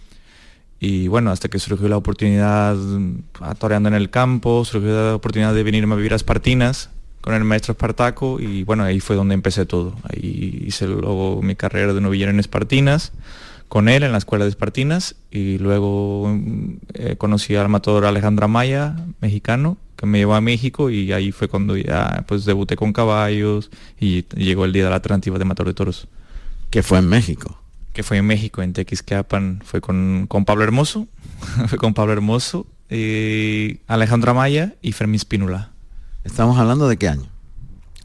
Y 0.84 1.06
bueno, 1.06 1.30
hasta 1.30 1.48
que 1.48 1.60
surgió 1.60 1.88
la 1.88 1.96
oportunidad, 1.96 2.74
mm, 2.74 3.22
toreando 3.60 3.88
en 3.88 3.94
el 3.94 4.10
campo, 4.10 4.64
surgió 4.64 5.10
la 5.10 5.14
oportunidad 5.14 5.54
de 5.54 5.62
venirme 5.62 5.94
a 5.94 5.96
vivir 5.96 6.12
a 6.12 6.16
Espartinas 6.16 6.90
con 7.20 7.34
el 7.34 7.44
maestro 7.44 7.70
Espartaco 7.70 8.40
y 8.40 8.64
bueno, 8.64 8.82
ahí 8.82 8.98
fue 8.98 9.14
donde 9.14 9.34
empecé 9.34 9.64
todo. 9.64 9.94
Ahí 10.02 10.64
hice 10.66 10.88
luego 10.88 11.40
mi 11.40 11.54
carrera 11.54 11.94
de 11.94 12.00
novillero 12.00 12.32
en 12.32 12.40
Espartinas 12.40 13.12
con 13.68 13.88
él 13.88 14.02
en 14.02 14.10
la 14.10 14.18
escuela 14.18 14.44
de 14.44 14.50
Espartinas 14.50 15.14
y 15.30 15.58
luego 15.58 16.26
mm, 16.34 16.72
eh, 16.94 17.16
conocí 17.16 17.54
al 17.54 17.68
matador 17.68 18.04
Alejandra 18.04 18.48
Maya, 18.48 18.96
mexicano, 19.20 19.76
que 19.94 20.06
me 20.06 20.18
llevó 20.18 20.34
a 20.34 20.40
México 20.40 20.90
y 20.90 21.12
ahí 21.12 21.30
fue 21.30 21.46
cuando 21.46 21.76
ya 21.76 22.24
pues 22.26 22.44
debuté 22.44 22.74
con 22.74 22.92
caballos 22.92 23.70
y 24.00 24.24
llegó 24.34 24.64
el 24.64 24.72
día 24.72 24.82
de 24.82 24.90
la 24.90 24.96
alternativa 24.96 25.38
de 25.38 25.44
matador 25.44 25.68
de 25.68 25.74
toros. 25.74 26.08
Que 26.70 26.82
fue 26.82 26.98
en 26.98 27.08
México. 27.08 27.61
Que 27.92 28.02
fue 28.02 28.16
en 28.16 28.26
México, 28.26 28.62
en 28.62 28.72
Tequisquiapan, 28.72 29.62
fue 29.64 29.80
con, 29.80 30.26
con 30.28 30.44
Pablo 30.44 30.64
Hermoso, 30.64 31.08
fue 31.68 31.78
con 31.78 31.94
Pablo 31.94 32.12
Hermoso, 32.12 32.66
y 32.88 33.80
Alejandra 33.86 34.34
Maya 34.34 34.74
y 34.82 34.92
Fermín 34.92 35.18
Spínola. 35.18 35.72
¿Estamos 36.24 36.58
hablando 36.58 36.88
de 36.88 36.96
qué 36.96 37.08
año? 37.08 37.28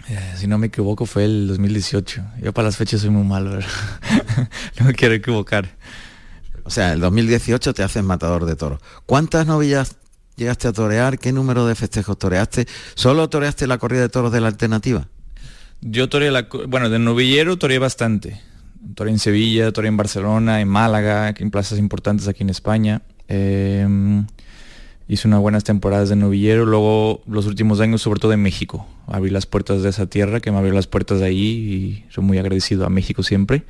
Eh, 0.09 0.33
si 0.37 0.47
no 0.47 0.57
me 0.57 0.67
equivoco 0.67 1.05
fue 1.05 1.25
el 1.25 1.47
2018. 1.47 2.23
Yo 2.41 2.53
para 2.53 2.67
las 2.67 2.77
fechas 2.77 3.01
soy 3.01 3.09
muy 3.09 3.25
malo, 3.25 3.59
no 4.79 4.85
me 4.85 4.93
quiero 4.93 5.13
equivocar. 5.13 5.69
O 6.63 6.69
sea, 6.69 6.93
el 6.93 6.99
2018 6.99 7.73
te 7.73 7.83
haces 7.83 8.03
matador 8.03 8.45
de 8.45 8.55
toros. 8.55 8.79
¿Cuántas 9.05 9.45
novillas 9.45 9.97
llegaste 10.35 10.67
a 10.67 10.73
torear? 10.73 11.19
¿Qué 11.19 11.33
número 11.33 11.65
de 11.65 11.75
festejos 11.75 12.17
toreaste? 12.17 12.67
¿Solo 12.95 13.29
toreaste 13.29 13.67
la 13.67 13.77
corrida 13.77 14.01
de 14.01 14.09
toros 14.09 14.31
de 14.31 14.41
la 14.41 14.47
alternativa? 14.47 15.07
Yo 15.81 16.09
toreé 16.09 16.31
la... 16.31 16.47
Bueno, 16.67 16.89
de 16.89 16.99
novillero 16.99 17.57
toreé 17.57 17.79
bastante. 17.79 18.41
Toreé 18.95 19.13
en 19.13 19.19
Sevilla, 19.19 19.71
toreé 19.71 19.89
en 19.89 19.97
Barcelona, 19.97 20.61
en 20.61 20.67
Málaga, 20.67 21.33
en 21.37 21.51
plazas 21.51 21.79
importantes 21.79 22.27
aquí 22.27 22.43
en 22.43 22.49
España. 22.49 23.01
Eh, 23.27 23.85
hice 25.07 25.27
unas 25.27 25.39
buenas 25.39 25.63
temporadas 25.63 26.09
de 26.09 26.15
novillero, 26.15 26.65
luego 26.65 27.21
los 27.27 27.45
últimos 27.45 27.79
años 27.79 28.01
sobre 28.01 28.19
todo 28.19 28.33
en 28.33 28.41
México. 28.41 28.85
Abrí 29.07 29.29
las 29.29 29.45
puertas 29.45 29.83
de 29.83 29.89
esa 29.89 30.07
tierra, 30.07 30.39
que 30.39 30.51
me 30.51 30.57
abrió 30.57 30.73
las 30.73 30.87
puertas 30.87 31.19
de 31.19 31.25
ahí 31.25 31.45
y 31.45 32.03
soy 32.09 32.23
muy 32.23 32.37
agradecido 32.37 32.85
a 32.85 32.89
México 32.89 33.23
siempre. 33.23 33.63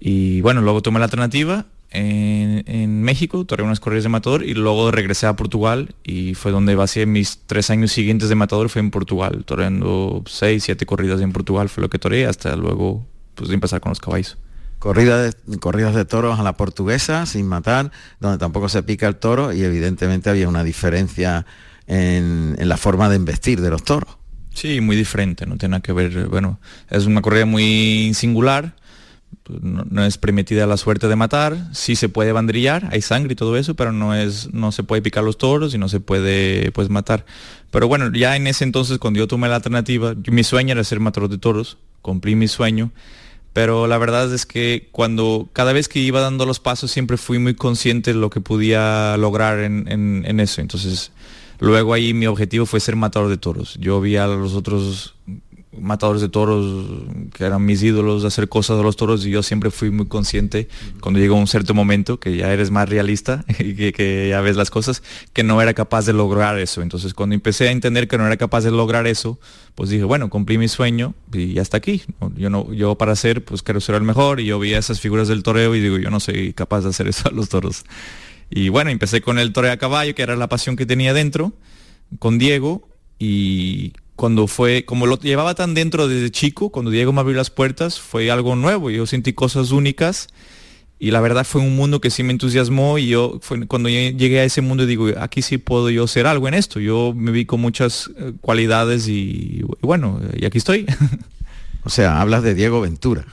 Y 0.00 0.40
bueno, 0.42 0.60
luego 0.60 0.82
tomé 0.82 0.98
la 0.98 1.06
alternativa 1.06 1.66
en, 1.90 3.02
México, 3.02 3.44
toré 3.46 3.62
unas 3.62 3.80
corridas 3.80 4.04
de 4.04 4.10
matador 4.10 4.44
y 4.44 4.52
luego 4.52 4.90
regresé 4.90 5.26
a 5.26 5.36
Portugal 5.36 5.94
y 6.04 6.34
fue 6.34 6.52
donde 6.52 6.74
basé 6.74 7.06
mis 7.06 7.40
tres 7.46 7.70
años 7.70 7.92
siguientes 7.92 8.28
de 8.28 8.34
matador, 8.34 8.68
fue 8.68 8.80
en 8.80 8.90
Portugal, 8.90 9.44
toreando 9.46 10.22
seis, 10.26 10.64
siete 10.64 10.84
corridas 10.84 11.20
en 11.22 11.32
Portugal, 11.32 11.68
fue 11.70 11.82
lo 11.82 11.88
que 11.88 11.98
toré 11.98 12.26
hasta 12.26 12.54
luego 12.56 13.06
pues 13.38 13.50
empezar 13.50 13.80
con 13.80 13.90
los 13.90 14.00
caballos. 14.00 14.36
Corrida 14.78 15.22
de, 15.22 15.32
corridas 15.58 15.94
de 15.94 16.04
toros 16.04 16.38
a 16.38 16.42
la 16.42 16.56
portuguesa, 16.56 17.26
sin 17.26 17.46
matar, 17.46 17.90
donde 18.20 18.38
tampoco 18.38 18.68
se 18.68 18.82
pica 18.82 19.08
el 19.08 19.16
toro 19.16 19.52
y 19.52 19.62
evidentemente 19.62 20.30
había 20.30 20.48
una 20.48 20.62
diferencia 20.62 21.46
en, 21.86 22.56
la 22.58 22.76
forma 22.76 23.08
de 23.08 23.16
investir 23.16 23.60
de 23.60 23.70
los 23.70 23.82
toros. 23.82 24.18
Sí, 24.54 24.80
muy 24.80 24.96
diferente, 24.96 25.46
no 25.46 25.56
tiene 25.56 25.72
nada 25.72 25.82
que 25.82 25.92
ver, 25.92 26.28
bueno, 26.28 26.58
es 26.90 27.06
una 27.06 27.22
corrida 27.22 27.46
muy 27.46 28.12
singular, 28.14 28.74
no, 29.48 30.04
es 30.04 30.18
permitida 30.18 30.66
la 30.66 30.76
suerte 30.76 31.08
de 31.08 31.16
matar, 31.16 31.56
sí 31.72 31.96
se 31.96 32.08
puede 32.08 32.32
banderillar, 32.32 32.88
hay 32.90 33.00
sangre 33.00 33.32
y 33.32 33.36
todo 33.36 33.56
eso, 33.56 33.74
pero 33.74 33.92
no 33.92 34.14
es, 34.14 34.52
no 34.52 34.72
se 34.72 34.82
puede 34.82 35.00
picar 35.00 35.22
los 35.22 35.38
toros 35.38 35.74
y 35.74 35.78
no 35.78 35.88
se 35.88 36.00
puede 36.00 36.72
pues 36.72 36.90
matar. 36.90 37.24
Pero 37.70 37.88
bueno, 37.88 38.12
ya 38.12 38.36
en 38.36 38.46
ese 38.46 38.64
entonces 38.64 38.98
cuando 38.98 39.18
yo 39.18 39.28
tomé 39.28 39.48
la 39.48 39.56
alternativa, 39.56 40.14
mi 40.30 40.44
sueño 40.44 40.72
era 40.72 40.84
ser 40.84 41.00
matador 41.00 41.30
de 41.30 41.38
toros, 41.38 41.78
cumplí 42.02 42.34
mi 42.34 42.48
sueño 42.48 42.90
pero 43.52 43.86
la 43.86 43.98
verdad 43.98 44.32
es 44.32 44.46
que 44.46 44.88
cuando 44.92 45.48
cada 45.52 45.72
vez 45.72 45.88
que 45.88 45.98
iba 45.98 46.20
dando 46.20 46.46
los 46.46 46.60
pasos 46.60 46.90
siempre 46.90 47.16
fui 47.16 47.38
muy 47.38 47.54
consciente 47.54 48.12
de 48.12 48.18
lo 48.18 48.30
que 48.30 48.40
podía 48.40 49.16
lograr 49.16 49.58
en, 49.60 50.40
eso. 50.40 50.60
Entonces, 50.60 51.12
luego 51.58 51.92
ahí 51.92 52.14
mi 52.14 52.26
objetivo 52.26 52.66
fue 52.66 52.80
ser 52.80 52.96
matador 52.96 53.28
de 53.28 53.36
toros. 53.36 53.76
Yo 53.80 54.00
vi 54.00 54.16
a 54.16 54.26
los 54.26 54.54
otros 54.54 55.14
matadores 55.76 56.22
de 56.22 56.28
toros 56.28 56.86
que 57.34 57.44
eran 57.44 57.64
mis 57.64 57.82
ídolos 57.82 58.22
de 58.22 58.28
hacer 58.28 58.48
cosas 58.48 58.78
de 58.78 58.82
los 58.82 58.96
toros 58.96 59.26
y 59.26 59.30
yo 59.30 59.42
siempre 59.42 59.70
fui 59.70 59.90
muy 59.90 60.06
consciente 60.06 60.68
cuando 61.00 61.20
llegó 61.20 61.36
un 61.36 61.46
cierto 61.46 61.74
momento 61.74 62.18
que 62.18 62.36
ya 62.36 62.52
eres 62.52 62.70
más 62.70 62.88
realista 62.88 63.44
y 63.58 63.74
que, 63.92 64.28
ya 64.30 64.40
ves 64.40 64.56
las 64.56 64.70
cosas 64.70 65.02
que 65.32 65.42
no 65.42 65.60
era 65.60 65.74
capaz 65.74 66.06
de 66.06 66.12
lograr 66.12 66.58
eso. 66.58 66.80
Entonces 66.80 67.14
cuando 67.14 67.34
empecé 67.34 67.68
a 67.68 67.70
entender 67.70 68.08
que 68.08 68.16
no 68.16 68.26
era 68.26 68.36
capaz 68.36 68.62
de 68.62 68.70
lograr 68.70 69.06
eso 69.06 69.38
pues 69.74 69.90
dije 69.90 70.04
bueno 70.04 70.30
cumplí 70.30 70.58
mi 70.58 70.68
sueño 70.68 71.14
y 71.32 71.52
ya 71.52 71.62
está 71.62 71.76
aquí 71.76 72.02
yo 72.36 72.50
no 72.50 72.72
yo 72.72 72.96
para 72.96 73.12
hacer 73.12 73.44
pues 73.44 73.62
quiero 73.62 73.80
ser 73.80 73.94
el 73.94 74.02
mejor 74.02 74.40
y 74.40 74.46
yo 74.46 74.58
vi 74.58 74.74
esas 74.74 75.00
figuras 75.00 75.28
del 75.28 75.42
toreo 75.42 75.74
y 75.74 75.80
digo 75.80 75.98
yo 75.98 76.10
no 76.10 76.18
soy 76.18 76.52
capaz 76.52 76.80
de 76.80 76.88
hacer 76.88 77.06
eso 77.06 77.28
a 77.28 77.32
los 77.32 77.48
toros 77.48 77.84
y 78.50 78.70
bueno 78.70 78.90
empecé 78.90 79.20
con 79.20 79.38
el 79.38 79.52
toreo 79.52 79.70
a 79.70 79.76
caballo 79.76 80.14
que 80.14 80.22
era 80.22 80.34
la 80.34 80.48
pasión 80.48 80.74
que 80.74 80.86
tenía 80.86 81.14
dentro 81.14 81.52
con 82.18 82.38
Diego 82.38 82.88
y 83.18 83.92
cuando 84.18 84.48
fue, 84.48 84.84
como 84.84 85.06
lo 85.06 85.16
llevaba 85.16 85.54
tan 85.54 85.74
dentro 85.74 86.08
desde 86.08 86.32
chico, 86.32 86.70
cuando 86.70 86.90
Diego 86.90 87.12
me 87.12 87.20
abrió 87.20 87.36
las 87.36 87.50
puertas, 87.50 88.00
fue 88.00 88.32
algo 88.32 88.56
nuevo, 88.56 88.90
yo 88.90 89.06
sentí 89.06 89.32
cosas 89.32 89.70
únicas 89.70 90.26
y 90.98 91.12
la 91.12 91.20
verdad 91.20 91.46
fue 91.46 91.60
un 91.60 91.76
mundo 91.76 92.00
que 92.00 92.10
sí 92.10 92.24
me 92.24 92.32
entusiasmó 92.32 92.98
y 92.98 93.06
yo 93.06 93.40
cuando 93.68 93.88
llegué 93.88 94.40
a 94.40 94.44
ese 94.44 94.60
mundo 94.60 94.86
digo, 94.86 95.06
aquí 95.20 95.40
sí 95.40 95.56
puedo 95.56 95.88
yo 95.88 96.08
ser 96.08 96.26
algo 96.26 96.48
en 96.48 96.54
esto, 96.54 96.80
yo 96.80 97.12
me 97.14 97.30
vi 97.30 97.44
con 97.44 97.60
muchas 97.60 98.10
eh, 98.18 98.32
cualidades 98.40 99.06
y, 99.06 99.62
bueno, 99.82 100.20
y 100.36 100.44
aquí 100.44 100.58
estoy. 100.58 100.84
O 101.84 101.90
sea, 101.90 102.20
hablas 102.20 102.42
de 102.42 102.54
Diego 102.54 102.82
Ventura. 102.82 103.24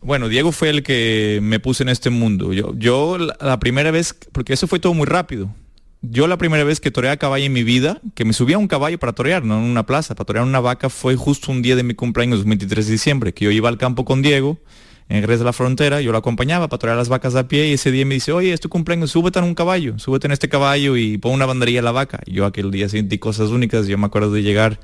Bueno, 0.00 0.28
Diego 0.28 0.52
fue 0.52 0.70
el 0.70 0.82
que 0.82 1.40
me 1.42 1.60
puse 1.60 1.82
en 1.82 1.90
este 1.90 2.08
mundo. 2.08 2.54
Yo, 2.54 2.72
yo 2.78 3.18
la 3.18 3.58
primera 3.58 3.90
vez, 3.90 4.14
porque 4.32 4.54
eso 4.54 4.66
fue 4.66 4.78
todo 4.78 4.94
muy 4.94 5.04
rápido 5.04 5.50
yo 6.00 6.26
la 6.28 6.38
primera 6.38 6.64
vez 6.64 6.80
que 6.80 6.90
toreé 6.90 7.10
a 7.10 7.16
caballo 7.16 7.46
en 7.46 7.52
mi 7.52 7.64
vida, 7.64 8.00
que 8.14 8.24
me 8.24 8.32
subía 8.32 8.56
a 8.56 8.58
un 8.58 8.68
caballo 8.68 8.98
para 8.98 9.12
torear, 9.12 9.44
no 9.44 9.58
en 9.58 9.64
una 9.64 9.84
plaza, 9.84 10.14
para 10.14 10.26
torear 10.26 10.44
una 10.44 10.60
vaca, 10.60 10.90
fue 10.90 11.16
justo 11.16 11.50
un 11.50 11.62
día 11.62 11.76
de 11.76 11.82
mi 11.82 11.94
cumpleaños, 11.94 12.44
23 12.44 12.86
de 12.86 12.92
diciembre, 12.92 13.34
que 13.34 13.44
yo 13.44 13.50
iba 13.50 13.68
al 13.68 13.78
campo 13.78 14.04
con 14.04 14.22
Diego, 14.22 14.58
en 15.08 15.22
Gres 15.22 15.38
de 15.38 15.44
la 15.44 15.52
Frontera, 15.52 16.00
yo 16.00 16.12
lo 16.12 16.18
acompañaba 16.18 16.68
para 16.68 16.78
torear 16.78 16.98
las 16.98 17.08
vacas 17.08 17.34
a 17.34 17.48
pie 17.48 17.68
y 17.68 17.72
ese 17.72 17.90
día 17.90 18.04
me 18.04 18.14
dice, 18.14 18.30
oye, 18.30 18.52
es 18.52 18.60
tu 18.60 18.68
cumpleaños, 18.68 19.10
súbete 19.10 19.38
en 19.38 19.46
un 19.46 19.54
caballo, 19.54 19.98
súbete 19.98 20.26
en 20.26 20.32
este 20.32 20.48
caballo 20.48 20.96
y 20.96 21.16
pon 21.16 21.32
una 21.32 21.46
banderilla 21.46 21.80
a 21.80 21.82
la 21.82 21.92
vaca. 21.92 22.20
Y 22.26 22.34
yo 22.34 22.44
aquel 22.44 22.70
día 22.70 22.88
sentí 22.88 23.18
cosas 23.18 23.48
únicas, 23.48 23.86
yo 23.86 23.96
me 23.96 24.06
acuerdo 24.06 24.32
de 24.32 24.42
llegar 24.42 24.78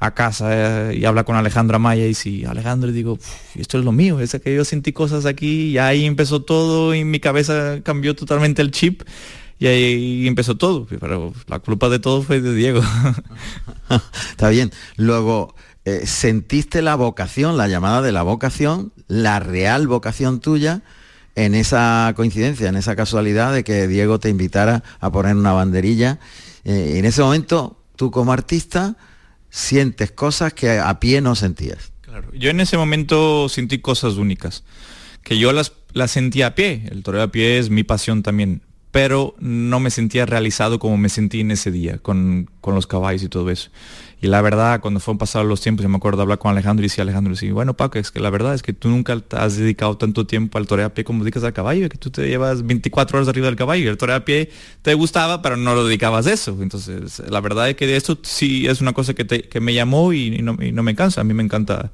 a 0.00 0.14
casa 0.14 0.90
eh, 0.90 0.98
y 0.98 1.04
hablar 1.04 1.24
con 1.24 1.36
Alejandra 1.36 1.78
Maya 1.78 2.06
y 2.06 2.14
si 2.14 2.44
Alejandro 2.44 2.90
digo, 2.90 3.18
esto 3.54 3.78
es 3.78 3.84
lo 3.84 3.92
mío, 3.92 4.20
es 4.20 4.36
que 4.42 4.54
yo 4.54 4.64
sentí 4.64 4.92
cosas 4.92 5.26
aquí 5.26 5.70
y 5.70 5.78
ahí 5.78 6.06
empezó 6.06 6.42
todo 6.42 6.94
y 6.94 7.04
mi 7.04 7.20
cabeza 7.20 7.80
cambió 7.82 8.14
totalmente 8.14 8.62
el 8.62 8.70
chip 8.70 9.02
y 9.58 9.66
ahí 9.66 10.26
empezó 10.26 10.56
todo, 10.56 10.86
pero 10.86 11.32
la 11.46 11.58
culpa 11.58 11.88
de 11.88 11.98
todo 11.98 12.22
fue 12.22 12.40
de 12.40 12.54
Diego. 12.54 12.80
Está 14.30 14.48
bien. 14.50 14.70
Luego, 14.96 15.54
eh, 15.84 16.06
¿sentiste 16.06 16.82
la 16.82 16.94
vocación, 16.94 17.56
la 17.56 17.68
llamada 17.68 18.02
de 18.02 18.12
la 18.12 18.22
vocación, 18.22 18.92
la 19.08 19.40
real 19.40 19.86
vocación 19.88 20.40
tuya? 20.40 20.82
en 21.38 21.54
esa 21.54 22.12
coincidencia, 22.16 22.68
en 22.68 22.74
esa 22.74 22.96
casualidad 22.96 23.52
de 23.52 23.62
que 23.62 23.86
Diego 23.86 24.18
te 24.18 24.28
invitara 24.28 24.82
a 24.98 25.12
poner 25.12 25.36
una 25.36 25.52
banderilla. 25.52 26.18
Eh, 26.64 26.94
en 26.96 27.04
ese 27.04 27.22
momento, 27.22 27.80
tú 27.94 28.10
como 28.10 28.32
artista 28.32 28.96
sientes 29.48 30.10
cosas 30.10 30.52
que 30.52 30.80
a 30.80 30.98
pie 30.98 31.20
no 31.20 31.36
sentías. 31.36 31.92
Claro, 32.00 32.28
yo 32.34 32.50
en 32.50 32.58
ese 32.58 32.76
momento 32.76 33.48
sentí 33.48 33.78
cosas 33.78 34.14
únicas, 34.14 34.64
que 35.22 35.38
yo 35.38 35.52
las, 35.52 35.74
las 35.92 36.10
sentí 36.10 36.42
a 36.42 36.56
pie. 36.56 36.88
El 36.90 37.04
toreo 37.04 37.22
a 37.22 37.28
pie 37.28 37.60
es 37.60 37.70
mi 37.70 37.84
pasión 37.84 38.24
también 38.24 38.62
pero 38.98 39.36
no 39.38 39.78
me 39.78 39.92
sentía 39.92 40.26
realizado 40.26 40.80
como 40.80 40.96
me 40.96 41.08
sentí 41.08 41.42
en 41.42 41.52
ese 41.52 41.70
día, 41.70 41.98
con, 41.98 42.50
los 42.66 42.88
caballos 42.88 43.22
y 43.22 43.28
todo 43.28 43.48
eso. 43.48 43.70
Y 44.20 44.26
la 44.26 44.42
verdad, 44.42 44.80
cuando 44.80 44.98
fueron 44.98 45.18
pasados 45.18 45.46
los 45.46 45.60
tiempos, 45.60 45.84
yo 45.84 45.88
me 45.88 45.98
acuerdo 45.98 46.16
de 46.16 46.22
hablar 46.22 46.38
con 46.38 46.50
Alejandro 46.50 46.84
y 46.84 46.88
decía 46.88 47.02
Alejandro, 47.02 47.36
sí, 47.36 47.52
bueno 47.52 47.74
Paco, 47.74 48.00
es 48.00 48.10
que 48.10 48.18
la 48.18 48.28
verdad 48.28 48.54
es 48.54 48.62
que 48.62 48.72
tú 48.72 48.88
nunca 48.88 49.16
te 49.20 49.36
has 49.36 49.56
dedicado 49.56 49.96
tanto 49.96 50.26
tiempo 50.26 50.58
al 50.58 50.66
toreo 50.66 50.86
a 50.86 50.88
pie 50.88 51.04
como 51.04 51.22
dedicas 51.22 51.44
al 51.44 51.52
caballo, 51.52 51.88
que 51.88 51.96
tú 51.96 52.10
te 52.10 52.26
llevas 52.26 52.66
24 52.66 53.18
horas 53.18 53.28
arriba 53.28 53.46
del 53.46 53.54
caballo, 53.54 53.84
y 53.84 53.86
el 53.86 53.96
toreo 53.96 54.16
a 54.16 54.24
pie 54.24 54.50
te 54.82 54.94
gustaba, 54.94 55.42
pero 55.42 55.56
no 55.56 55.76
lo 55.76 55.86
dedicabas 55.86 56.26
a 56.26 56.32
eso. 56.32 56.58
Entonces, 56.60 57.20
la 57.20 57.40
verdad 57.40 57.70
es 57.70 57.76
que 57.76 57.86
de 57.86 57.96
esto 57.96 58.18
sí 58.22 58.66
es 58.66 58.80
una 58.80 58.94
cosa 58.94 59.14
que, 59.14 59.60
me 59.60 59.74
llamó 59.74 60.12
y, 60.12 60.42
no, 60.42 60.58
y 60.60 60.72
no 60.72 60.82
me 60.82 60.96
cansa, 60.96 61.20
a 61.20 61.24
mí 61.24 61.34
me 61.34 61.44
encanta 61.44 61.92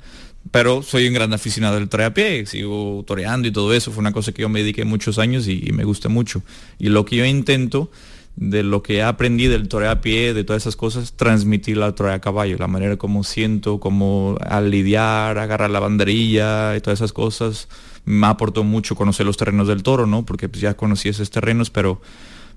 pero 0.54 0.82
soy 0.82 1.08
un 1.08 1.14
gran 1.14 1.32
aficionado 1.32 1.74
del 1.74 1.88
pie, 2.12 2.46
sigo 2.46 3.02
toreando 3.04 3.48
y 3.48 3.50
todo 3.50 3.74
eso, 3.74 3.90
fue 3.90 4.02
una 4.02 4.12
cosa 4.12 4.30
que 4.30 4.42
yo 4.42 4.48
me 4.48 4.60
dediqué 4.60 4.84
muchos 4.84 5.18
años 5.18 5.48
y, 5.48 5.72
me 5.72 5.82
gusta 5.82 6.08
mucho. 6.08 6.42
Y 6.78 6.90
lo 6.90 7.04
que 7.04 7.16
yo 7.16 7.24
intento 7.24 7.90
de 8.36 8.62
lo 8.62 8.80
que 8.80 8.98
he 8.98 9.02
aprendido 9.02 9.54
del 9.54 9.66
toreo 9.66 9.90
a 9.90 10.00
pie, 10.00 10.32
de 10.32 10.44
todas 10.44 10.62
esas 10.62 10.76
cosas, 10.76 11.14
transmitir 11.14 11.82
al 11.82 11.96
toreo 11.96 12.12
a 12.12 12.20
caballo, 12.20 12.56
la 12.56 12.68
manera 12.68 12.96
como 12.96 13.24
siento, 13.24 13.80
como 13.80 14.38
al 14.46 14.70
lidiar, 14.70 15.38
agarrar 15.38 15.70
la 15.70 15.80
banderilla 15.80 16.76
y 16.76 16.80
todas 16.80 17.00
esas 17.00 17.12
cosas, 17.12 17.66
me 18.04 18.28
aportó 18.28 18.62
mucho 18.62 18.94
conocer 18.94 19.26
los 19.26 19.36
terrenos 19.36 19.66
del 19.66 19.82
toro, 19.82 20.06
¿no? 20.06 20.24
Porque 20.24 20.48
pues, 20.48 20.60
ya 20.60 20.74
conocí 20.74 21.08
esos 21.08 21.30
terrenos, 21.30 21.70
pero 21.70 22.00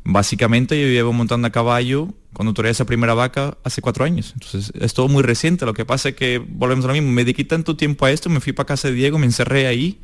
Básicamente 0.09 0.81
yo 0.81 0.87
llevo 0.87 1.11
montando 1.11 1.49
a 1.49 1.51
caballo 1.51 2.07
cuando 2.37 2.53
toreé 2.53 2.71
esa 2.71 2.85
primera 2.85 3.15
vaca 3.15 3.57
hace 3.63 3.81
cuatro 3.81 4.05
años. 4.05 4.33
Entonces 4.35 4.71
es 4.79 4.93
todo 4.93 5.07
muy 5.07 5.23
reciente. 5.23 5.65
Lo 5.65 5.73
que 5.73 5.85
pasa 5.85 6.09
es 6.09 6.15
que 6.15 6.37
volvemos 6.37 6.85
a 6.85 6.89
lo 6.89 6.93
mismo. 6.93 7.11
Me 7.11 7.23
dediqué 7.23 7.43
tanto 7.45 7.75
tiempo 7.75 8.05
a 8.05 8.11
esto, 8.11 8.29
me 8.29 8.41
fui 8.41 8.53
para 8.53 8.67
casa 8.67 8.89
de 8.89 8.93
Diego, 8.93 9.17
me 9.17 9.25
encerré 9.25 9.65
ahí, 9.65 9.99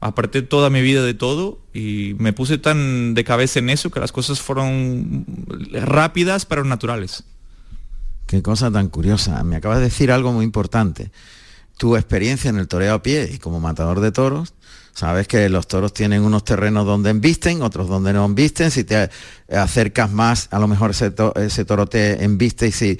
aparté 0.00 0.42
toda 0.42 0.70
mi 0.70 0.82
vida 0.82 1.04
de 1.04 1.14
todo 1.14 1.60
y 1.72 2.16
me 2.18 2.32
puse 2.32 2.58
tan 2.58 3.14
de 3.14 3.22
cabeza 3.22 3.60
en 3.60 3.70
eso 3.70 3.92
que 3.92 4.00
las 4.00 4.10
cosas 4.10 4.40
fueron 4.40 5.24
rápidas 5.70 6.46
pero 6.46 6.64
naturales. 6.64 7.22
Qué 8.26 8.42
cosa 8.42 8.72
tan 8.72 8.88
curiosa. 8.88 9.44
Me 9.44 9.54
acabas 9.54 9.78
de 9.78 9.84
decir 9.84 10.10
algo 10.10 10.32
muy 10.32 10.44
importante. 10.44 11.12
tu 11.76 11.94
experiencia 11.94 12.50
en 12.50 12.56
el 12.56 12.66
toreo 12.66 12.94
a 12.94 13.02
pie 13.04 13.30
y 13.32 13.38
como 13.38 13.60
matador 13.60 14.00
de 14.00 14.10
toros, 14.10 14.52
sabes 14.98 15.28
que 15.28 15.48
los 15.48 15.68
toros 15.68 15.92
tienen 15.92 16.24
unos 16.24 16.42
terrenos 16.42 16.84
donde 16.84 17.10
embisten, 17.10 17.62
otros 17.62 17.88
donde 17.88 18.12
no 18.12 18.24
embisten. 18.24 18.72
Si 18.72 18.82
te 18.82 19.08
acercas 19.48 20.10
más, 20.10 20.48
a 20.50 20.58
lo 20.58 20.66
mejor 20.66 20.90
ese, 20.90 21.64
toro 21.64 21.86
te 21.86 22.24
embiste 22.24 22.66
y 22.66 22.72
si 22.72 22.98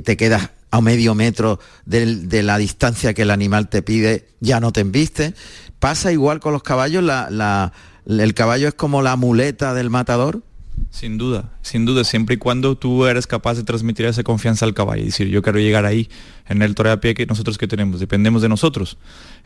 te 0.00 0.16
quedas 0.16 0.50
a 0.72 0.80
medio 0.80 1.14
metro 1.14 1.60
de, 1.86 2.42
la 2.42 2.58
distancia 2.58 3.14
que 3.14 3.22
el 3.22 3.30
animal 3.30 3.68
te 3.68 3.82
pide, 3.82 4.26
ya 4.40 4.58
no 4.58 4.72
te 4.72 4.80
embiste. 4.80 5.32
Pasa 5.78 6.10
igual 6.10 6.40
con 6.40 6.52
los 6.52 6.64
caballos, 6.64 7.04
el 7.04 8.34
caballo 8.34 8.66
es 8.66 8.74
como 8.74 9.00
la 9.00 9.14
muleta 9.14 9.74
del 9.74 9.90
matador. 9.90 10.42
Sin 10.90 11.18
duda, 11.18 11.52
sin 11.62 11.84
duda, 11.84 12.02
siempre 12.02 12.34
y 12.34 12.38
cuando 12.38 12.76
tú 12.76 13.06
eres 13.06 13.26
capaz 13.26 13.54
de 13.54 13.62
transmitir 13.62 14.06
esa 14.06 14.22
confianza 14.22 14.64
al 14.64 14.74
caballo 14.74 15.02
y 15.02 15.06
decir, 15.06 15.28
yo 15.28 15.42
quiero 15.42 15.58
llegar 15.58 15.84
ahí, 15.84 16.08
en 16.48 16.62
el 16.62 16.74
toreo 16.74 16.92
a 16.92 17.00
pie 17.00 17.14
que 17.14 17.26
nosotros 17.26 17.58
que 17.58 17.68
tenemos, 17.68 18.00
dependemos 18.00 18.42
de 18.42 18.48
nosotros. 18.48 18.96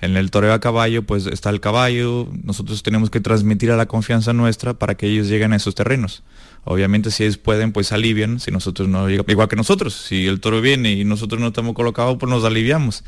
En 0.00 0.16
el 0.16 0.30
toreo 0.30 0.52
a 0.52 0.60
caballo, 0.60 1.02
pues 1.02 1.26
está 1.26 1.50
el 1.50 1.60
caballo, 1.60 2.28
nosotros 2.44 2.82
tenemos 2.82 3.10
que 3.10 3.20
transmitir 3.20 3.70
a 3.70 3.76
la 3.76 3.86
confianza 3.86 4.32
nuestra 4.32 4.74
para 4.74 4.94
que 4.94 5.08
ellos 5.08 5.28
lleguen 5.28 5.52
a 5.52 5.56
esos 5.56 5.74
terrenos. 5.74 6.22
Obviamente 6.64 7.10
si 7.10 7.24
ellos 7.24 7.38
pueden, 7.38 7.72
pues 7.72 7.90
alivian, 7.92 8.38
si 8.38 8.50
nosotros 8.50 8.88
no 8.88 9.08
llegamos, 9.08 9.28
igual 9.30 9.48
que 9.48 9.56
nosotros, 9.56 9.94
si 9.94 10.26
el 10.26 10.40
toro 10.40 10.60
viene 10.60 10.92
y 10.92 11.04
nosotros 11.04 11.40
no 11.40 11.48
estamos 11.48 11.74
colocados, 11.74 12.16
pues 12.18 12.30
nos 12.30 12.44
aliviamos. 12.44 13.04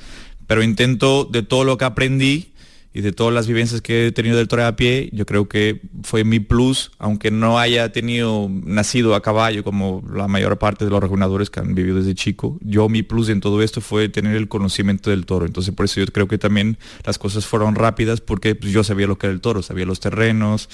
Pero 0.46 0.62
intento 0.62 1.24
de 1.24 1.42
todo 1.42 1.64
lo 1.64 1.78
que 1.78 1.84
aprendí, 1.84 2.52
y 2.96 3.00
de 3.00 3.10
todas 3.10 3.34
las 3.34 3.48
vivencias 3.48 3.82
que 3.82 4.06
he 4.06 4.12
tenido 4.12 4.36
del 4.36 4.46
toreo 4.46 4.68
a 4.68 4.76
pie, 4.76 5.10
yo 5.12 5.26
creo 5.26 5.48
que 5.48 5.80
fue 6.04 6.22
mi 6.22 6.38
plus, 6.38 6.92
aunque 6.98 7.32
no 7.32 7.58
haya 7.58 7.90
tenido, 7.90 8.48
nacido 8.48 9.16
a 9.16 9.20
caballo 9.20 9.64
como 9.64 10.04
la 10.14 10.28
mayor 10.28 10.58
parte 10.58 10.84
de 10.84 10.92
los 10.92 11.02
reguladores 11.02 11.50
que 11.50 11.58
han 11.58 11.74
vivido 11.74 11.96
desde 11.96 12.14
chico, 12.14 12.56
yo 12.62 12.88
mi 12.88 13.02
plus 13.02 13.30
en 13.30 13.40
todo 13.40 13.62
esto 13.62 13.80
fue 13.80 14.08
tener 14.08 14.36
el 14.36 14.46
conocimiento 14.46 15.10
del 15.10 15.26
toro. 15.26 15.44
Entonces 15.44 15.74
por 15.74 15.86
eso 15.86 16.00
yo 16.00 16.06
creo 16.06 16.28
que 16.28 16.38
también 16.38 16.78
las 17.04 17.18
cosas 17.18 17.46
fueron 17.46 17.74
rápidas 17.74 18.20
porque 18.20 18.54
pues, 18.54 18.70
yo 18.70 18.84
sabía 18.84 19.08
lo 19.08 19.18
que 19.18 19.26
era 19.26 19.34
el 19.34 19.40
toro, 19.40 19.60
sabía 19.60 19.86
los 19.86 19.98
terrenos, 19.98 20.68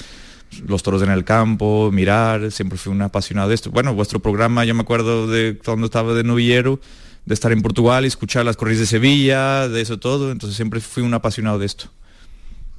los 0.67 0.83
toros 0.83 1.01
en 1.01 1.11
el 1.11 1.25
campo, 1.25 1.91
mirar, 1.91 2.53
siempre 2.53 2.77
fui 2.77 2.93
un 2.93 3.01
apasionado 3.01 3.49
de 3.49 3.55
esto. 3.55 3.71
Bueno, 3.71 3.95
vuestro 3.95 4.21
programa, 4.21 4.67
yo 4.67 4.75
me 4.75 4.83
acuerdo 4.83 5.27
de 5.27 5.59
cuando 5.65 5.87
estaba 5.87 6.13
de 6.13 6.23
novillero, 6.23 6.81
de 7.25 7.33
estar 7.33 7.51
en 7.51 7.63
Portugal 7.63 8.05
y 8.05 8.09
escuchar 8.09 8.45
las 8.45 8.59
corridas 8.59 8.81
de 8.81 8.87
Sevilla, 8.87 9.69
de 9.69 9.81
eso 9.81 9.99
todo, 9.99 10.31
entonces 10.31 10.55
siempre 10.55 10.81
fui 10.81 11.03
un 11.03 11.15
apasionado 11.15 11.59
de 11.59 11.65
esto. 11.65 11.89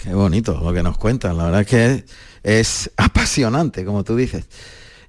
Qué 0.04 0.14
bonito 0.14 0.60
lo 0.64 0.74
que 0.74 0.82
nos 0.82 0.98
cuentan, 0.98 1.38
la 1.38 1.46
verdad 1.46 1.62
es 1.62 1.68
que 1.68 2.06
es, 2.44 2.92
apasionante, 2.98 3.86
como 3.86 4.04
tú 4.04 4.16
dices. 4.16 4.46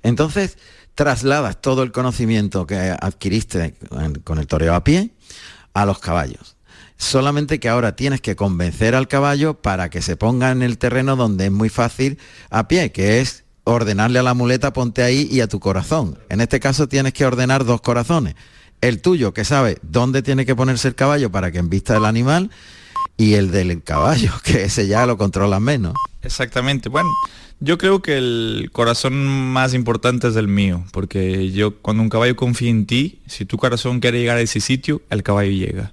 Entonces, 0.03 0.59
trasladas 0.95 1.61
todo 1.61 1.83
el 1.83 1.93
conocimiento 1.93 2.67
que 2.67 2.77
adquiriste 2.77 3.75
con 4.25 4.39
el 4.39 4.47
toreo 4.47 4.75
a 4.75 4.85
pie 4.85 5.11
a 5.73 5.87
los 5.87 5.99
caballos. 5.99 6.57
Solamente 6.99 7.59
que 7.59 7.69
ahora 7.69 7.97
tienes 7.97 8.21
que 8.21 8.37
convencer 8.37 8.95
al 8.95 9.09
caballo 9.09 9.55
para 9.55 9.89
que 9.89 10.03
se 10.03 10.17
ponga 10.17 10.51
en 10.51 10.63
el 10.63 10.79
terreno 10.79 11.17
donde 11.17 11.47
es 11.47 11.53
muy 11.53 11.69
fácil 11.69 12.19
a 12.51 12.69
pie, 12.69 12.93
que 12.93 13.21
es 13.21 13.45
ordenarle 13.65 14.19
a 14.19 14.23
la 14.23 14.35
muleta 14.35 14.73
ponte 14.73 15.03
ahí 15.03 15.27
y 15.31 15.41
a 15.41 15.49
tu 15.49 15.59
corazón. 15.59 16.19
En 16.29 16.41
este 16.41 16.61
caso 16.61 16.89
tienes 16.89 17.13
que 17.13 17.25
ordenar 17.25 17.65
dos 17.65 17.81
corazones. 17.81 18.35
El 18.81 19.01
tuyo, 19.01 19.33
que 19.33 19.45
sabe 19.45 19.79
dónde 19.83 20.23
tiene 20.23 20.45
que 20.45 20.55
ponerse 20.55 20.89
el 20.89 20.95
caballo 20.95 21.31
para 21.31 21.51
que 21.51 21.59
envista 21.59 21.97
el 21.97 22.05
animal, 22.05 22.51
y 23.17 23.35
el 23.35 23.51
del 23.51 23.83
caballo, 23.83 24.33
que 24.45 24.65
ese 24.65 24.87
ya 24.87 25.07
lo 25.07 25.17
controla 25.17 25.61
menos. 25.61 25.95
Exactamente. 26.23 26.89
Bueno, 26.89 27.11
yo 27.61 27.79
creo 27.79 28.03
que 28.03 28.17
el 28.19 28.71
corazón 28.73 29.27
más 29.27 29.75
importante 29.75 30.29
es 30.29 30.37
el 30.37 30.49
mío, 30.49 30.85
porque 30.93 31.51
yo 31.51 31.77
cuando 31.77 32.03
un 32.03 32.09
caballo 32.09 32.37
confía 32.37 32.71
en 32.71 32.87
ti, 32.87 33.21
si 33.27 33.45
tu 33.45 33.57
corazón 33.59 34.01
quiere 34.01 34.19
llegar 34.21 34.37
a 34.37 34.41
ese 34.41 34.61
sitio, 34.61 35.03
el 35.11 35.23
caballo 35.23 35.51
llega. 35.51 35.93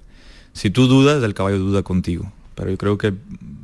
Si 0.52 0.70
tú 0.70 0.86
dudas, 0.86 1.22
el 1.22 1.34
caballo 1.34 1.58
duda 1.58 1.82
contigo. 1.82 2.32
Pero 2.54 2.70
yo 2.70 2.78
creo 2.78 2.98
que 2.98 3.14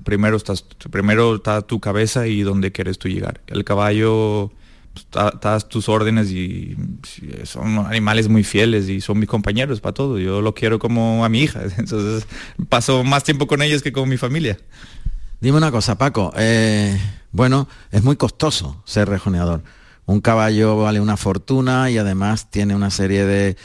primero 0.05 0.37
estás, 0.37 0.63
primero 0.91 1.37
está 1.37 1.63
tu 1.63 1.81
cabeza 1.81 2.27
y 2.29 2.43
dónde 2.43 2.73
quieres 2.73 2.99
tú 2.99 3.09
llegar. 3.09 3.41
El 3.47 3.65
caballo 3.65 4.53
das 5.41 5.69
tus 5.69 5.89
órdenes 5.89 6.31
y 6.31 6.77
son 7.45 7.79
animales 7.79 8.29
muy 8.29 8.45
fieles 8.45 8.89
y 8.89 9.01
son 9.01 9.19
mis 9.19 9.29
compañeros 9.29 9.81
para 9.81 9.95
todo. 9.95 10.19
Yo 10.19 10.41
lo 10.41 10.55
quiero 10.55 10.79
como 10.79 11.25
a 11.25 11.29
mi 11.29 11.41
hija, 11.41 11.63
entonces 11.79 12.27
paso 12.69 13.05
más 13.05 13.25
tiempo 13.25 13.47
con 13.47 13.63
ellos 13.63 13.83
que 13.83 13.93
con 13.93 14.09
mi 14.09 14.17
familia. 14.17 14.59
Dime 15.41 15.59
una 15.59 15.71
cosa, 15.71 15.99
Paco. 15.99 16.33
Eh, 16.37 16.99
bueno, 17.33 17.69
es 17.91 18.03
muy 18.03 18.17
costoso 18.17 18.83
ser 18.85 19.09
rejoneador. 19.09 19.63
Un 20.07 20.21
caballo 20.21 20.79
vale 20.79 21.01
una 21.01 21.17
fortuna 21.17 21.91
y 21.91 21.99
además 21.99 22.51
tiene 22.51 22.75
una 22.75 22.91
serie 22.91 23.25
de, 23.25 23.57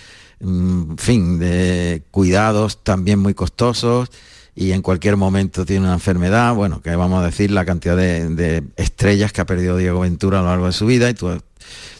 mm, 0.41 0.95
fin, 0.97 1.39
de 1.39 2.03
cuidados 2.11 2.83
también 2.83 3.19
muy 3.19 3.33
costosos 3.33 4.09
y 4.55 4.71
en 4.71 4.81
cualquier 4.81 5.17
momento 5.17 5.65
tiene 5.65 5.85
una 5.85 5.93
enfermedad, 5.93 6.53
bueno, 6.53 6.81
que 6.81 6.95
vamos 6.95 7.21
a 7.21 7.25
decir 7.25 7.51
la 7.51 7.65
cantidad 7.65 7.95
de, 7.95 8.63
estrellas 8.75 9.31
que 9.31 9.41
ha 9.41 9.45
perdido 9.45 9.77
Diego 9.77 10.01
Ventura 10.01 10.39
a 10.39 10.41
lo 10.41 10.49
largo 10.49 10.65
de 10.65 10.73
su 10.73 10.85
vida 10.85 11.09
y 11.09 11.13
tú 11.13 11.41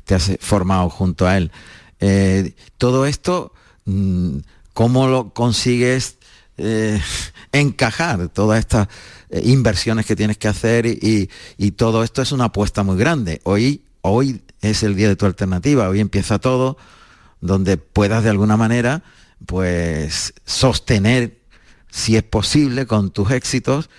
te 0.05 0.15
has 0.15 0.31
formado 0.39 0.89
junto 0.89 1.27
a 1.27 1.37
él. 1.37 1.51
Eh, 1.99 2.53
todo 2.77 3.05
esto, 3.05 3.53
mm, 3.85 4.39
¿cómo 4.73 5.07
lo 5.07 5.33
consigues 5.33 6.17
eh, 6.57 7.01
encajar 7.53 8.27
todas 8.29 8.59
estas 8.59 8.87
eh, 9.29 9.41
inversiones 9.45 10.05
que 10.05 10.15
tienes 10.15 10.37
que 10.37 10.47
hacer 10.47 10.85
y, 10.85 11.29
y, 11.57 11.71
todo 11.71 12.03
esto 12.03 12.21
es 12.21 12.31
una 12.31 12.45
apuesta 12.45 12.83
muy 12.83 12.97
grande. 12.97 13.39
Hoy, 13.43 13.81
hoy 14.01 14.41
es 14.61 14.83
el 14.83 14.95
día 14.95 15.07
de 15.07 15.15
tu 15.15 15.25
alternativa, 15.25 15.89
hoy 15.89 15.99
empieza 15.99 16.39
todo 16.39 16.77
donde 17.39 17.77
puedas 17.77 18.23
de 18.23 18.29
alguna 18.29 18.57
manera 18.57 19.03
pues 19.45 20.33
sostener 20.45 21.40
si 21.91 22.15
es 22.15 22.23
posible, 22.23 22.87
con 22.87 23.11
tus 23.11 23.31
éxitos, 23.31 23.89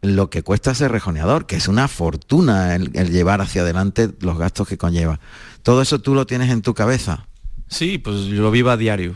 lo 0.00 0.30
que 0.30 0.42
cuesta 0.42 0.74
ser 0.74 0.92
rejoneador, 0.92 1.46
que 1.46 1.56
es 1.56 1.68
una 1.68 1.88
fortuna 1.88 2.74
el, 2.74 2.90
llevar 3.10 3.42
hacia 3.42 3.62
adelante 3.62 4.10
los 4.20 4.38
gastos 4.38 4.66
que 4.66 4.78
conlleva. 4.78 5.20
Todo 5.62 5.82
eso 5.82 6.00
tú 6.00 6.14
lo 6.14 6.26
tienes 6.26 6.50
en 6.50 6.62
tu 6.62 6.72
cabeza. 6.72 7.26
Sí, 7.68 7.98
pues 7.98 8.24
yo 8.24 8.40
lo 8.42 8.50
vivo 8.50 8.70
a 8.70 8.76
diario. 8.76 9.14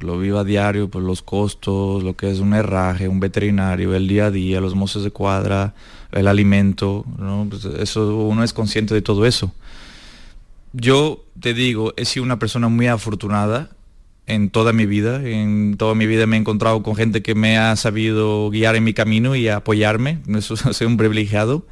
Lo 0.00 0.18
vivo 0.18 0.38
a 0.38 0.44
diario, 0.44 0.88
por 0.88 1.02
los 1.02 1.22
costos, 1.22 2.02
lo 2.02 2.16
que 2.16 2.30
es 2.30 2.38
un 2.38 2.54
herraje, 2.54 3.08
un 3.08 3.20
veterinario, 3.20 3.94
el 3.94 4.08
día 4.08 4.26
a 4.26 4.30
día, 4.30 4.60
los 4.60 4.74
mozos 4.74 5.04
de 5.04 5.10
cuadra, 5.10 5.74
el 6.12 6.28
alimento, 6.28 7.04
pues 7.50 7.64
eso, 7.64 8.16
uno 8.16 8.42
es 8.42 8.52
consciente 8.52 8.94
de 8.94 9.02
todo 9.02 9.26
eso. 9.26 9.52
Yo 10.72 11.24
te 11.40 11.52
digo, 11.52 11.92
he 11.96 12.04
sido 12.04 12.24
una 12.24 12.38
persona 12.38 12.68
muy 12.68 12.86
afortunada 12.86 13.75
en 14.26 14.50
toda 14.50 14.72
mi 14.72 14.86
vida. 14.86 15.22
En 15.24 15.76
toda 15.76 15.94
mi 15.94 16.06
vida 16.06 16.26
me 16.26 16.36
he 16.36 16.40
encontrado 16.40 16.82
con 16.82 16.96
gente 16.96 17.22
que 17.22 17.34
me 17.34 17.58
ha 17.58 17.74
sabido 17.76 18.50
guiar 18.50 18.76
en 18.76 18.84
mi 18.84 18.94
camino 18.94 19.36
y 19.36 19.48
apoyarme. 19.48 20.18
Eso 20.36 20.54
es 20.70 20.80
un 20.80 20.96
privilegiado. 20.96 21.64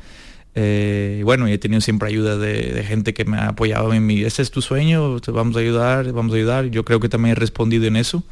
Eh, 0.57 1.23
bueno, 1.25 1.49
he 1.49 1.59
tenido 1.59 1.81
siempre 1.81 2.09
ayuda 2.09 2.39
de, 2.39 2.85
gente 2.85 3.13
que 3.13 3.25
me 3.25 3.37
ha 3.39 3.49
apoyado 3.49 3.93
en 3.93 4.07
mi, 4.07 4.23
ese 4.23 4.41
es 4.41 4.53
tu 4.53 4.63
sueño, 4.63 5.19
te 5.19 5.33
vamos 5.33 5.57
a 5.57 5.59
ayudar, 5.59 6.13
vamos 6.13 6.33
a 6.33 6.37
ayudar. 6.37 6.67
Yo 6.67 6.85
creo 6.85 7.01
que 7.01 7.09
también 7.09 7.33
he 7.33 7.35
respondido 7.35 7.87
en 7.87 7.97
eso. 7.97 8.23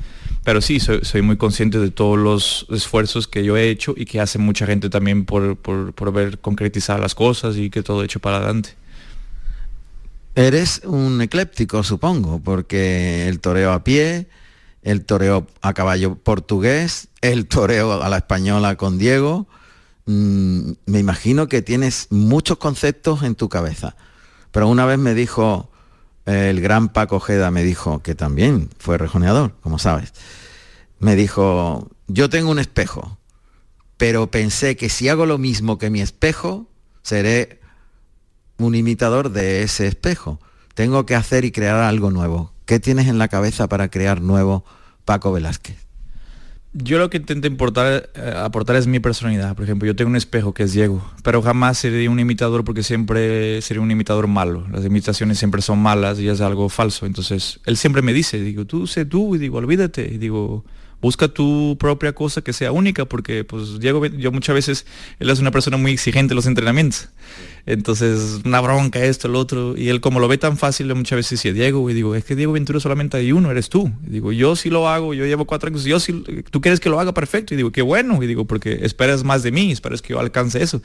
Pero 0.44 0.60
sí, 0.60 0.80
soy, 0.80 1.22
muy 1.22 1.36
consciente 1.36 1.78
de 1.78 1.90
todos 1.90 2.18
los 2.18 2.66
esfuerzos 2.70 3.28
que 3.28 3.44
yo 3.44 3.56
he 3.56 3.70
hecho 3.70 3.94
y 3.96 4.06
que 4.06 4.20
hace 4.20 4.38
mucha 4.38 4.66
gente 4.66 4.88
también 4.90 5.24
por, 5.24 5.56
por, 5.56 5.92
por 5.92 6.12
ver 6.12 6.38
concretizar 6.38 6.98
las 6.98 7.14
cosas 7.14 7.56
y 7.56 7.70
que 7.70 7.82
todo 7.82 8.02
hecho 8.02 8.18
para 8.18 8.38
adelante. 8.38 8.70
Eres 10.34 10.80
un 10.84 11.20
ecléptico, 11.20 11.82
supongo, 11.82 12.40
porque 12.40 13.28
el 13.28 13.40
toreo 13.40 13.72
a 13.72 13.84
pie, 13.84 14.28
el 14.82 15.04
toreo 15.04 15.46
a 15.60 15.74
caballo 15.74 16.14
portugués, 16.14 17.08
el 17.20 17.46
toreo 17.46 18.02
a 18.02 18.08
la 18.08 18.16
española 18.16 18.76
con 18.76 18.98
Diego, 18.98 19.46
mm, 20.06 20.72
me 20.86 20.98
imagino 20.98 21.48
que 21.48 21.60
tienes 21.60 22.06
muchos 22.10 22.56
conceptos 22.56 23.22
en 23.22 23.34
tu 23.34 23.50
cabeza. 23.50 23.94
Pero 24.52 24.68
una 24.68 24.86
vez 24.86 24.98
me 24.98 25.14
dijo 25.14 25.70
el 26.24 26.60
gran 26.60 26.88
Paco 26.88 27.20
Jeda, 27.20 27.50
me 27.50 27.64
dijo, 27.64 28.02
que 28.02 28.14
también 28.14 28.70
fue 28.78 28.96
rejoneador, 28.96 29.54
como 29.60 29.78
sabes, 29.78 30.12
me 30.98 31.16
dijo, 31.16 31.90
yo 32.06 32.30
tengo 32.30 32.50
un 32.50 32.58
espejo, 32.58 33.18
pero 33.96 34.30
pensé 34.30 34.76
que 34.76 34.88
si 34.88 35.08
hago 35.08 35.26
lo 35.26 35.38
mismo 35.38 35.78
que 35.78 35.90
mi 35.90 36.00
espejo, 36.00 36.68
seré 37.02 37.61
un 38.66 38.74
imitador 38.74 39.30
de 39.30 39.62
ese 39.62 39.86
espejo. 39.86 40.40
Tengo 40.74 41.06
que 41.06 41.14
hacer 41.14 41.44
y 41.44 41.52
crear 41.52 41.76
algo 41.80 42.10
nuevo. 42.10 42.52
¿Qué 42.64 42.80
tienes 42.80 43.08
en 43.08 43.18
la 43.18 43.28
cabeza 43.28 43.68
para 43.68 43.90
crear 43.90 44.20
nuevo 44.20 44.64
Paco 45.04 45.32
Velázquez? 45.32 45.76
Yo 46.74 46.98
lo 46.98 47.10
que 47.10 47.18
intento 47.18 47.46
importar, 47.46 48.08
eh, 48.14 48.34
aportar 48.34 48.76
es 48.76 48.86
mi 48.86 48.98
personalidad. 48.98 49.54
Por 49.54 49.64
ejemplo, 49.64 49.86
yo 49.86 49.94
tengo 49.94 50.08
un 50.08 50.16
espejo 50.16 50.54
que 50.54 50.62
es 50.62 50.72
Diego, 50.72 51.06
pero 51.22 51.42
jamás 51.42 51.76
sería 51.76 52.08
un 52.08 52.18
imitador 52.18 52.64
porque 52.64 52.82
siempre 52.82 53.60
sería 53.60 53.82
un 53.82 53.90
imitador 53.90 54.26
malo. 54.26 54.66
Las 54.70 54.82
imitaciones 54.86 55.38
siempre 55.38 55.60
son 55.60 55.80
malas 55.80 56.18
y 56.18 56.28
es 56.28 56.40
algo 56.40 56.70
falso. 56.70 57.04
Entonces, 57.04 57.60
él 57.66 57.76
siempre 57.76 58.00
me 58.00 58.14
dice, 58.14 58.40
digo, 58.40 58.64
tú 58.64 58.86
sé 58.86 59.04
tú, 59.04 59.34
y 59.34 59.38
digo, 59.38 59.58
olvídate. 59.58 60.14
Y 60.14 60.16
digo, 60.16 60.64
busca 61.02 61.28
tu 61.28 61.76
propia 61.78 62.14
cosa 62.14 62.40
que 62.40 62.54
sea 62.54 62.72
única, 62.72 63.04
porque 63.04 63.44
pues 63.44 63.78
Diego, 63.78 64.06
yo 64.06 64.32
muchas 64.32 64.54
veces, 64.54 64.86
él 65.18 65.28
es 65.28 65.40
una 65.40 65.50
persona 65.50 65.76
muy 65.76 65.92
exigente 65.92 66.32
en 66.32 66.36
los 66.36 66.46
entrenamientos. 66.46 67.10
Entonces, 67.64 68.40
una 68.44 68.60
bronca, 68.60 69.04
esto, 69.04 69.28
el 69.28 69.36
otro. 69.36 69.76
Y 69.76 69.88
él 69.88 70.00
como 70.00 70.18
lo 70.18 70.28
ve 70.28 70.38
tan 70.38 70.58
fácil, 70.58 70.92
muchas 70.94 71.16
veces 71.16 71.38
decía, 71.38 71.52
Diego, 71.52 71.88
y 71.88 71.94
digo, 71.94 72.14
es 72.14 72.24
que 72.24 72.34
Diego 72.34 72.52
Ventura 72.52 72.80
solamente 72.80 73.16
hay 73.16 73.32
uno, 73.32 73.50
eres 73.50 73.68
tú. 73.68 73.92
Y 74.06 74.10
digo, 74.10 74.32
yo 74.32 74.56
sí 74.56 74.68
lo 74.68 74.88
hago, 74.88 75.14
yo 75.14 75.24
llevo 75.26 75.44
cuatro 75.44 75.68
años, 75.68 75.84
yo 75.84 76.00
sí, 76.00 76.24
tú 76.50 76.60
quieres 76.60 76.80
que 76.80 76.88
lo 76.88 76.98
haga 76.98 77.14
perfecto. 77.14 77.54
Y 77.54 77.56
digo, 77.56 77.70
qué 77.70 77.82
bueno. 77.82 78.22
Y 78.22 78.26
digo, 78.26 78.46
porque 78.46 78.80
esperas 78.82 79.22
más 79.22 79.42
de 79.42 79.52
mí, 79.52 79.70
esperas 79.70 80.02
que 80.02 80.12
yo 80.14 80.20
alcance 80.20 80.62
eso. 80.62 80.82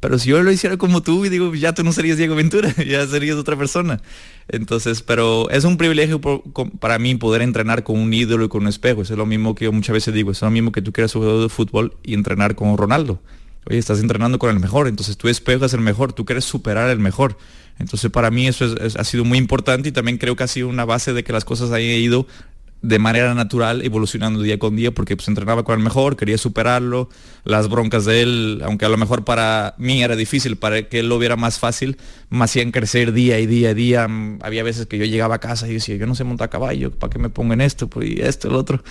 Pero 0.00 0.18
si 0.18 0.28
yo 0.28 0.42
lo 0.42 0.52
hiciera 0.52 0.76
como 0.76 1.02
tú, 1.02 1.24
y 1.24 1.28
digo, 1.28 1.54
ya 1.54 1.74
tú 1.74 1.82
no 1.82 1.92
serías 1.92 2.18
Diego 2.18 2.34
Ventura, 2.36 2.72
ya 2.86 3.06
serías 3.06 3.36
otra 3.36 3.56
persona. 3.56 4.00
Entonces, 4.48 5.02
pero 5.02 5.50
es 5.50 5.64
un 5.64 5.76
privilegio 5.76 6.20
para 6.20 6.98
mí 6.98 7.14
poder 7.16 7.42
entrenar 7.42 7.82
con 7.82 7.98
un 7.98 8.12
ídolo 8.12 8.44
y 8.44 8.48
con 8.48 8.62
un 8.62 8.68
espejo. 8.68 9.02
es 9.02 9.10
lo 9.10 9.26
mismo 9.26 9.54
que 9.54 9.64
yo 9.64 9.72
muchas 9.72 9.94
veces 9.94 10.14
digo, 10.14 10.30
es 10.30 10.42
lo 10.42 10.50
mismo 10.50 10.72
que 10.72 10.82
tú 10.82 10.92
quieras 10.92 11.12
jugador 11.12 11.42
de 11.42 11.48
fútbol 11.48 11.96
y 12.04 12.14
entrenar 12.14 12.54
con 12.54 12.76
Ronaldo. 12.76 13.20
Oye, 13.68 13.78
estás 13.78 14.00
entrenando 14.00 14.38
con 14.38 14.48
el 14.50 14.58
mejor, 14.60 14.88
entonces 14.88 15.18
tú 15.18 15.28
espejas 15.28 15.74
el 15.74 15.80
mejor, 15.80 16.14
tú 16.14 16.24
quieres 16.24 16.46
superar 16.46 16.88
el 16.88 16.98
mejor. 16.98 17.36
Entonces 17.78 18.10
para 18.10 18.30
mí 18.30 18.46
eso 18.46 18.74
ha 18.98 19.04
sido 19.04 19.24
muy 19.24 19.36
importante 19.36 19.90
y 19.90 19.92
también 19.92 20.16
creo 20.16 20.36
que 20.36 20.44
ha 20.44 20.48
sido 20.48 20.68
una 20.68 20.86
base 20.86 21.12
de 21.12 21.22
que 21.22 21.32
las 21.32 21.44
cosas 21.44 21.70
hayan 21.70 21.90
ido 21.90 22.26
de 22.80 22.98
manera 22.98 23.34
natural 23.34 23.82
evolucionando 23.82 24.40
día 24.40 24.58
con 24.58 24.76
día 24.76 24.92
porque 24.92 25.16
pues 25.16 25.28
entrenaba 25.28 25.64
con 25.64 25.78
el 25.78 25.84
mejor, 25.84 26.16
quería 26.16 26.38
superarlo, 26.38 27.08
las 27.44 27.68
broncas 27.68 28.04
de 28.04 28.22
él, 28.22 28.62
aunque 28.64 28.84
a 28.84 28.88
lo 28.88 28.96
mejor 28.96 29.24
para 29.24 29.74
mí 29.78 30.02
era 30.02 30.14
difícil, 30.16 30.56
para 30.56 30.82
que 30.88 31.00
él 31.00 31.08
lo 31.08 31.18
viera 31.18 31.36
más 31.36 31.58
fácil, 31.58 31.96
me 32.30 32.44
hacían 32.44 32.70
crecer 32.70 33.12
día 33.12 33.40
y 33.40 33.46
día 33.46 33.70
y 33.70 33.74
día. 33.74 34.08
Había 34.42 34.62
veces 34.62 34.86
que 34.86 34.98
yo 34.98 35.04
llegaba 35.04 35.36
a 35.36 35.40
casa 35.40 35.66
y 35.68 35.74
decía, 35.74 35.96
yo 35.96 36.06
no 36.06 36.14
sé 36.14 36.24
montar 36.24 36.50
caballo, 36.50 36.90
¿para 36.92 37.10
qué 37.10 37.18
me 37.18 37.30
pongan 37.30 37.60
esto? 37.60 37.88
Pues, 37.88 38.10
y 38.10 38.20
esto, 38.20 38.48
el 38.48 38.54
otro. 38.54 38.82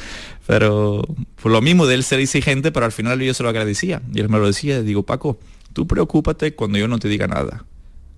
Pero 0.48 1.04
por 1.42 1.52
lo 1.52 1.62
mismo 1.62 1.86
de 1.86 1.96
él 1.96 2.04
ser 2.04 2.20
exigente, 2.20 2.72
pero 2.72 2.86
al 2.86 2.92
final 2.92 3.20
yo 3.22 3.34
se 3.34 3.44
lo 3.44 3.50
agradecía. 3.50 4.02
Y 4.14 4.20
él 4.20 4.30
me 4.30 4.38
lo 4.38 4.48
decía, 4.48 4.82
digo, 4.82 5.04
Paco, 5.04 5.40
tú 5.74 5.88
preocúpate 5.88 6.56
cuando 6.56 6.78
yo 6.78 6.88
no 6.88 7.00
te 7.00 7.08
diga 7.08 7.28
nada 7.28 7.64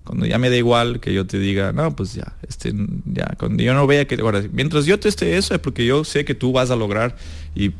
cuando 0.04 0.26
ya 0.26 0.38
me 0.38 0.50
da 0.50 0.56
igual 0.56 0.98
que 0.98 1.12
yo 1.12 1.26
te 1.26 1.38
diga, 1.38 1.72
no, 1.72 1.94
pues 1.94 2.14
ya, 2.14 2.34
este, 2.48 2.72
ya, 3.04 3.34
cuando 3.38 3.62
yo 3.62 3.74
no 3.74 3.86
vea 3.86 4.06
que, 4.06 4.16
ahora, 4.16 4.42
mientras 4.52 4.86
yo 4.86 4.98
te 4.98 5.08
esté 5.08 5.36
eso 5.36 5.54
es 5.54 5.60
porque 5.60 5.84
yo 5.84 6.04
sé 6.04 6.24
que 6.24 6.34
tú 6.34 6.52
vas 6.52 6.70
a 6.70 6.76
lograr 6.76 7.16
y, 7.54 7.72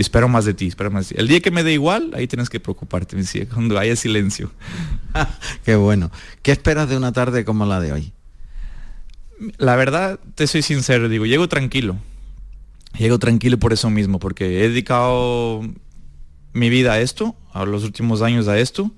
espero 0.00 0.28
más 0.28 0.44
de 0.44 0.54
ti, 0.54 0.66
espero 0.66 0.90
más 0.90 1.12
El 1.12 1.28
día 1.28 1.40
que 1.40 1.50
me 1.50 1.64
dé 1.64 1.72
igual, 1.72 2.10
ahí 2.14 2.26
tienes 2.26 2.50
que 2.50 2.60
preocuparte, 2.60 3.16
me 3.16 3.22
decía, 3.22 3.48
cuando 3.52 3.78
haya 3.78 3.96
silencio. 3.96 4.52
Qué 5.64 5.76
bueno. 5.76 6.10
¿Qué 6.42 6.52
esperas 6.52 6.88
de 6.88 6.96
una 6.96 7.12
tarde 7.12 7.44
como 7.44 7.64
la 7.66 7.80
de 7.80 7.92
hoy? 7.92 8.12
La 9.56 9.74
verdad, 9.74 10.20
te 10.34 10.46
soy 10.46 10.62
sincero, 10.62 11.08
digo, 11.08 11.26
llego 11.26 11.48
tranquilo. 11.48 11.96
Llego 12.98 13.18
tranquilo 13.18 13.58
por 13.58 13.72
eso 13.72 13.90
mismo, 13.90 14.18
porque 14.18 14.64
he 14.64 14.68
dedicado 14.68 15.62
mi 16.52 16.68
vida 16.68 16.92
a 16.92 17.00
esto, 17.00 17.34
a 17.52 17.64
los 17.64 17.82
últimos 17.84 18.22
años 18.22 18.46
a 18.46 18.58
esto. 18.58 18.92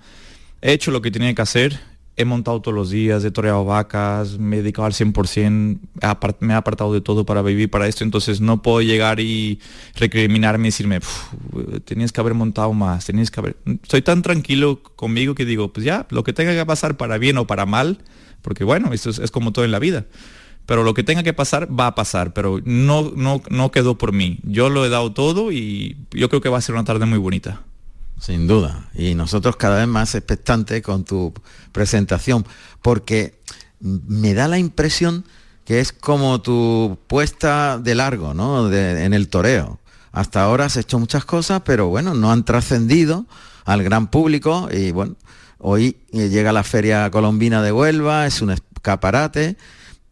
He 0.60 0.72
hecho 0.72 0.90
lo 0.90 1.00
que 1.00 1.10
tenía 1.10 1.32
que 1.34 1.42
hacer 1.42 1.93
he 2.16 2.24
montado 2.24 2.60
todos 2.60 2.74
los 2.74 2.90
días, 2.90 3.24
he 3.24 3.30
toreado 3.30 3.64
vacas, 3.64 4.38
me 4.38 4.56
he 4.56 4.62
dedicado 4.62 4.86
al 4.86 4.92
100%, 4.92 5.78
me 6.40 6.52
he 6.52 6.56
apartado 6.56 6.92
de 6.92 7.00
todo 7.00 7.26
para 7.26 7.42
vivir 7.42 7.70
para 7.70 7.88
esto, 7.88 8.04
entonces 8.04 8.40
no 8.40 8.62
puedo 8.62 8.82
llegar 8.82 9.18
y 9.18 9.58
recriminarme 9.96 10.68
y 10.68 10.70
decirme, 10.70 11.00
tenías 11.84 12.12
que 12.12 12.20
haber 12.20 12.34
montado 12.34 12.72
más, 12.72 13.06
tenías 13.06 13.30
que 13.30 13.40
haber... 13.40 13.56
Estoy 13.82 14.02
tan 14.02 14.22
tranquilo 14.22 14.80
conmigo 14.94 15.34
que 15.34 15.44
digo, 15.44 15.72
pues 15.72 15.84
ya, 15.84 16.06
lo 16.10 16.22
que 16.22 16.32
tenga 16.32 16.54
que 16.54 16.64
pasar 16.64 16.96
para 16.96 17.18
bien 17.18 17.36
o 17.38 17.46
para 17.46 17.66
mal, 17.66 17.98
porque 18.42 18.62
bueno, 18.62 18.92
esto 18.92 19.10
es, 19.10 19.30
como 19.30 19.52
todo 19.52 19.64
en 19.64 19.72
la 19.72 19.78
vida. 19.78 20.06
Pero 20.66 20.82
lo 20.82 20.94
que 20.94 21.02
tenga 21.02 21.22
que 21.22 21.34
pasar 21.34 21.68
va 21.78 21.88
a 21.88 21.94
pasar, 21.94 22.32
pero 22.32 22.60
no, 22.64 23.12
no, 23.14 23.42
no 23.50 23.70
quedó 23.70 23.98
por 23.98 24.12
mí. 24.12 24.38
Yo 24.44 24.70
lo 24.70 24.86
he 24.86 24.88
dado 24.88 25.12
todo 25.12 25.52
y 25.52 25.96
yo 26.10 26.28
creo 26.30 26.40
que 26.40 26.48
va 26.48 26.58
a 26.58 26.62
ser 26.62 26.74
una 26.74 26.84
tarde 26.84 27.04
muy 27.04 27.18
bonita. 27.18 27.62
Sin 28.20 28.46
duda. 28.46 28.88
Y 28.94 29.14
nosotros 29.14 29.56
cada 29.56 29.78
vez 29.78 29.88
más 29.88 30.14
expectantes 30.14 30.82
con 30.82 31.04
tu 31.04 31.34
presentación, 31.72 32.46
porque 32.80 33.40
me 33.80 34.34
da 34.34 34.48
la 34.48 34.58
impresión 34.58 35.24
que 35.64 35.80
es 35.80 35.92
como 35.92 36.40
tu 36.42 36.98
puesta 37.06 37.78
de 37.78 37.94
largo, 37.94 38.34
¿no? 38.34 38.72
en 38.72 39.14
el 39.14 39.28
toreo. 39.28 39.80
Hasta 40.12 40.42
ahora 40.42 40.66
has 40.66 40.76
hecho 40.76 40.98
muchas 40.98 41.24
cosas, 41.24 41.62
pero 41.64 41.88
bueno, 41.88 42.14
no 42.14 42.30
han 42.30 42.44
trascendido 42.44 43.26
al 43.64 43.82
gran 43.82 44.08
público 44.08 44.68
y 44.70 44.92
bueno, 44.92 45.16
hoy 45.58 45.96
llega 46.12 46.52
la 46.52 46.62
Feria 46.62 47.10
Colombina 47.10 47.62
de 47.62 47.72
Huelva, 47.72 48.26
es 48.26 48.42
un 48.42 48.50
escaparate. 48.50 49.56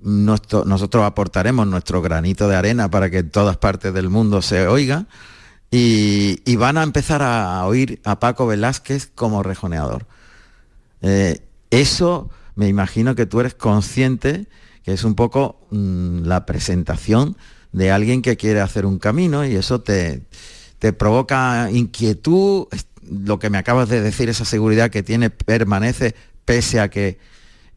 nosotros 0.00 1.04
aportaremos 1.04 1.66
nuestro 1.66 2.02
granito 2.02 2.48
de 2.48 2.56
arena 2.56 2.90
para 2.90 3.10
que 3.10 3.18
en 3.18 3.30
todas 3.30 3.58
partes 3.58 3.94
del 3.94 4.08
mundo 4.08 4.42
se 4.42 4.66
oiga 4.66 5.06
y, 5.74 6.56
van 6.56 6.76
a 6.76 6.82
empezar 6.82 7.22
a 7.22 7.64
oír 7.64 8.00
a 8.04 8.20
Paco 8.20 8.46
Velázquez 8.46 9.10
como 9.14 9.42
rejoneador. 9.42 10.06
Eh, 11.00 11.40
eso 11.70 12.30
me 12.54 12.68
imagino 12.68 13.14
que 13.14 13.24
tú 13.24 13.40
eres 13.40 13.54
consciente 13.54 14.46
que 14.84 14.92
es 14.92 15.04
un 15.04 15.14
poco 15.14 15.60
mm, 15.70 16.24
la 16.24 16.44
presentación 16.44 17.36
de 17.72 17.90
alguien 17.90 18.20
que 18.20 18.36
quiere 18.36 18.60
hacer 18.60 18.84
un 18.84 18.98
camino 18.98 19.46
y 19.46 19.54
eso 19.54 19.80
te, 19.80 20.22
te 20.78 20.92
provoca 20.92 21.70
inquietud, 21.72 22.66
lo 23.10 23.38
que 23.38 23.48
me 23.48 23.56
acabas 23.56 23.88
de 23.88 24.02
decir, 24.02 24.28
esa 24.28 24.44
seguridad 24.44 24.90
que 24.90 25.02
tiene 25.02 25.30
permanece 25.30 26.14
pese 26.44 26.80
a 26.80 26.90
que 26.90 27.18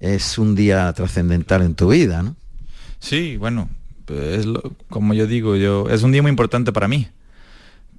es 0.02 0.38
un 0.38 0.56
día 0.56 0.92
trascendental 0.92 1.62
en 1.62 1.76
tu 1.76 1.90
vida, 1.90 2.24
¿no? 2.24 2.36
Sí, 3.00 3.38
bueno, 3.38 3.70
es 4.10 4.46
como 4.90 5.14
yo 5.14 5.28
digo, 5.28 5.56
yo, 5.56 5.88
es 5.90 6.04
un 6.04 6.12
día 6.12 6.22
muy 6.22 6.30
importante 6.30 6.74
para 6.74 6.90
mí 6.90 7.08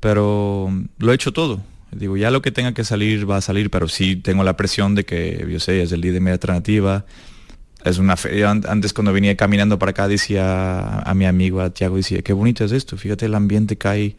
pero 0.07 0.71
lo 0.99 1.11
he 1.11 1.17
hecho 1.17 1.33
todo. 1.33 1.61
Digo, 1.91 2.17
ya 2.17 2.31
lo 2.31 2.41
que 2.41 2.53
tenga 2.53 2.73
que 2.73 2.85
salir 2.85 3.29
va 3.29 3.39
a 3.39 3.41
salir, 3.41 3.71
pero 3.71 3.89
sí 3.89 4.15
tengo 4.15 4.45
la 4.45 4.57
presión 4.57 4.95
de 4.95 5.05
que, 5.05 5.45
yo 5.51 5.59
sé, 5.59 5.83
es 5.83 5.91
el 5.91 6.01
día 6.01 6.13
de 6.13 6.21
media 6.21 6.35
alternativa. 6.35 7.05
Es 7.85 7.99
una 7.99 8.15
antes 8.69 8.93
cuando 8.93 9.13
venía 9.13 9.37
caminando 9.37 9.81
para 9.81 9.91
acá 9.91 10.07
decía 10.07 11.01
a, 11.01 11.13
mi 11.15 11.27
amigo, 11.27 11.61
a 11.61 11.71
Tiago, 11.71 11.97
decía, 11.97 12.23
qué 12.23 12.33
bonito 12.33 12.65
es 12.65 12.71
esto, 12.71 12.97
fíjate 12.97 13.27
el 13.27 13.35
ambiente 13.35 13.77
que 13.77 13.89
hay 13.89 14.17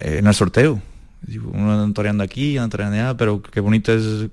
eh, 0.00 0.20
en 0.20 0.26
el 0.26 0.32
sorteo. 0.32 0.80
Digo, 1.20 1.50
uno 1.52 1.78
anda 1.78 1.92
toreando 1.92 2.24
aquí, 2.24 2.56
anda 2.56 2.70
toreando 2.70 2.96
allá, 2.96 3.14
pero 3.14 3.42
qué 3.42 3.60
bonito 3.60 3.92
es 3.92 4.30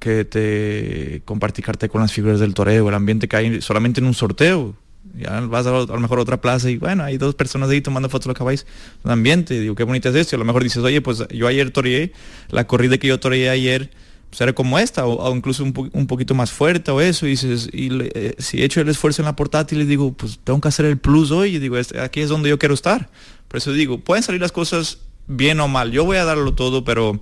que 0.00 0.24
te 0.24 1.22
con 1.24 2.00
las 2.00 2.12
figuras 2.12 2.40
del 2.40 2.54
toreo, 2.54 2.88
el 2.88 2.94
ambiente 2.96 3.28
que 3.28 3.36
hay 3.36 3.60
solamente 3.60 4.00
en 4.00 4.08
un 4.08 4.14
sorteo 4.14 4.74
ya 5.18 5.40
vas 5.40 5.66
a, 5.66 5.70
lo 5.70 6.00
mejor 6.00 6.18
a 6.18 6.22
otra 6.22 6.40
plaza 6.40 6.70
y 6.70 6.76
bueno, 6.76 7.04
hay 7.04 7.18
dos 7.18 7.34
personas 7.34 7.70
ahí 7.70 7.80
tomando 7.80 8.08
fotos 8.08 8.26
de 8.26 8.28
los 8.30 8.38
caballos, 8.38 8.66
un 9.02 9.10
ambiente, 9.10 9.58
digo, 9.58 9.74
qué 9.74 9.84
bonito 9.84 10.08
es 10.08 10.14
esto, 10.14 10.36
a 10.36 10.38
lo 10.38 10.44
mejor 10.44 10.62
dices, 10.62 10.82
oye, 10.82 11.00
pues 11.00 11.24
yo 11.30 11.46
ayer 11.46 11.70
toreé, 11.70 12.12
la 12.50 12.66
corrida 12.66 12.98
que 12.98 13.08
yo 13.08 13.18
toreé 13.20 13.50
ayer, 13.50 13.90
pues 14.30 14.40
era 14.40 14.52
como 14.52 14.78
esta, 14.78 15.06
o, 15.06 15.34
incluso 15.34 15.64
un, 15.64 16.06
poquito 16.06 16.34
más 16.34 16.52
fuerte 16.52 16.90
o 16.90 17.00
eso, 17.00 17.26
y 17.26 17.30
dices, 17.30 17.68
y 17.72 17.88
eh, 18.14 18.34
si 18.38 18.62
he 18.62 18.64
hecho 18.64 18.80
el 18.80 18.88
esfuerzo 18.88 19.22
en 19.22 19.26
la 19.26 19.34
portátil, 19.34 19.80
y 19.80 19.84
digo, 19.84 20.12
pues 20.12 20.38
tengo 20.44 20.60
que 20.60 20.68
hacer 20.68 20.86
el 20.86 20.98
plus 20.98 21.32
hoy, 21.32 21.56
y 21.56 21.58
digo, 21.58 21.76
este, 21.76 22.00
aquí 22.00 22.20
es 22.20 22.28
donde 22.28 22.48
yo 22.48 22.58
quiero 22.58 22.74
estar. 22.74 23.10
Por 23.48 23.58
eso 23.58 23.72
digo, 23.72 23.98
pueden 23.98 24.22
salir 24.22 24.40
las 24.40 24.52
cosas 24.52 24.98
bien 25.26 25.58
o 25.58 25.66
mal, 25.66 25.90
yo 25.90 26.04
voy 26.04 26.16
a 26.16 26.24
darlo 26.24 26.54
todo, 26.54 26.84
pero... 26.84 27.20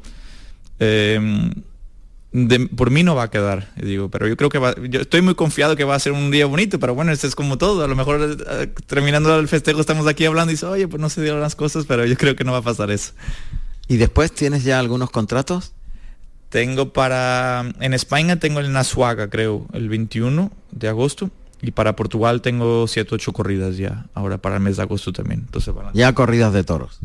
Por 2.76 2.90
mí 2.90 3.02
no 3.02 3.14
va 3.14 3.24
a 3.24 3.30
quedar, 3.30 3.72
digo, 3.76 4.10
pero 4.10 4.28
yo 4.28 4.36
creo 4.36 4.50
que 4.50 4.58
va, 4.58 4.74
yo 4.90 5.00
estoy 5.00 5.22
muy 5.22 5.34
confiado 5.34 5.76
que 5.76 5.84
va 5.84 5.94
a 5.94 5.98
ser 5.98 6.12
un 6.12 6.30
día 6.30 6.44
bonito, 6.44 6.78
pero 6.78 6.94
bueno, 6.94 7.10
esto 7.10 7.26
es 7.26 7.34
como 7.34 7.56
todo, 7.56 7.82
a 7.82 7.88
lo 7.88 7.96
mejor 7.96 8.36
eh, 8.50 8.66
terminando 8.86 9.38
el 9.38 9.48
festejo 9.48 9.80
estamos 9.80 10.06
aquí 10.06 10.26
hablando 10.26 10.50
y 10.50 10.54
dice, 10.54 10.66
oye, 10.66 10.88
pues 10.88 11.00
no 11.00 11.08
se 11.08 11.22
dieron 11.22 11.40
las 11.40 11.56
cosas, 11.56 11.86
pero 11.86 12.04
yo 12.04 12.16
creo 12.16 12.36
que 12.36 12.44
no 12.44 12.52
va 12.52 12.58
a 12.58 12.62
pasar 12.62 12.90
eso. 12.90 13.12
¿Y 13.88 13.96
después 13.96 14.32
tienes 14.32 14.62
ya 14.62 14.78
algunos 14.78 15.10
contratos? 15.10 15.72
Tengo 16.50 16.92
para, 16.92 17.64
en 17.80 17.94
España 17.94 18.38
tengo 18.38 18.60
el 18.60 18.72
Nasuaga, 18.72 19.30
creo, 19.30 19.66
el 19.72 19.88
21 19.88 20.50
de 20.70 20.88
agosto. 20.88 21.30
Y 21.60 21.72
para 21.72 21.96
Portugal 21.96 22.40
tengo 22.40 22.86
7, 22.86 23.14
8 23.14 23.32
corridas 23.32 23.76
ya, 23.78 24.06
ahora 24.14 24.38
para 24.38 24.56
el 24.56 24.62
mes 24.62 24.76
de 24.76 24.82
agosto 24.82 25.12
también. 25.12 25.40
Entonces, 25.46 25.74
Ya 25.94 26.14
corridas 26.14 26.52
de 26.52 26.62
toros. 26.62 27.00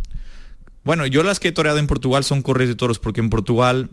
Bueno, 0.84 1.06
yo 1.08 1.24
las 1.24 1.40
que 1.40 1.48
he 1.48 1.52
toreado 1.52 1.80
en 1.80 1.88
Portugal 1.88 2.24
son 2.24 2.42
corridas 2.42 2.70
de 2.70 2.76
toros, 2.76 3.00
porque 3.00 3.22
en 3.22 3.30
Portugal 3.30 3.90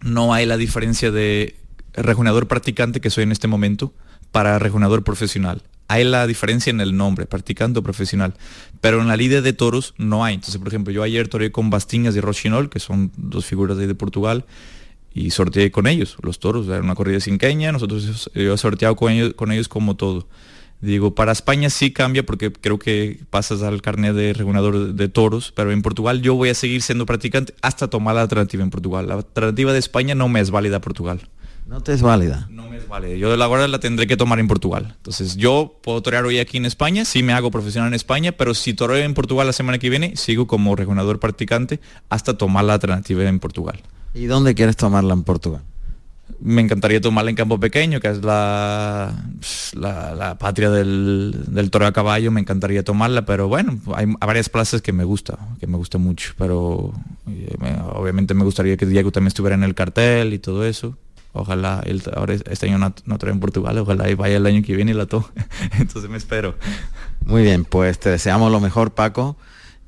no 0.00 0.34
hay 0.34 0.46
la 0.46 0.56
diferencia 0.56 1.10
de 1.10 1.56
rejoneador 1.94 2.46
practicante 2.46 3.00
que 3.00 3.10
soy 3.10 3.24
en 3.24 3.32
este 3.32 3.48
momento 3.48 3.92
para 4.32 4.58
rejoneador 4.58 5.02
profesional. 5.02 5.62
Hay 5.88 6.04
la 6.04 6.26
diferencia 6.26 6.70
en 6.70 6.80
el 6.80 6.96
nombre, 6.96 7.26
practicante 7.26 7.78
o 7.78 7.82
profesional. 7.82 8.34
Pero 8.80 9.00
en 9.00 9.08
la 9.08 9.16
lidia 9.16 9.40
de 9.40 9.52
toros 9.52 9.94
no 9.98 10.24
hay. 10.24 10.34
Entonces, 10.34 10.58
por 10.58 10.68
ejemplo, 10.68 10.92
yo 10.92 11.02
ayer 11.02 11.28
toreé 11.28 11.52
con 11.52 11.70
Bastiñas 11.70 12.16
y 12.16 12.20
Rochinol, 12.20 12.68
que 12.68 12.80
son 12.80 13.12
dos 13.16 13.46
figuras 13.46 13.76
de, 13.76 13.86
de 13.86 13.94
Portugal, 13.94 14.44
y 15.14 15.30
sorteé 15.30 15.70
con 15.70 15.86
ellos, 15.86 16.16
los 16.22 16.40
toros. 16.40 16.66
Era 16.66 16.80
una 16.80 16.94
corrida 16.94 17.20
cinqueña, 17.20 17.72
nosotros 17.72 18.30
yo 18.34 18.52
he 18.54 18.58
sorteado 18.58 18.96
con 18.96 19.12
ellos, 19.12 19.34
con 19.34 19.52
ellos 19.52 19.68
como 19.68 19.96
todo. 19.96 20.28
Digo, 20.86 21.16
para 21.16 21.32
España 21.32 21.68
sí 21.68 21.92
cambia 21.92 22.24
porque 22.24 22.52
creo 22.52 22.78
que 22.78 23.18
pasas 23.28 23.62
al 23.62 23.82
carnet 23.82 24.14
de 24.14 24.32
regulador 24.32 24.94
de 24.94 25.08
toros, 25.08 25.52
pero 25.52 25.72
en 25.72 25.82
Portugal 25.82 26.22
yo 26.22 26.36
voy 26.36 26.50
a 26.50 26.54
seguir 26.54 26.80
siendo 26.80 27.06
practicante 27.06 27.54
hasta 27.60 27.88
tomar 27.88 28.14
la 28.14 28.22
alternativa 28.22 28.62
en 28.62 28.70
Portugal. 28.70 29.08
La 29.08 29.14
alternativa 29.14 29.72
de 29.72 29.80
España 29.80 30.14
no 30.14 30.28
me 30.28 30.38
es 30.38 30.52
válida 30.52 30.80
Portugal. 30.80 31.28
¿No 31.66 31.80
te 31.80 31.92
es 31.92 32.02
válida? 32.02 32.46
No 32.52 32.68
me 32.70 32.76
es 32.76 32.86
válida. 32.86 33.16
Yo 33.16 33.36
la 33.36 33.48
verdad 33.48 33.68
la 33.68 33.80
tendré 33.80 34.06
que 34.06 34.16
tomar 34.16 34.38
en 34.38 34.46
Portugal. 34.46 34.94
Entonces 34.96 35.36
yo 35.36 35.80
puedo 35.82 36.00
torear 36.02 36.24
hoy 36.24 36.38
aquí 36.38 36.56
en 36.56 36.66
España, 36.66 37.04
sí 37.04 37.24
me 37.24 37.32
hago 37.32 37.50
profesional 37.50 37.88
en 37.88 37.94
España, 37.94 38.30
pero 38.30 38.54
si 38.54 38.72
toreo 38.72 38.98
en 38.98 39.14
Portugal 39.14 39.48
la 39.48 39.52
semana 39.52 39.78
que 39.78 39.90
viene, 39.90 40.14
sigo 40.14 40.46
como 40.46 40.76
regulador 40.76 41.18
practicante 41.18 41.80
hasta 42.10 42.38
tomar 42.38 42.64
la 42.64 42.74
alternativa 42.74 43.24
en 43.24 43.40
Portugal. 43.40 43.82
¿Y 44.14 44.26
dónde 44.26 44.54
quieres 44.54 44.76
tomarla 44.76 45.14
en 45.14 45.24
Portugal? 45.24 45.62
Me 46.40 46.62
encantaría 46.62 47.00
tomarla 47.00 47.30
en 47.30 47.36
campo 47.36 47.58
pequeño, 47.58 48.00
que 48.00 48.08
es 48.08 48.22
la, 48.22 49.12
la, 49.74 50.36
patria 50.38 50.70
del, 50.70 51.34
del, 51.46 51.70
toro 51.70 51.86
a 51.86 51.92
caballo, 51.92 52.30
me 52.30 52.40
encantaría 52.40 52.84
tomarla, 52.84 53.24
pero 53.24 53.48
bueno, 53.48 53.78
hay, 53.94 54.06
varias 54.20 54.48
plazas 54.48 54.82
que 54.82 54.92
me 54.92 55.04
gusta, 55.04 55.38
que 55.58 55.66
me 55.66 55.76
gusta 55.76 55.98
mucho, 55.98 56.34
pero 56.36 56.92
eh, 57.28 57.76
obviamente 57.94 58.34
me 58.34 58.44
gustaría 58.44 58.76
que 58.76 58.86
Diego 58.86 59.12
también 59.12 59.28
estuviera 59.28 59.54
en 59.54 59.64
el 59.64 59.74
cartel 59.74 60.34
y 60.34 60.38
todo 60.38 60.64
eso. 60.64 60.96
Ojalá, 61.32 61.82
él, 61.84 62.02
ahora 62.14 62.34
este 62.34 62.66
año 62.66 62.78
no, 62.78 62.94
no 63.04 63.18
trae 63.18 63.32
en 63.32 63.40
Portugal, 63.40 63.76
ojalá 63.78 64.08
y 64.08 64.14
vaya 64.14 64.36
el 64.36 64.46
año 64.46 64.62
que 64.62 64.74
viene 64.74 64.92
y 64.92 64.94
la 64.94 65.06
tome. 65.06 65.26
Entonces 65.78 66.10
me 66.10 66.16
espero. 66.16 66.56
Muy 67.24 67.42
bien, 67.42 67.64
pues 67.64 67.98
te 67.98 68.10
deseamos 68.10 68.50
lo 68.50 68.60
mejor, 68.60 68.94
Paco, 68.94 69.36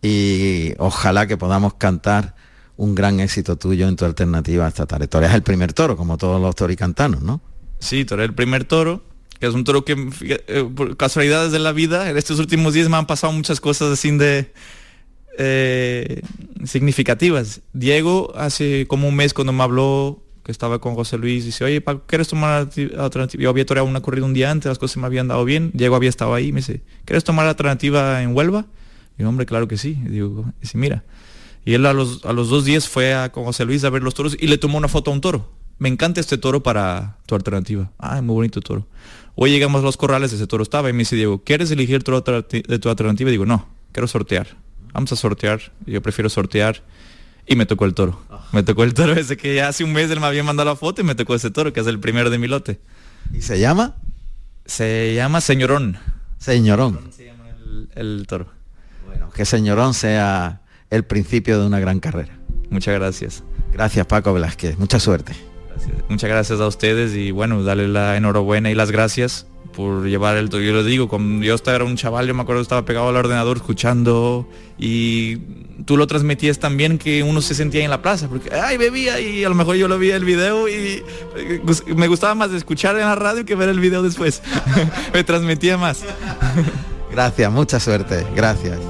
y 0.03 0.75
ojalá 0.79 1.27
que 1.27 1.37
podamos 1.37 1.75
cantar 1.75 2.35
un 2.79 2.95
gran 2.95 3.21
éxito 3.21 3.57
tuyo 3.57 3.89
en 3.89 3.97
tu 3.97 4.05
alternativa 4.05 4.67
esta 4.67 4.87
tarde. 4.87 5.09
Toreas 5.09 5.35
el 5.35 5.43
primer 5.43 5.73
toro, 5.73 5.97
como 5.97 6.17
todos 6.17 6.41
los 6.41 6.55
toricantanos, 6.55 7.23
¿no? 7.23 7.41
Sí, 7.81 8.05
toré 8.05 8.25
el 8.25 8.35
primer 8.35 8.65
toro, 8.65 9.03
que 9.41 9.47
es 9.47 9.55
un 9.55 9.65
toro 9.65 9.85
que 9.85 10.09
eh, 10.47 10.69
por 10.75 10.97
casualidades 10.97 11.53
de 11.53 11.59
la 11.59 11.73
vida, 11.73 12.09
en 12.09 12.17
estos 12.17 12.39
últimos 12.39 12.75
días 12.75 12.89
me 12.89 12.97
han 12.97 13.07
pasado 13.07 13.33
muchas 13.33 13.61
cosas 13.61 13.93
así 13.93 14.17
de 14.17 14.53
eh, 15.39 16.23
significativas. 16.65 17.63
Diego 17.73 18.33
hace 18.37 18.87
como 18.87 19.09
un 19.09 19.17
mes 19.17 19.35
cuando 19.35 19.53
me 19.53 19.65
habló 19.65 20.23
que 20.45 20.53
estaba 20.53 20.81
con 20.81 20.95
José 20.95 21.19
Luis, 21.19 21.45
dice, 21.45 21.65
oye, 21.65 21.85
¿quieres 22.07 22.29
tomar 22.29 22.69
alternativa? 22.97 23.43
Yo 23.43 23.51
había 23.51 23.67
toreado 23.67 23.89
una 23.89 24.01
corrida 24.01 24.25
un 24.25 24.35
día 24.35 24.53
antes, 24.53 24.71
las 24.71 24.79
cosas 24.79 24.99
me 24.99 25.07
habían 25.07 25.27
dado 25.29 25.45
bien, 25.45 25.73
Diego 25.75 25.97
había 25.97 26.09
estado 26.09 26.33
ahí, 26.33 26.53
me 26.53 26.61
dice, 26.61 26.83
¿quieres 27.05 27.25
tomar 27.25 27.45
la 27.45 27.51
alternativa 27.51 28.23
en 28.23 28.35
Huelva? 28.35 28.67
Y 29.19 29.25
hombre, 29.25 29.47
claro 29.47 29.67
que 29.67 29.77
sí. 29.77 29.99
Y 30.07 30.09
digo, 30.11 30.47
dice, 30.61 30.79
mira, 30.79 31.05
y 31.69 31.75
él 31.75 31.85
a 31.85 31.93
los, 31.93 32.25
a 32.25 32.33
los 32.33 32.49
dos 32.49 32.65
días 32.65 32.89
fue 32.89 33.13
a, 33.13 33.31
con 33.31 33.45
José 33.45 33.67
Luis 33.67 33.85
a 33.85 33.91
ver 33.91 34.03
los 34.03 34.15
toros 34.15 34.35
y 34.41 34.47
le 34.47 34.57
tomó 34.57 34.79
una 34.79 34.89
foto 34.89 35.11
a 35.11 35.13
un 35.13 35.21
toro. 35.21 35.53
Me 35.77 35.91
encanta 35.91 36.19
este 36.19 36.39
toro 36.39 36.63
para 36.63 37.19
tu 37.27 37.35
alternativa. 37.35 37.91
Ah, 37.99 38.23
muy 38.23 38.37
bonito 38.37 38.63
toro. 38.63 38.87
Hoy 39.35 39.51
llegamos 39.51 39.83
a 39.83 39.85
los 39.85 39.99
corrales, 39.99 40.33
ese 40.33 40.47
toro 40.47 40.63
estaba 40.63 40.89
y 40.89 40.95
me 40.95 41.01
dice 41.01 41.15
Diego, 41.15 41.45
¿quieres 41.45 41.71
elegir 41.71 41.97
el 41.97 42.05
toro 42.05 42.23
de 42.23 42.79
tu 42.79 42.89
alternativa? 42.89 43.29
Y 43.29 43.33
digo, 43.33 43.45
no, 43.45 43.69
quiero 43.93 44.09
sortear. 44.09 44.47
Vamos 44.95 45.13
a 45.13 45.17
sortear. 45.17 45.61
Yo 45.85 46.01
prefiero 46.01 46.31
sortear. 46.31 46.83
Y 47.47 47.55
me 47.55 47.67
tocó 47.67 47.85
el 47.85 47.93
toro. 47.93 48.19
Me 48.53 48.63
tocó 48.63 48.83
el 48.83 48.95
toro 48.95 49.13
ese 49.13 49.37
que 49.37 49.55
ya 49.55 49.69
hace 49.69 49.85
un 49.85 49.93
mes 49.93 50.11
él 50.11 50.21
me 50.21 50.27
había 50.27 50.43
mandado 50.43 50.71
la 50.71 50.77
foto 50.77 51.03
y 51.03 51.05
me 51.05 51.17
tocó 51.17 51.35
ese 51.35 51.51
toro, 51.51 51.75
que 51.75 51.81
es 51.81 51.87
el 51.87 52.01
primero 52.01 52.31
de 52.31 52.39
mi 52.39 52.49
lote. 52.49 52.81
¿Y 53.31 53.43
se 53.43 53.61
llama? 53.61 53.97
Se 54.65 55.13
llama 55.15 55.43
Señorón. 55.43 55.99
Señorón. 56.39 57.11
Se 57.15 57.27
llama 57.27 57.45
el 57.95 58.25
toro. 58.27 58.47
Bueno, 59.05 59.29
que 59.29 59.45
Señorón 59.45 59.93
sea 59.93 60.63
el 60.91 61.05
principio 61.05 61.61
de 61.61 61.67
una 61.67 61.81
gran 61.81 62.01
carrera. 62.01 62.39
Muchas 62.71 62.95
gracias. 62.95 63.43
Gracias 63.73 64.07
Paco 64.07 64.33
Velázquez, 64.33 64.79
mucha 64.79 64.99
suerte. 65.01 65.33
Muchas 66.09 66.29
gracias 66.29 66.61
a 66.61 66.67
ustedes 66.67 67.15
y 67.15 67.31
bueno, 67.31 67.63
darle 67.63 67.89
la 67.89 68.17
enhorabuena 68.17 68.71
y 68.71 68.75
las 68.75 68.91
gracias 68.91 69.47
por 69.79 70.09
llevar 70.09 70.37
el 70.37 70.49
yo 70.49 70.73
lo 70.73 70.83
digo 70.83 71.09
cuando 71.09 71.45
yo 71.45 71.55
estaba 71.55 71.77
era 71.77 71.85
un 71.85 71.97
chaval 71.97 72.27
yo 72.27 72.35
me 72.35 72.43
acuerdo 72.43 72.63
estaba 72.63 72.85
pegado 72.85 73.11
al 73.11 73.17
ordenador 73.17 73.59
escuchando 73.59 74.49
y 74.77 75.37
tú 75.85 75.97
lo 75.97 76.09
transmitías 76.09 76.59
también 76.59 76.99
que 76.99 77.23
uno 77.23 77.41
se 77.41 77.55
sentía 77.55 77.85
en 77.85 77.91
la 77.91 78.03
plaza 78.03 78.29
porque 78.29 78.51
ay 78.53 78.77
bebía 78.77 79.21
y 79.21 79.45
a 79.45 79.49
lo 79.49 79.55
mejor 79.55 79.77
yo 79.77 79.87
lo 79.87 79.97
vi 79.97 80.11
el 80.11 80.25
video 80.25 80.69
y 80.69 81.05
me 81.95 82.09
gustaba 82.09 82.35
más 82.35 82.51
escuchar 82.51 82.97
en 82.97 83.03
la 83.03 83.15
radio 83.15 83.45
que 83.45 83.55
ver 83.55 83.69
el 83.69 83.79
video 83.79 84.03
después 84.03 84.43
me 85.15 85.23
transmitía 85.23 85.79
más 85.79 86.03
gracias 87.13 87.53
mucha 87.53 87.79
suerte 87.79 88.27
gracias 88.35 88.81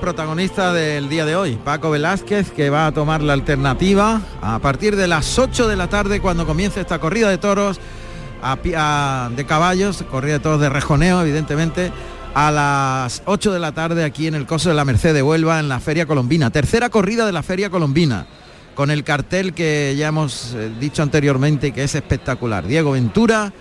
protagonista 0.00 0.72
del 0.72 1.08
día 1.08 1.26
de 1.26 1.36
hoy, 1.36 1.58
Paco 1.62 1.90
Velázquez, 1.90 2.50
que 2.50 2.70
va 2.70 2.86
a 2.86 2.92
tomar 2.92 3.22
la 3.22 3.34
alternativa 3.34 4.22
a 4.40 4.58
partir 4.58 4.96
de 4.96 5.06
las 5.06 5.38
8 5.38 5.68
de 5.68 5.76
la 5.76 5.88
tarde 5.88 6.20
cuando 6.20 6.46
comience 6.46 6.80
esta 6.80 6.98
corrida 6.98 7.28
de 7.28 7.38
toros 7.38 7.78
de 7.78 9.44
caballos, 9.46 10.02
corrida 10.10 10.34
de 10.34 10.40
toros 10.40 10.60
de 10.60 10.70
rejoneo, 10.70 11.20
evidentemente, 11.20 11.92
a 12.34 12.50
las 12.50 13.22
8 13.26 13.52
de 13.52 13.58
la 13.58 13.72
tarde 13.72 14.04
aquí 14.04 14.26
en 14.26 14.34
el 14.34 14.46
Coso 14.46 14.70
de 14.70 14.74
la 14.74 14.84
Merced 14.84 15.12
de 15.12 15.22
Huelva, 15.22 15.60
en 15.60 15.68
la 15.68 15.78
Feria 15.78 16.06
Colombina. 16.06 16.50
Tercera 16.50 16.88
corrida 16.88 17.26
de 17.26 17.32
la 17.32 17.42
Feria 17.42 17.68
Colombina, 17.68 18.26
con 18.74 18.90
el 18.90 19.04
cartel 19.04 19.52
que 19.52 19.94
ya 19.98 20.08
hemos 20.08 20.54
eh, 20.54 20.70
dicho 20.80 21.02
anteriormente 21.02 21.72
que 21.72 21.84
es 21.84 21.94
espectacular. 21.94 22.66
Diego 22.66 22.92
Ventura, 22.92 23.52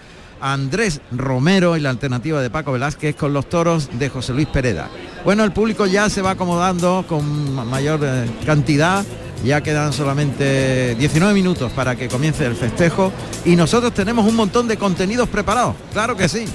Andrés 0.42 1.02
Romero 1.12 1.78
y 1.78 1.80
la 1.80 1.90
alternativa 1.90 2.42
de 2.42 2.50
Paco 2.50 2.72
Velázquez 2.72 3.16
con 3.16 3.34
los 3.34 3.48
toros 3.50 3.90
de 3.98 4.10
José 4.10 4.34
Luis 4.34 4.48
Pereda. 4.48 4.90
Bueno, 5.26 5.44
el 5.44 5.52
público 5.52 5.86
ya 5.86 6.10
se 6.10 6.22
va 6.22 6.32
acomodando 6.32 7.06
con 7.08 7.54
mayor 7.70 8.00
eh, 8.04 8.30
cantidad. 8.46 9.06
Ya 9.44 9.62
quedan 9.62 9.94
solamente 9.94 10.96
19 10.96 11.34
minutos 11.34 11.72
para 11.72 11.96
que 11.96 12.10
comience 12.10 12.46
el 12.46 12.56
festejo 12.56 13.14
y 13.46 13.56
nosotros 13.56 13.94
tenemos 13.94 14.26
un 14.26 14.36
montón 14.36 14.68
de 14.68 14.78
contenidos 14.78 15.30
preparados. 15.30 15.76
Claro 15.94 16.18
que 16.18 16.28
sí. 16.28 16.46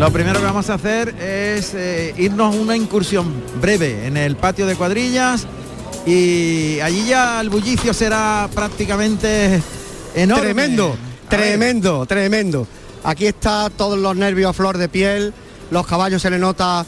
Lo 0.00 0.10
primero 0.10 0.40
que 0.40 0.46
vamos 0.46 0.70
a 0.70 0.74
hacer 0.74 1.14
es 1.20 1.74
eh, 1.74 2.14
irnos 2.16 2.56
una 2.56 2.74
incursión 2.74 3.44
breve 3.60 4.06
en 4.06 4.16
el 4.16 4.34
patio 4.34 4.64
de 4.64 4.74
cuadrillas 4.74 5.46
y 6.06 6.80
allí 6.80 7.04
ya 7.04 7.38
el 7.38 7.50
bullicio 7.50 7.92
será 7.92 8.48
prácticamente 8.54 9.60
enorme. 10.14 10.42
Tremendo, 10.42 10.96
tremendo, 11.28 12.06
tremendo. 12.06 12.66
Aquí 13.04 13.26
está 13.26 13.68
todos 13.68 13.98
los 13.98 14.16
nervios 14.16 14.48
a 14.48 14.52
flor 14.54 14.78
de 14.78 14.88
piel, 14.88 15.34
los 15.70 15.86
caballos 15.86 16.22
se 16.22 16.30
le 16.30 16.38
nota 16.38 16.86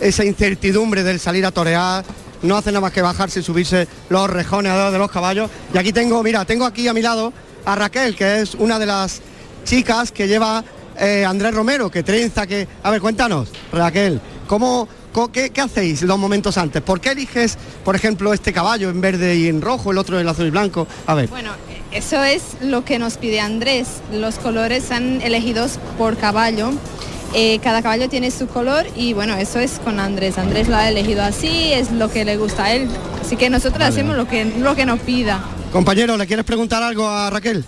esa 0.00 0.24
incertidumbre 0.24 1.02
del 1.02 1.18
salir 1.18 1.44
a 1.44 1.50
torear, 1.50 2.04
no 2.42 2.56
hace 2.56 2.70
nada 2.70 2.82
más 2.82 2.92
que 2.92 3.02
bajarse 3.02 3.40
y 3.40 3.42
subirse 3.42 3.88
los 4.08 4.30
rejones 4.30 4.72
de 4.92 4.98
los 4.98 5.10
caballos. 5.10 5.50
Y 5.74 5.78
aquí 5.78 5.92
tengo, 5.92 6.22
mira, 6.22 6.44
tengo 6.44 6.64
aquí 6.64 6.86
a 6.86 6.92
mi 6.92 7.02
lado 7.02 7.32
a 7.64 7.74
Raquel, 7.74 8.14
que 8.14 8.40
es 8.40 8.54
una 8.54 8.78
de 8.78 8.86
las 8.86 9.20
chicas 9.64 10.12
que 10.12 10.28
lleva 10.28 10.62
eh, 11.02 11.24
Andrés 11.24 11.52
Romero, 11.52 11.90
que 11.90 12.02
trenza, 12.04 12.46
que... 12.46 12.66
A 12.82 12.90
ver, 12.90 13.00
cuéntanos, 13.00 13.48
Raquel, 13.72 14.20
¿cómo, 14.46 14.88
qué, 15.32 15.50
hacéis 15.60 16.02
los 16.02 16.16
momentos 16.16 16.56
antes? 16.56 16.80
¿Por 16.80 17.00
qué 17.00 17.10
eliges, 17.10 17.58
por 17.84 17.96
ejemplo, 17.96 18.32
este 18.32 18.52
caballo 18.52 18.88
en 18.88 19.00
verde 19.00 19.36
y 19.36 19.48
en 19.48 19.60
rojo, 19.60 19.90
el 19.90 19.98
otro 19.98 20.20
en 20.20 20.28
azul 20.28 20.46
y 20.46 20.50
blanco? 20.50 20.86
A 21.06 21.14
ver. 21.14 21.28
Bueno, 21.28 21.50
eso 21.90 22.22
es 22.22 22.42
lo 22.60 22.84
que 22.84 23.00
nos 23.00 23.16
pide 23.16 23.40
Andrés. 23.40 23.88
Los 24.12 24.36
colores 24.36 24.84
son 24.84 25.20
elegidos 25.22 25.80
por 25.98 26.16
caballo. 26.16 26.70
Eh, 27.34 27.58
cada 27.64 27.82
caballo 27.82 28.08
tiene 28.08 28.30
su 28.30 28.46
color 28.46 28.86
y 28.94 29.14
bueno, 29.14 29.34
eso 29.36 29.58
es 29.58 29.80
con 29.80 29.98
Andrés. 29.98 30.38
Andrés 30.38 30.68
lo 30.68 30.76
ha 30.76 30.88
elegido 30.88 31.22
así, 31.22 31.72
es 31.72 31.90
lo 31.90 32.12
que 32.12 32.24
le 32.24 32.36
gusta 32.36 32.66
a 32.66 32.74
él. 32.74 32.88
Así 33.20 33.36
que 33.36 33.50
nosotros 33.50 33.82
hacemos 33.82 34.16
lo 34.16 34.28
que, 34.28 34.44
lo 34.44 34.76
que 34.76 34.86
nos 34.86 35.00
pida. 35.00 35.42
Compañero, 35.72 36.16
¿le 36.16 36.28
quieres 36.28 36.44
preguntar 36.44 36.82
algo 36.82 37.08
a 37.08 37.28
Raquel? 37.30 37.64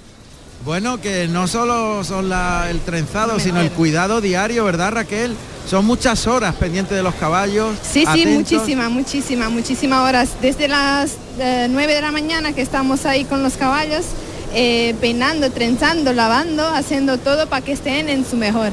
Bueno, 0.64 0.98
que 0.98 1.28
no 1.28 1.46
solo 1.46 2.02
son 2.04 2.32
el 2.70 2.80
trenzado, 2.80 3.38
sino 3.38 3.60
el 3.60 3.70
cuidado 3.70 4.22
diario, 4.22 4.64
¿verdad 4.64 4.92
Raquel? 4.92 5.36
Son 5.68 5.84
muchas 5.84 6.26
horas 6.26 6.54
pendientes 6.54 6.96
de 6.96 7.02
los 7.02 7.14
caballos. 7.16 7.76
Sí, 7.82 8.06
sí, 8.14 8.24
muchísimas, 8.24 8.90
muchísimas, 8.90 9.50
muchísimas 9.50 10.00
horas. 10.00 10.30
Desde 10.40 10.68
las 10.68 11.16
9 11.36 11.68
eh, 11.68 11.94
de 11.94 12.00
la 12.00 12.12
mañana 12.12 12.54
que 12.54 12.62
estamos 12.62 13.04
ahí 13.04 13.26
con 13.26 13.42
los 13.42 13.58
caballos, 13.58 14.06
eh, 14.54 14.94
peinando, 15.02 15.50
trenzando, 15.50 16.14
lavando, 16.14 16.66
haciendo 16.66 17.18
todo 17.18 17.46
para 17.46 17.62
que 17.62 17.72
estén 17.72 18.08
en 18.08 18.24
su 18.24 18.36
mejor. 18.38 18.70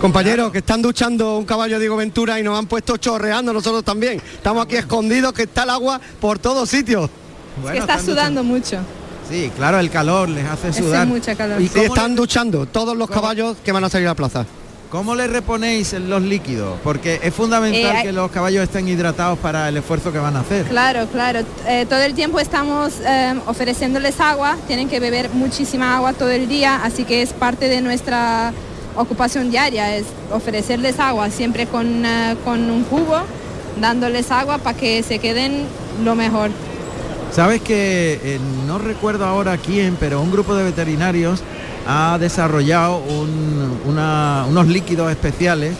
Compañeros, 0.00 0.50
que 0.50 0.58
están 0.58 0.80
duchando 0.80 1.36
un 1.36 1.44
caballo 1.44 1.78
Diego 1.78 1.96
Ventura 1.96 2.40
y 2.40 2.42
nos 2.42 2.58
han 2.58 2.66
puesto 2.66 2.96
chorreando 2.96 3.52
nosotros 3.52 3.84
también. 3.84 4.22
Estamos 4.34 4.64
aquí 4.64 4.76
escondidos, 4.76 5.34
que 5.34 5.42
está 5.42 5.64
el 5.64 5.70
agua 5.70 6.00
por 6.22 6.38
todos 6.38 6.70
sitios. 6.70 7.10
que 7.70 7.78
está 7.78 7.98
sudando 7.98 8.42
mucho. 8.42 8.78
Sí, 9.28 9.50
claro, 9.56 9.78
el 9.80 9.90
calor 9.90 10.28
les 10.28 10.46
hace 10.46 10.72
sudar. 10.72 11.06
mucha 11.06 11.34
calor. 11.34 11.60
¿Y 11.60 11.66
están 11.66 12.14
duchando 12.14 12.66
todos 12.66 12.96
los 12.96 13.10
caballos 13.10 13.56
que 13.64 13.72
van 13.72 13.84
a 13.84 13.88
salir 13.88 14.06
a 14.06 14.10
la 14.10 14.14
plaza? 14.14 14.46
¿Cómo 14.90 15.16
le 15.16 15.26
reponéis 15.26 15.94
los 15.94 16.22
líquidos? 16.22 16.78
Porque 16.84 17.18
es 17.22 17.34
fundamental 17.34 17.96
eh, 17.96 18.02
que 18.04 18.12
los 18.12 18.30
caballos 18.30 18.62
estén 18.62 18.86
hidratados 18.86 19.36
para 19.38 19.68
el 19.68 19.76
esfuerzo 19.76 20.12
que 20.12 20.18
van 20.18 20.36
a 20.36 20.40
hacer. 20.40 20.64
Claro, 20.66 21.06
claro. 21.08 21.40
Eh, 21.66 21.86
todo 21.88 22.00
el 22.02 22.14
tiempo 22.14 22.38
estamos 22.38 22.94
eh, 23.04 23.34
ofreciéndoles 23.46 24.20
agua. 24.20 24.56
Tienen 24.68 24.88
que 24.88 25.00
beber 25.00 25.30
muchísima 25.30 25.96
agua 25.96 26.12
todo 26.12 26.30
el 26.30 26.48
día, 26.48 26.80
así 26.84 27.04
que 27.04 27.22
es 27.22 27.32
parte 27.32 27.68
de 27.68 27.80
nuestra 27.80 28.52
ocupación 28.94 29.50
diaria, 29.50 29.96
es 29.96 30.06
ofrecerles 30.32 31.00
agua 31.00 31.30
siempre 31.30 31.66
con, 31.66 32.04
con 32.44 32.70
un 32.70 32.84
cubo, 32.84 33.18
dándoles 33.78 34.30
agua 34.30 34.56
para 34.58 34.78
que 34.78 35.02
se 35.02 35.18
queden 35.18 35.64
lo 36.04 36.14
mejor. 36.14 36.50
Sabes 37.36 37.60
que 37.60 38.18
eh, 38.22 38.40
no 38.66 38.78
recuerdo 38.78 39.26
ahora 39.26 39.58
quién, 39.58 39.98
pero 40.00 40.22
un 40.22 40.32
grupo 40.32 40.54
de 40.54 40.64
veterinarios 40.64 41.42
ha 41.86 42.16
desarrollado 42.18 43.02
unos 43.86 44.66
líquidos 44.66 45.10
especiales 45.10 45.74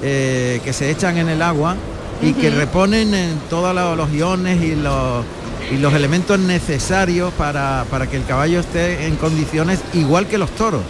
eh, 0.00 0.60
que 0.62 0.72
se 0.72 0.92
echan 0.92 1.18
en 1.18 1.28
el 1.28 1.42
agua 1.42 1.74
y 2.22 2.34
que 2.34 2.50
reponen 2.50 3.14
en 3.14 3.36
todos 3.50 3.74
los, 3.74 4.12
iones 4.12 4.62
y 4.62 4.76
los, 4.76 5.24
y 5.72 5.78
los 5.78 5.92
elementos 5.92 6.38
necesarios 6.38 7.32
para, 7.32 7.84
para 7.90 8.06
que 8.06 8.16
el 8.18 8.24
caballo 8.24 8.60
esté 8.60 9.08
en 9.08 9.16
condiciones 9.16 9.80
igual 9.94 10.28
que 10.28 10.38
los 10.38 10.50
toros, 10.52 10.82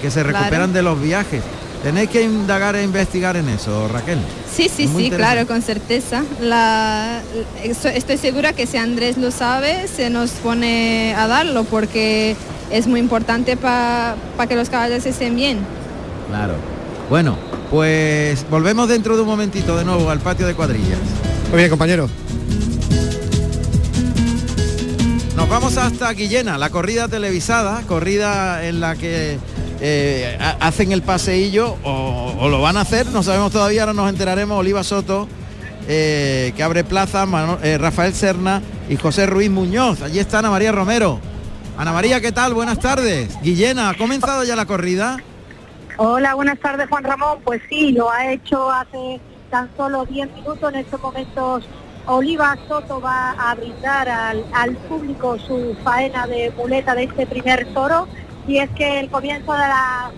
que 0.00 0.10
se 0.10 0.22
Claro. 0.24 0.38
recuperan 0.38 0.72
de 0.72 0.82
los 0.82 1.00
viajes. 1.00 1.44
Tenéis 1.82 2.10
que 2.10 2.22
indagar 2.22 2.76
e 2.76 2.84
investigar 2.84 3.36
en 3.36 3.48
eso, 3.48 3.88
Raquel. 3.88 4.18
Sí, 4.54 4.70
sí, 4.74 4.88
sí, 4.96 5.10
claro, 5.10 5.46
con 5.48 5.62
certeza. 5.62 6.22
La, 6.40 7.20
esto- 7.64 7.88
estoy 7.88 8.18
segura 8.18 8.52
que 8.52 8.66
si 8.66 8.76
Andrés 8.76 9.16
lo 9.18 9.32
sabe, 9.32 9.88
se 9.88 10.08
nos 10.08 10.30
pone 10.30 11.12
a 11.16 11.26
darlo 11.26 11.64
porque 11.64 12.36
es 12.70 12.86
muy 12.86 13.00
importante 13.00 13.56
para 13.56 14.14
que 14.48 14.54
los 14.54 14.68
caballos 14.70 15.04
estén 15.06 15.34
bien. 15.34 15.58
Claro. 16.28 16.54
Bueno, 17.10 17.36
pues 17.68 18.46
volvemos 18.48 18.88
dentro 18.88 19.16
de 19.16 19.22
un 19.22 19.28
momentito 19.28 19.76
de 19.76 19.84
nuevo 19.84 20.08
al 20.08 20.20
patio 20.20 20.46
de 20.46 20.54
cuadrillas. 20.54 20.98
Muy 21.50 21.58
bien, 21.58 21.68
compañero. 21.70 22.08
Nos 25.36 25.48
vamos 25.48 25.76
hasta 25.78 26.12
Guillena, 26.12 26.58
la 26.58 26.70
corrida 26.70 27.08
televisada, 27.08 27.82
corrida 27.88 28.64
en 28.66 28.78
la 28.80 28.94
que 28.94 29.38
eh, 29.84 30.38
ha- 30.40 30.56
hacen 30.66 30.92
el 30.92 31.02
paseillo 31.02 31.76
o, 31.82 32.48
lo 32.48 32.60
van 32.62 32.76
a 32.76 32.82
hacer, 32.82 33.06
no 33.08 33.22
sabemos 33.22 33.50
todavía, 33.52 33.82
ahora 33.82 33.92
nos 33.92 34.08
enteraremos, 34.08 34.58
Oliva 34.58 34.84
Soto, 34.84 35.28
eh, 35.88 36.52
que 36.56 36.62
abre 36.62 36.84
plaza, 36.84 37.26
eh, 37.62 37.76
Rafael 37.78 38.14
Serna 38.14 38.62
y 38.88 38.96
José 38.96 39.26
Ruiz 39.26 39.50
Muñoz. 39.50 40.00
Allí 40.02 40.20
está 40.20 40.38
Ana 40.38 40.50
María 40.50 40.70
Romero. 40.70 41.18
Ana 41.76 41.92
María, 41.92 42.20
¿qué 42.20 42.30
tal? 42.30 42.54
Buenas 42.54 42.78
tardes. 42.78 43.36
Guillena, 43.42 43.90
¿ha 43.90 43.94
comenzado 43.94 44.44
ya 44.44 44.54
la 44.54 44.66
corrida? 44.66 45.16
Hola, 45.96 46.34
buenas 46.34 46.58
tardes 46.60 46.88
Juan 46.88 47.02
Ramón. 47.04 47.38
Pues 47.44 47.60
sí, 47.68 47.92
lo 47.92 48.10
ha 48.10 48.30
hecho 48.32 48.70
hace 48.70 49.20
tan 49.50 49.68
solo 49.76 50.04
10 50.04 50.32
minutos. 50.34 50.72
En 50.72 50.78
estos 50.80 51.00
momentos 51.00 51.64
Oliva 52.06 52.56
Soto 52.68 53.00
va 53.00 53.30
a 53.32 53.54
brindar 53.54 54.08
al, 54.08 54.44
al 54.52 54.76
público 54.76 55.38
su 55.38 55.76
faena 55.82 56.26
de 56.26 56.52
muleta 56.56 56.94
de 56.94 57.04
este 57.04 57.26
primer 57.26 57.66
toro. 57.74 58.06
Y 58.46 58.58
es 58.58 58.70
que 58.70 59.00
el 59.00 59.08
comienzo 59.08 59.52
de 59.52 59.58
la 59.58 60.10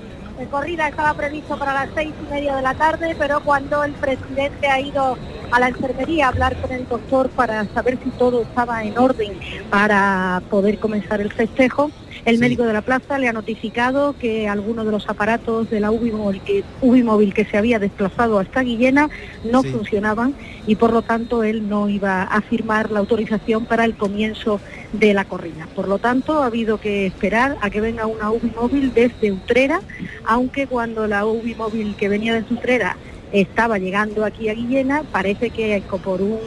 corrida 0.51 0.89
estaba 0.89 1.14
previsto 1.14 1.57
para 1.57 1.72
las 1.72 1.89
seis 1.95 2.12
y 2.27 2.33
media 2.33 2.57
de 2.57 2.62
la 2.62 2.75
tarde, 2.75 3.14
pero 3.18 3.41
cuando 3.41 3.85
el 3.85 3.93
presidente 3.93 4.68
ha 4.68 4.81
ido 4.81 5.16
a 5.51 5.61
la 5.61 5.68
enfermería 5.68 6.27
a 6.27 6.29
hablar 6.31 6.57
con 6.61 6.72
el 6.72 6.89
doctor 6.89 7.29
para 7.31 7.64
saber 7.66 7.99
si 8.03 8.11
todo 8.11 8.43
estaba 8.43 8.83
en 8.83 8.99
orden 8.99 9.39
para 9.70 10.43
poder 10.51 10.79
comenzar 10.79 11.20
el 11.20 11.33
festejo, 11.33 11.91
el 12.25 12.37
Sí. 12.37 12.41
médico 12.41 12.64
de 12.64 12.72
la 12.72 12.83
plaza 12.83 13.18
le 13.18 13.29
ha 13.29 13.33
notificado 13.33 14.14
que 14.18 14.49
algunos 14.49 14.87
de 14.87 14.93
los 14.93 15.09
aparatos 15.09 15.68
de 15.70 15.81
la 15.81 15.91
UBI 15.91 16.11
móvil 16.12 16.41
que, 16.43 16.64
UBI 16.81 17.03
móvil 17.03 17.35
que 17.35 17.45
se 17.45 17.57
había 17.59 17.79
desplazado 17.79 18.39
hasta 18.39 18.62
Guillena 18.62 19.09
no 19.51 19.62
Sí. 19.62 19.68
funcionaban 19.70 20.35
y 20.66 20.77
por 20.77 20.93
lo 20.93 21.03
tanto 21.03 21.43
él 21.45 21.68
no 21.68 21.89
iba 21.89 22.22
a 22.22 22.41
firmar 22.41 22.91
la 22.91 23.01
autorización 23.01 23.66
para 23.66 23.85
el 23.85 23.95
comienzo 23.95 24.61
de 24.93 25.12
la 25.14 25.25
corrida. 25.25 25.66
Por 25.75 25.89
lo 25.89 25.99
tanto, 25.99 26.43
ha 26.43 26.47
habido 26.47 26.79
que 26.79 27.07
esperar 27.07 27.57
a 27.61 27.70
que 27.70 27.81
venga 27.81 28.07
una 28.07 28.31
UBI 28.31 28.53
móvil 28.57 28.93
desde 28.95 29.33
Utrera, 29.33 29.81
aunque 30.25 30.66
cuando 30.66 31.07
la 31.07 31.27
UBI 31.27 31.55
móvil 31.55 31.95
que 31.97 32.09
venía 32.09 32.35
desde 32.35 32.55
Utrera 32.55 32.97
estaba 33.33 33.79
llegando 33.79 34.25
aquí 34.25 34.49
a 34.49 34.55
Guillena, 34.55 35.03
parece 35.11 35.51
que 35.51 35.83
por 36.05 36.22
un, 36.22 36.39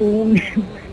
un 0.00 0.40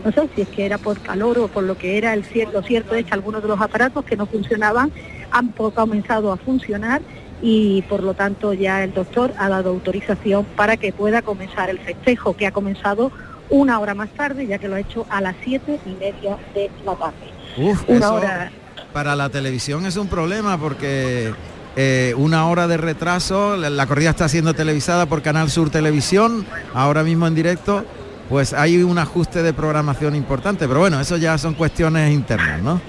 no 0.04 0.12
sé 0.12 0.28
si 0.34 0.42
es 0.42 0.48
que 0.48 0.64
era 0.66 0.78
por 0.78 0.98
calor 1.00 1.38
o 1.38 1.48
por 1.48 1.62
lo 1.64 1.76
que 1.76 1.98
era 1.98 2.14
el 2.14 2.24
cier- 2.24 2.52
lo 2.52 2.62
cierto 2.62 2.94
es 2.94 3.04
que 3.06 3.14
algunos 3.14 3.42
de 3.42 3.48
los 3.48 3.60
aparatos 3.60 4.04
que 4.04 4.16
no 4.16 4.26
funcionaban 4.26 4.90
han 5.30 5.48
comenzado 5.48 6.32
a 6.32 6.36
funcionar 6.36 7.02
y 7.42 7.82
por 7.82 8.02
lo 8.02 8.14
tanto 8.14 8.52
ya 8.52 8.84
el 8.84 8.92
doctor 8.92 9.32
ha 9.38 9.48
dado 9.48 9.70
autorización 9.70 10.44
para 10.56 10.76
que 10.76 10.92
pueda 10.92 11.22
comenzar 11.22 11.70
el 11.70 11.78
festejo 11.78 12.36
que 12.36 12.46
ha 12.46 12.52
comenzado 12.52 13.10
una 13.48 13.78
hora 13.80 13.94
más 13.94 14.10
tarde 14.10 14.46
ya 14.46 14.58
que 14.58 14.68
lo 14.68 14.76
ha 14.76 14.80
hecho 14.80 15.06
a 15.08 15.20
las 15.20 15.36
siete 15.42 15.78
y 15.86 15.90
media 15.90 16.36
de 16.54 16.70
la 16.84 16.94
tarde. 16.94 17.16
Uf, 17.56 17.82
Una 17.88 17.98
eso 18.06 18.14
hora 18.14 18.52
para 18.92 19.16
la 19.16 19.28
televisión 19.28 19.86
es 19.86 19.96
un 19.96 20.08
problema 20.08 20.58
porque 20.58 21.32
eh, 21.76 22.12
una 22.16 22.46
hora 22.48 22.66
de 22.66 22.76
retraso, 22.76 23.56
la, 23.56 23.70
la 23.70 23.86
corrida 23.86 24.10
está 24.10 24.28
siendo 24.28 24.52
televisada 24.54 25.06
por 25.06 25.22
Canal 25.22 25.48
Sur 25.50 25.70
Televisión, 25.70 26.44
ahora 26.74 27.04
mismo 27.04 27.26
en 27.28 27.34
directo, 27.36 27.84
pues 28.30 28.52
hay 28.52 28.80
un 28.80 28.96
ajuste 28.96 29.42
de 29.42 29.52
programación 29.52 30.14
importante, 30.14 30.68
pero 30.68 30.78
bueno, 30.78 31.00
eso 31.00 31.16
ya 31.16 31.36
son 31.36 31.54
cuestiones 31.54 32.12
internas, 32.12 32.62
¿no? 32.62 32.80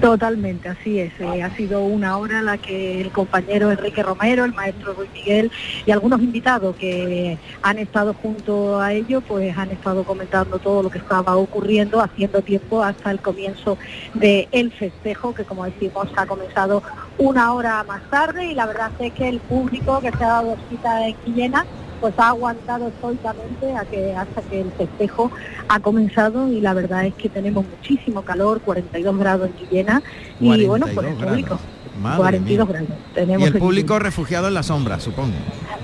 Totalmente, 0.00 0.68
así 0.68 1.00
es. 1.00 1.12
Eh, 1.18 1.42
ha 1.42 1.50
sido 1.56 1.82
una 1.82 2.16
hora 2.16 2.40
la 2.40 2.56
que 2.56 3.00
el 3.00 3.10
compañero 3.10 3.72
Enrique 3.72 4.04
Romero, 4.04 4.44
el 4.44 4.54
maestro 4.54 4.94
Luis 4.94 5.10
Miguel 5.12 5.50
y 5.84 5.90
algunos 5.90 6.20
invitados 6.20 6.76
que 6.76 7.36
han 7.62 7.78
estado 7.78 8.14
junto 8.14 8.80
a 8.80 8.92
ello, 8.92 9.20
pues 9.22 9.58
han 9.58 9.72
estado 9.72 10.04
comentando 10.04 10.60
todo 10.60 10.84
lo 10.84 10.90
que 10.90 10.98
estaba 10.98 11.36
ocurriendo, 11.36 12.00
haciendo 12.00 12.40
tiempo 12.42 12.84
hasta 12.84 13.10
el 13.10 13.20
comienzo 13.20 13.76
del 14.14 14.70
festejo, 14.70 15.34
que 15.34 15.42
como 15.42 15.64
decimos 15.64 16.06
ha 16.16 16.26
comenzado 16.26 16.80
una 17.18 17.52
hora 17.52 17.82
más 17.82 18.08
tarde 18.08 18.46
y 18.46 18.54
la 18.54 18.66
verdad 18.66 18.92
es 19.00 19.12
que 19.14 19.28
el 19.28 19.40
público 19.40 20.00
que 20.00 20.12
se 20.12 20.24
ha 20.24 20.28
dado 20.28 20.56
cita 20.70 21.08
en 21.08 21.16
Guillena 21.26 21.66
pues 22.00 22.14
ha 22.18 22.28
aguantado 22.28 22.88
estoicamente 22.88 23.74
a 23.74 23.84
que 23.84 24.14
hasta 24.14 24.42
que 24.42 24.60
el 24.60 24.72
festejo 24.72 25.30
ha 25.68 25.80
comenzado 25.80 26.48
y 26.48 26.60
la 26.60 26.74
verdad 26.74 27.06
es 27.06 27.14
que 27.14 27.28
tenemos 27.28 27.66
muchísimo 27.66 28.22
calor, 28.22 28.60
42 28.62 29.18
grados 29.18 29.48
en 29.48 29.56
Guillena 29.56 30.02
y 30.38 30.66
bueno, 30.66 30.86
pues 30.86 30.90
el 30.90 30.94
42 30.94 31.30
público, 31.30 31.48
grados. 31.48 31.75
Madre 32.02 32.18
42 32.18 32.68
mía. 32.68 32.76
grados. 32.78 32.98
Y 33.10 33.14
Tenemos 33.14 33.48
el 33.48 33.54
en 33.54 33.60
público 33.60 33.98
refugiado 33.98 34.48
en 34.48 34.54
la 34.54 34.62
sombra, 34.62 35.00
supongo. 35.00 35.34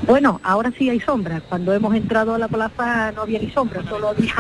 bueno, 0.07 0.41
ahora 0.45 0.73
sí 0.79 0.89
hay 0.91 1.01
sombra. 1.01 1.41
Cuando 1.49 1.73
hemos 1.73 1.95
entrado 1.95 2.35
a 2.35 2.39
la 2.39 2.49
plaza 2.49 3.13
no 3.13 3.23
había 3.23 3.39
ni 3.39 3.51
sombra, 3.51 3.83
solo 3.89 4.09
había 4.09 4.35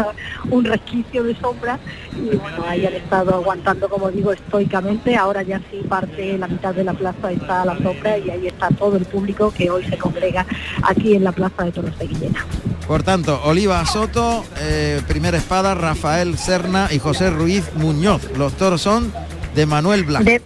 un 0.50 0.64
resquicio 0.64 1.22
de 1.24 1.34
sombra 1.36 1.78
y 2.16 2.36
bueno, 2.36 2.64
ahí 2.68 2.84
han 2.86 2.94
estado 2.94 3.34
aguantando, 3.34 3.88
como 3.88 4.10
digo, 4.10 4.32
estoicamente. 4.32 5.16
Ahora 5.16 5.42
ya 5.42 5.60
sí 5.70 5.80
parte 5.88 6.36
la 6.38 6.48
mitad 6.48 6.74
de 6.74 6.84
la 6.84 6.92
plaza 6.94 7.30
está 7.32 7.62
a 7.62 7.64
la 7.66 7.78
sombra 7.78 8.18
y 8.18 8.30
ahí 8.30 8.46
está 8.48 8.68
todo 8.70 8.96
el 8.96 9.04
público 9.04 9.52
que 9.52 9.70
hoy 9.70 9.84
se 9.84 9.96
congrega 9.96 10.46
aquí 10.82 11.14
en 11.14 11.24
la 11.24 11.32
plaza 11.32 11.64
de 11.64 11.72
Toros 11.72 11.98
de 11.98 12.06
Guillena. 12.06 12.44
Por 12.86 13.02
tanto, 13.04 13.40
Oliva 13.44 13.84
Soto, 13.86 14.44
eh, 14.60 15.00
primera 15.06 15.38
espada, 15.38 15.74
Rafael 15.74 16.36
Serna 16.36 16.88
y 16.90 16.98
José 16.98 17.30
Ruiz 17.30 17.64
Muñoz. 17.76 18.28
Los 18.36 18.54
toros 18.54 18.82
son 18.82 19.12
de 19.54 19.66
Manuel 19.66 20.04
Blanco. 20.04 20.24
De- 20.28 20.42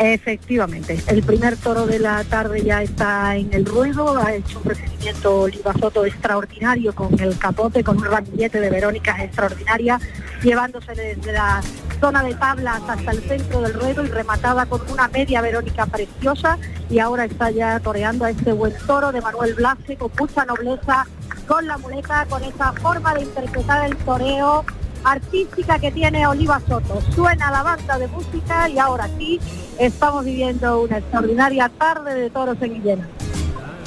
Efectivamente, 0.00 1.02
el 1.08 1.24
primer 1.24 1.56
toro 1.56 1.84
de 1.84 1.98
la 1.98 2.22
tarde 2.22 2.62
ya 2.62 2.82
está 2.82 3.34
en 3.34 3.52
el 3.52 3.66
ruedo, 3.66 4.16
ha 4.16 4.32
hecho 4.32 4.60
un 4.60 4.70
recibimiento 4.70 5.40
Oliva 5.40 5.74
Soto 5.74 6.04
extraordinario 6.04 6.94
con 6.94 7.18
el 7.18 7.36
capote, 7.36 7.82
con 7.82 7.96
un 7.96 8.04
ramillete 8.04 8.60
de 8.60 8.70
Verónicas 8.70 9.18
extraordinaria, 9.18 9.98
llevándose 10.40 10.94
desde 10.94 11.32
la 11.32 11.60
zona 11.98 12.22
de 12.22 12.32
tablas 12.36 12.80
hasta 12.86 13.10
el 13.10 13.22
centro 13.24 13.60
del 13.60 13.74
ruedo 13.74 14.04
y 14.04 14.06
rematada 14.06 14.66
con 14.66 14.88
una 14.88 15.08
media 15.08 15.40
Verónica 15.40 15.84
preciosa. 15.86 16.58
Y 16.88 17.00
ahora 17.00 17.24
está 17.24 17.50
ya 17.50 17.80
toreando 17.80 18.24
a 18.24 18.30
este 18.30 18.52
buen 18.52 18.74
toro 18.86 19.10
de 19.10 19.20
Manuel 19.20 19.54
Blase 19.54 19.96
con 19.96 20.12
mucha 20.16 20.44
nobleza, 20.44 21.08
con 21.48 21.66
la 21.66 21.76
muleta, 21.76 22.24
con 22.30 22.44
esa 22.44 22.72
forma 22.74 23.14
de 23.14 23.22
interpretar 23.22 23.90
el 23.90 23.96
toreo 23.96 24.64
artística 25.04 25.78
que 25.78 25.90
tiene 25.90 26.26
Oliva 26.26 26.60
Soto. 26.68 27.00
Suena 27.14 27.50
la 27.50 27.62
banda 27.62 27.98
de 27.98 28.08
música 28.08 28.68
y 28.68 28.78
ahora 28.78 29.08
sí 29.18 29.40
estamos 29.78 30.24
viviendo 30.24 30.82
una 30.82 30.98
extraordinaria 30.98 31.68
tarde 31.68 32.14
de 32.14 32.30
toros 32.30 32.56
en 32.60 32.74
Guillena. 32.74 33.08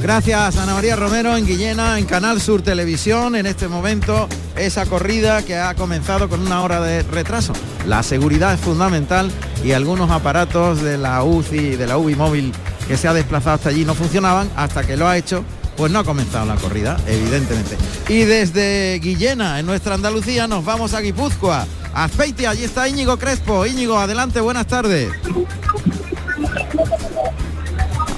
Gracias 0.02 0.58
Ana 0.58 0.74
María 0.74 0.96
Romero 0.96 1.38
en 1.38 1.46
Guillena, 1.46 2.00
en 2.00 2.06
Canal 2.06 2.42
Sur 2.42 2.64
Televisión. 2.64 3.36
En 3.36 3.46
este 3.46 3.68
momento 3.68 4.28
esa 4.56 4.88
corrida 4.88 5.44
que 5.44 5.58
ha 5.58 5.76
comenzado 5.76 6.28
con 6.28 6.42
una 6.42 6.64
hora 6.64 6.82
de 6.82 7.04
retraso. 7.04 7.54
La 7.86 8.02
seguridad 8.02 8.54
es 8.54 8.60
fundamental 8.60 9.32
y 9.64 9.74
algunos 9.74 10.10
aparatos 10.10 10.82
de 10.82 10.98
la 10.98 11.24
UCI, 11.24 11.76
de 11.76 11.86
la 11.86 11.98
UBI 11.98 12.16
móvil 12.16 12.52
que 12.88 12.98
se 12.98 13.08
ha 13.08 13.14
desplazado 13.14 13.56
hasta 13.56 13.70
allí 13.70 13.86
no 13.86 13.94
funcionaban 13.94 14.50
hasta 14.56 14.84
que 14.84 14.98
lo 14.98 15.08
ha 15.08 15.18
hecho. 15.18 15.44
Pues 15.82 15.92
no 15.92 15.98
ha 15.98 16.04
comenzado 16.04 16.46
la 16.46 16.58
corrida, 16.58 16.96
evidentemente. 17.08 17.76
Y 18.08 18.20
desde 18.20 19.00
Guillena, 19.02 19.60
en 19.60 19.66
nuestra 19.66 19.96
Andalucía, 19.96 20.48
nos 20.48 20.64
vamos 20.64 20.94
a 20.94 21.02
Guipúzcoa. 21.02 21.66
A 21.92 22.04
Azpeitia, 22.04 22.52
allí 22.52 22.66
está 22.66 22.88
Íñigo 22.88 23.18
Crespo. 23.18 23.66
Íñigo, 23.66 23.98
adelante, 23.98 24.42
buenas 24.42 24.68
tardes. 24.68 25.12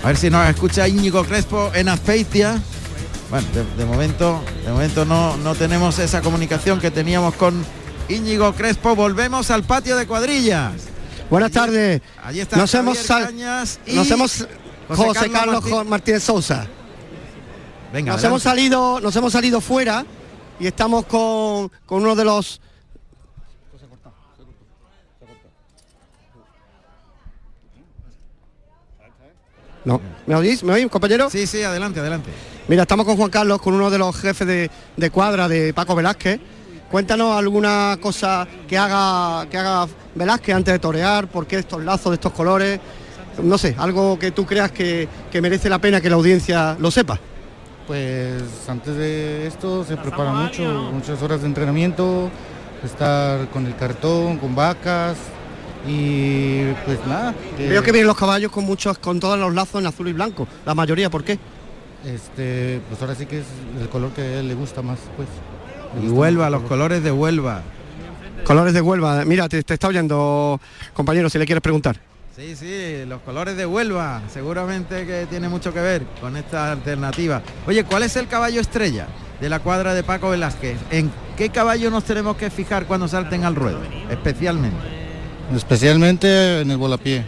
A 0.03 0.07
ver 0.07 0.17
si 0.17 0.29
nos 0.29 0.45
escucha 0.49 0.89
Íñigo 0.89 1.23
Crespo 1.23 1.71
en 1.73 1.87
Azpeitia. 1.87 2.61
Bueno, 3.29 3.47
de, 3.53 3.63
de 3.77 3.85
momento, 3.85 4.43
de 4.65 4.69
momento 4.73 5.05
no, 5.05 5.37
no 5.37 5.55
tenemos 5.55 5.99
esa 5.99 6.19
comunicación 6.19 6.81
que 6.81 6.91
teníamos 6.91 7.33
con 7.35 7.63
Íñigo 8.09 8.51
Crespo. 8.55 8.93
Volvemos 8.93 9.49
al 9.51 9.63
patio 9.63 9.95
de 9.95 10.05
cuadrillas. 10.05 10.73
Buenas 11.29 11.51
tardes. 11.51 12.01
Allí 12.21 12.41
está 12.41 12.57
Nos 12.57 12.69
Javier 12.73 12.93
hemos, 12.97 13.07
Cañas 13.07 13.79
y 13.87 13.93
nos 13.93 14.11
hemos 14.11 14.47
José 14.89 15.01
José, 15.05 15.13
Carlos 15.13 15.31
Carlos, 15.31 15.63
Martín- 15.63 15.89
Martínez 15.89 16.23
Sousa. 16.23 16.67
Venga, 17.93 18.13
Nos 18.13 18.23
adelante. 18.23 18.27
hemos 18.27 18.41
salido, 18.43 18.99
nos 18.99 19.15
hemos 19.15 19.33
salido 19.33 19.61
fuera 19.61 20.03
y 20.59 20.65
estamos 20.65 21.05
con, 21.05 21.69
con 21.85 22.01
uno 22.01 22.15
de 22.15 22.25
los 22.25 22.59
No, 29.85 29.99
¿me 30.25 30.33
oís? 30.33 30.63
¿Me 30.63 30.73
oís, 30.73 30.87
compañero? 30.87 31.29
Sí, 31.29 31.45
sí, 31.45 31.61
adelante, 31.61 31.99
adelante. 31.99 32.31
Mira, 32.67 32.83
estamos 32.83 33.05
con 33.05 33.17
Juan 33.17 33.29
Carlos, 33.29 33.61
con 33.61 33.73
uno 33.75 33.91
de 33.91 33.97
los 33.97 34.15
jefes 34.15 34.47
de, 34.47 34.71
de 34.95 35.09
cuadra 35.11 35.47
de 35.47 35.73
Paco 35.73 35.93
Velázquez. 35.93 36.39
Cuéntanos 36.89 37.37
alguna 37.37 37.97
cosa 38.01 38.47
que 38.67 38.77
haga, 38.77 39.47
que 39.49 39.57
haga 39.57 39.87
Velázquez 40.15 40.55
antes 40.55 40.73
de 40.73 40.79
torear, 40.79 41.27
por 41.27 41.45
qué 41.45 41.57
estos 41.59 41.83
lazos 41.83 42.11
de 42.11 42.15
estos 42.15 42.31
colores, 42.31 42.79
no 43.41 43.57
sé, 43.57 43.75
algo 43.77 44.17
que 44.17 44.31
tú 44.31 44.45
creas 44.45 44.71
que, 44.71 45.07
que 45.31 45.41
merece 45.41 45.69
la 45.69 45.79
pena 45.79 45.99
que 45.99 46.09
la 46.09 46.15
audiencia 46.15 46.75
lo 46.79 46.89
sepa. 46.89 47.19
Pues 47.87 48.41
antes 48.69 48.95
de 48.95 49.45
esto 49.45 49.83
se 49.83 49.97
prepara 49.97 50.31
mucho, 50.31 50.63
muchas 50.93 51.21
horas 51.21 51.41
de 51.41 51.47
entrenamiento, 51.47 52.29
estar 52.83 53.49
con 53.49 53.65
el 53.65 53.75
cartón, 53.75 54.37
con 54.37 54.55
vacas 54.55 55.17
y 55.85 56.63
pues 56.85 57.05
nada. 57.05 57.35
Veo 57.57 57.83
que 57.83 57.91
vienen 57.91 58.07
los 58.07 58.17
caballos 58.17 58.51
con 58.51 58.63
muchos, 58.63 58.97
con 58.97 59.19
todos 59.19 59.37
los 59.37 59.53
lazos 59.53 59.81
en 59.81 59.87
azul 59.87 60.07
y 60.07 60.13
blanco, 60.13 60.47
la 60.65 60.73
mayoría, 60.73 61.09
¿por 61.09 61.25
qué? 61.25 61.37
Este, 62.05 62.81
pues 62.87 63.01
ahora 63.01 63.15
sí 63.15 63.25
que 63.25 63.39
es 63.39 63.45
el 63.81 63.89
color 63.89 64.11
que 64.11 64.21
a 64.21 64.39
él 64.39 64.47
le 64.47 64.55
gusta 64.55 64.81
más, 64.81 64.99
pues. 65.17 65.27
Y 66.01 66.09
Huelva, 66.09 66.49
los 66.49 66.63
colores 66.63 67.03
de 67.03 67.11
Huelva. 67.11 67.61
Colores 68.45 68.73
de 68.73 68.81
Huelva. 68.81 69.23
Mira, 69.25 69.47
te, 69.47 69.61
te 69.63 69.73
está 69.73 69.89
oyendo, 69.89 70.59
compañero, 70.93 71.29
si 71.29 71.37
le 71.37 71.45
quieres 71.45 71.61
preguntar. 71.61 71.97
Sí, 72.35 72.55
sí, 72.55 73.05
los 73.05 73.21
colores 73.21 73.55
de 73.55 73.67
Huelva, 73.67 74.23
seguramente 74.27 75.05
que 75.05 75.27
tiene 75.29 75.49
mucho 75.49 75.71
que 75.71 75.79
ver 75.79 76.03
con 76.19 76.35
esta 76.35 76.71
alternativa. 76.71 77.43
Oye, 77.67 77.83
¿cuál 77.83 78.01
es 78.01 78.15
el 78.15 78.27
caballo 78.27 78.59
estrella 78.59 79.05
de 79.39 79.49
la 79.49 79.59
cuadra 79.59 79.93
de 79.93 80.01
Paco 80.01 80.31
Velázquez? 80.31 80.79
¿En 80.89 81.11
qué 81.37 81.49
caballo 81.49 81.91
nos 81.91 82.05
tenemos 82.05 82.35
que 82.35 82.49
fijar 82.49 82.87
cuando 82.87 83.07
salten 83.07 83.43
al 83.45 83.53
ruedo? 83.53 83.77
Especialmente. 84.09 84.77
Especialmente 85.55 86.61
en 86.61 86.71
el 86.71 86.77
volapié. 86.77 87.23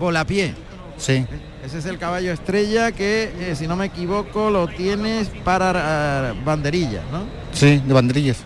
Volapié. 0.00 0.52
Sí. 0.96 1.24
Ese 1.64 1.78
es 1.78 1.86
el 1.86 1.98
caballo 1.98 2.32
estrella 2.32 2.90
que, 2.90 3.32
eh, 3.38 3.54
si 3.54 3.68
no 3.68 3.76
me 3.76 3.86
equivoco, 3.86 4.50
lo 4.50 4.66
tienes 4.66 5.28
para 5.44 6.32
eh, 6.32 6.40
banderillas, 6.44 7.04
¿no? 7.12 7.22
Sí, 7.52 7.80
de 7.86 7.94
banderillas. 7.94 8.38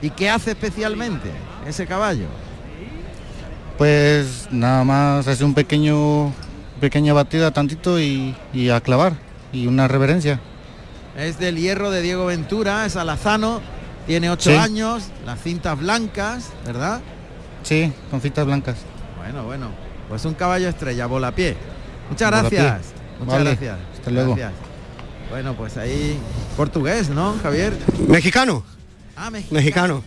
¿Y 0.00 0.08
qué 0.08 0.30
hace 0.30 0.52
especialmente 0.52 1.28
ese 1.66 1.86
caballo? 1.86 2.24
Pues 3.78 4.48
nada 4.50 4.84
más 4.84 5.26
hace 5.26 5.44
un 5.44 5.54
pequeño 5.54 6.32
pequeña 6.80 7.12
batida 7.12 7.50
tantito 7.50 7.98
y, 8.00 8.34
y 8.52 8.68
a 8.70 8.80
clavar 8.80 9.14
y 9.52 9.66
una 9.66 9.88
reverencia. 9.88 10.40
Es 11.16 11.38
del 11.38 11.56
hierro 11.56 11.90
de 11.90 12.02
Diego 12.02 12.26
Ventura, 12.26 12.84
es 12.86 12.96
alazano, 12.96 13.60
tiene 14.06 14.30
ocho 14.30 14.50
Sí. 14.50 14.56
años, 14.56 15.04
las 15.24 15.40
cintas 15.42 15.78
blancas, 15.78 16.50
¿verdad? 16.66 17.00
Sí, 17.62 17.92
con 18.10 18.20
fitas 18.20 18.44
blancas. 18.46 18.76
Bueno, 19.16 19.44
bueno, 19.44 19.68
pues 20.08 20.24
un 20.24 20.34
caballo 20.34 20.68
estrella, 20.68 21.06
volapié. 21.06 21.56
Muchas 22.10 22.30
Volapié. 22.30 22.58
gracias. 22.58 22.92
Muchas 23.18 23.34
Vale, 23.34 23.50
gracias. 23.50 23.78
hasta 23.96 24.10
luego. 24.10 24.34
Gracias. 24.36 24.60
Bueno, 25.30 25.54
pues 25.54 25.76
ahí 25.78 26.18
portugués, 26.56 27.08
¿no, 27.08 27.34
Javier? 27.42 27.72
Mexicano. 28.08 28.62
Ah, 29.16 29.30
mexicano. 29.30 29.54
Mexicano. 29.58 30.04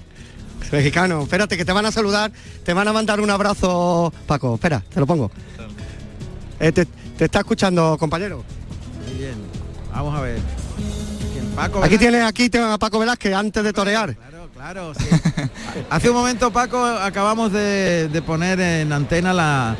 Mexicano. 0.72 1.22
Espérate, 1.24 1.58
que 1.58 1.66
te 1.66 1.72
van 1.72 1.86
a 1.86 1.92
saludar, 1.92 2.32
te 2.64 2.74
van 2.74 2.88
a 2.88 2.94
mandar 2.94 3.20
un 3.20 3.30
abrazo, 3.30 4.14
Paco. 4.26 4.56
Espera, 4.56 4.84
te 4.94 5.00
lo 5.00 5.08
pongo. 5.08 5.32
Eh, 6.60 6.72
te, 6.72 6.86
te 6.86 7.26
está 7.26 7.40
escuchando, 7.40 7.98
compañero. 8.00 8.44
Muy 9.08 9.18
bien. 9.18 9.36
Vamos 9.94 10.16
a 10.16 10.22
ver. 10.22 10.40
Aquí 11.82 11.98
tienes 11.98 12.24
aquí 12.24 12.50
tengo 12.50 12.68
a 12.68 12.78
Paco 12.78 13.00
Velázquez 13.00 13.34
antes 13.34 13.64
de 13.64 13.74
torear. 13.74 14.16
Claro, 14.16 14.50
claro, 14.54 14.94
sí. 14.94 15.06
Hace 15.90 16.10
un 16.10 16.16
momento, 16.16 16.52
Paco, 16.52 16.84
acabamos 16.84 17.52
de, 17.52 18.10
de 18.10 18.22
poner 18.22 18.60
en 18.60 18.94
antena 18.94 19.34
la, 19.34 19.76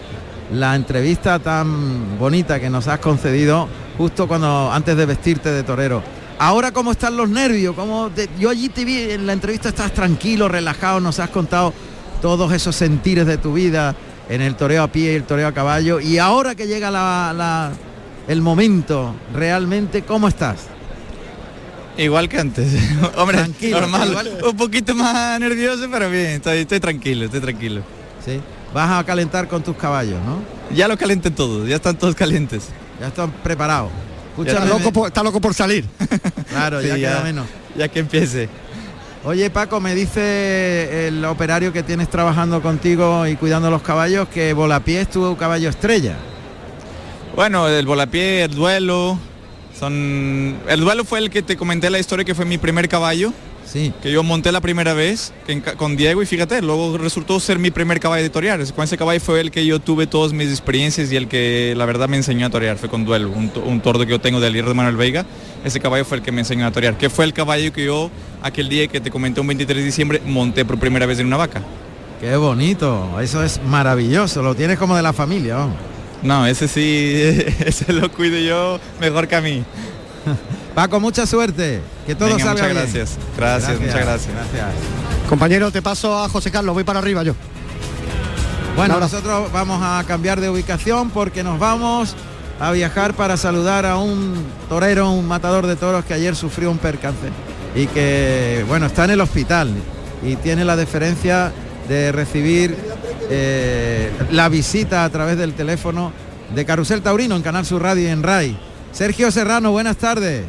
la 0.52 0.76
entrevista 0.76 1.38
tan 1.38 2.18
bonita 2.18 2.60
que 2.60 2.70
nos 2.70 2.88
has 2.88 3.00
concedido 3.00 3.68
justo 3.98 4.28
cuando 4.28 4.72
antes 4.72 4.98
de 4.98 5.06
vestirte 5.06 5.52
de 5.52 5.64
torero. 5.64 6.02
Ahora, 6.40 6.72
¿cómo 6.72 6.92
están 6.92 7.18
los 7.18 7.30
nervios? 7.30 7.76
¿Cómo 7.76 8.10
te- 8.12 8.30
yo 8.40 8.50
allí 8.50 8.70
te 8.70 8.86
vi 8.86 9.12
en 9.12 9.26
la 9.26 9.34
entrevista, 9.34 9.70
estás 9.70 9.92
tranquilo, 9.94 10.48
relajado, 10.48 11.00
nos 11.00 11.20
has 11.20 11.30
contado 11.32 11.74
todos 12.22 12.52
esos 12.54 12.76
sentires 12.76 13.26
de 13.26 13.38
tu 13.38 13.54
vida 13.54 13.96
en 14.30 14.42
el 14.42 14.56
toreo 14.56 14.84
a 14.84 14.88
pie 14.88 15.14
y 15.14 15.16
el 15.16 15.24
toreo 15.24 15.48
a 15.48 15.52
caballo. 15.54 16.00
Y 16.00 16.20
ahora 16.20 16.54
que 16.54 16.68
llega 16.68 16.92
la- 16.92 17.34
la- 17.36 17.72
el 18.28 18.42
momento, 18.42 19.16
realmente, 19.34 20.04
¿cómo 20.04 20.28
estás? 20.28 20.68
Igual 21.98 22.30
que 22.30 22.38
antes. 22.40 22.68
Hombre, 23.18 23.38
Tranquilo, 23.38 23.82
normal. 23.82 24.10
igual. 24.10 24.32
Un 24.48 24.58
poquito 24.58 24.94
más 24.94 25.40
nervioso, 25.40 25.88
pero 25.92 26.10
bien, 26.12 26.28
estoy, 26.34 26.60
estoy 26.60 26.80
tranquilo, 26.80 27.26
estoy 27.26 27.40
tranquilo. 27.42 27.82
¿Sí? 28.24 28.40
Vas 28.76 28.92
a 29.00 29.04
calentar 29.04 29.48
con 29.48 29.64
tus 29.64 29.76
caballos, 29.76 30.20
¿no? 30.24 30.40
Ya 30.76 30.88
lo 30.88 30.98
calenté 30.98 31.32
todos, 31.32 31.68
ya 31.68 31.78
están 31.78 31.98
todos 31.98 32.14
calientes. 32.14 32.66
Ya 33.00 33.08
están 33.08 33.32
preparados. 33.32 33.90
Está 34.46 34.66
loco, 34.66 34.92
por, 34.92 35.08
está 35.08 35.24
loco 35.24 35.42
por 35.42 35.54
salir. 35.54 35.86
claro, 36.50 36.82
ya 36.82 36.96
queda 36.96 37.18
ya. 37.18 37.24
menos. 37.24 37.48
Ya 37.76 37.88
que 37.88 38.00
empiece. 38.00 38.50
Oye, 39.24 39.50
Paco, 39.50 39.82
me 39.82 39.94
dice 39.96 41.08
el 41.08 41.26
operario 41.26 41.74
que 41.74 41.84
tienes 41.84 42.10
trabajando 42.10 42.62
contigo 42.62 43.28
y 43.28 43.36
cuidando 43.36 43.70
los 43.70 43.82
caballos 43.82 44.28
que 44.30 44.54
Volapié 44.54 45.02
es 45.02 45.10
tu 45.10 45.36
caballo 45.36 45.70
estrella. 45.70 46.16
Bueno, 47.36 47.68
el 47.68 47.86
volapié, 47.86 48.46
el 48.46 48.56
duelo, 48.56 49.20
son... 49.80 50.58
El 50.68 50.80
duelo 50.80 51.06
fue 51.06 51.20
el 51.20 51.30
que 51.30 51.44
te 51.44 51.56
comenté 51.56 51.90
la 51.92 52.00
historia 52.00 52.26
que 52.26 52.34
fue 52.34 52.46
mi 52.46 52.58
primer 52.58 52.90
caballo, 52.90 53.32
Sí. 53.68 53.92
que 54.02 54.12
yo 54.12 54.24
monté 54.24 54.52
la 54.54 54.62
primera 54.62 54.94
vez 54.94 55.34
en 55.48 55.60
con 55.60 55.98
Diego 55.98 56.22
y 56.22 56.26
fíjate, 56.26 56.62
luego 56.62 56.98
resultó 56.98 57.38
ser 57.40 57.60
mi 57.60 57.70
primer 57.70 58.00
caballo 58.00 58.24
de 58.24 58.30
torear. 58.30 58.64
Con 58.74 58.86
ese 58.86 58.98
caballo 58.98 59.20
fue 59.20 59.42
el 59.42 59.52
que 59.52 59.66
yo 59.66 59.80
tuve 59.80 60.08
todas 60.08 60.32
mis 60.32 60.48
experiencias 60.50 61.12
y 61.12 61.18
el 61.18 61.28
que 61.28 61.74
la 61.76 61.86
verdad 61.86 62.08
me 62.08 62.16
enseñó 62.16 62.48
a 62.48 62.50
torear, 62.50 62.78
fue 62.78 62.88
con 62.88 63.04
duelo, 63.04 63.30
un, 63.30 63.52
un 63.66 63.82
tordo 63.82 64.06
que 64.06 64.12
yo 64.12 64.22
tengo 64.22 64.40
del 64.40 64.54
hierro 64.54 64.70
de 64.70 64.76
Manuel 64.76 64.96
Veiga. 64.96 65.26
Ese 65.66 65.82
caballo 65.82 66.06
fue 66.06 66.18
el 66.18 66.24
que 66.24 66.32
me 66.32 66.40
enseñó 66.42 66.66
a 66.66 66.72
torear, 66.72 66.98
que 66.98 67.10
fue 67.10 67.26
el 67.26 67.34
caballo 67.34 67.74
que 67.74 67.84
yo 67.86 68.10
aquel 68.42 68.70
día 68.70 68.88
que 68.88 69.02
te 69.02 69.12
comenté 69.12 69.42
un 69.42 69.48
23 69.48 69.78
de 69.78 69.84
diciembre 69.84 70.22
monté 70.26 70.64
por 70.64 70.80
primera 70.80 71.06
vez 71.06 71.20
en 71.20 71.28
una 71.28 71.38
vaca. 71.38 71.62
Qué 72.22 72.36
bonito, 72.38 73.20
eso 73.22 73.44
es 73.44 73.62
maravilloso, 73.64 74.42
lo 74.42 74.56
tienes 74.56 74.80
como 74.80 74.96
de 74.96 75.04
la 75.04 75.12
familia, 75.12 75.58
vamos. 75.58 75.76
No, 76.24 76.48
ese 76.48 76.68
sí, 76.68 77.14
ese 77.66 77.92
lo 77.94 78.10
cuido 78.12 78.40
yo 78.40 78.80
mejor 79.00 79.28
que 79.28 79.36
a 79.36 79.42
mí. 79.42 79.64
Paco, 80.78 81.00
mucha 81.00 81.26
suerte, 81.26 81.82
que 82.06 82.14
todo 82.14 82.30
Venga, 82.30 82.38
salga 82.38 82.52
muchas 82.54 82.68
bien. 82.68 82.78
gracias. 82.84 83.18
Gracias, 83.36 83.80
muchas 83.80 83.96
gracias. 83.96 84.36
Gracias. 84.36 84.66
Compañero, 85.28 85.72
te 85.72 85.82
paso 85.82 86.16
a 86.16 86.30
José 86.30 86.52
Carlos, 86.52 86.76
voy 86.76 86.84
para 86.84 87.00
arriba 87.00 87.24
yo. 87.24 87.34
Bueno, 88.76 89.00
nosotros 89.00 89.52
vamos 89.52 89.82
a 89.82 90.04
cambiar 90.06 90.40
de 90.40 90.52
ubicación 90.52 91.10
porque 91.10 91.44
nos 91.44 91.58
vamos 91.58 92.16
a 92.60 92.72
viajar 92.74 93.16
para 93.16 93.38
saludar 93.38 93.88
a 93.88 93.98
un 93.98 94.36
torero, 94.70 95.10
un 95.10 95.28
matador 95.28 95.66
de 95.66 95.78
toros 95.78 96.06
que 96.06 96.14
ayer 96.14 96.36
sufrió 96.36 96.70
un 96.70 96.78
percance 96.78 97.32
y 97.74 97.88
que, 97.88 98.64
bueno, 98.68 98.86
está 98.86 99.06
en 99.06 99.10
el 99.10 99.22
hospital 99.22 99.74
y 100.22 100.36
tiene 100.36 100.64
la 100.64 100.76
deferencia 100.76 101.52
de 101.90 102.12
recibir 102.12 102.78
eh, 103.32 104.12
la 104.30 104.48
visita 104.48 105.06
a 105.06 105.10
través 105.10 105.40
del 105.40 105.56
teléfono 105.56 106.14
de 106.54 106.66
Carrusel 106.66 107.02
Taurino 107.02 107.36
en 107.36 107.42
Canal 107.42 107.66
Sur 107.66 107.82
Radio 107.82 108.04
y 108.04 108.12
en 108.12 108.22
RAI. 108.22 108.60
Sergio 108.92 109.32
Serrano, 109.32 109.72
buenas 109.72 109.98
tardes. 109.98 110.46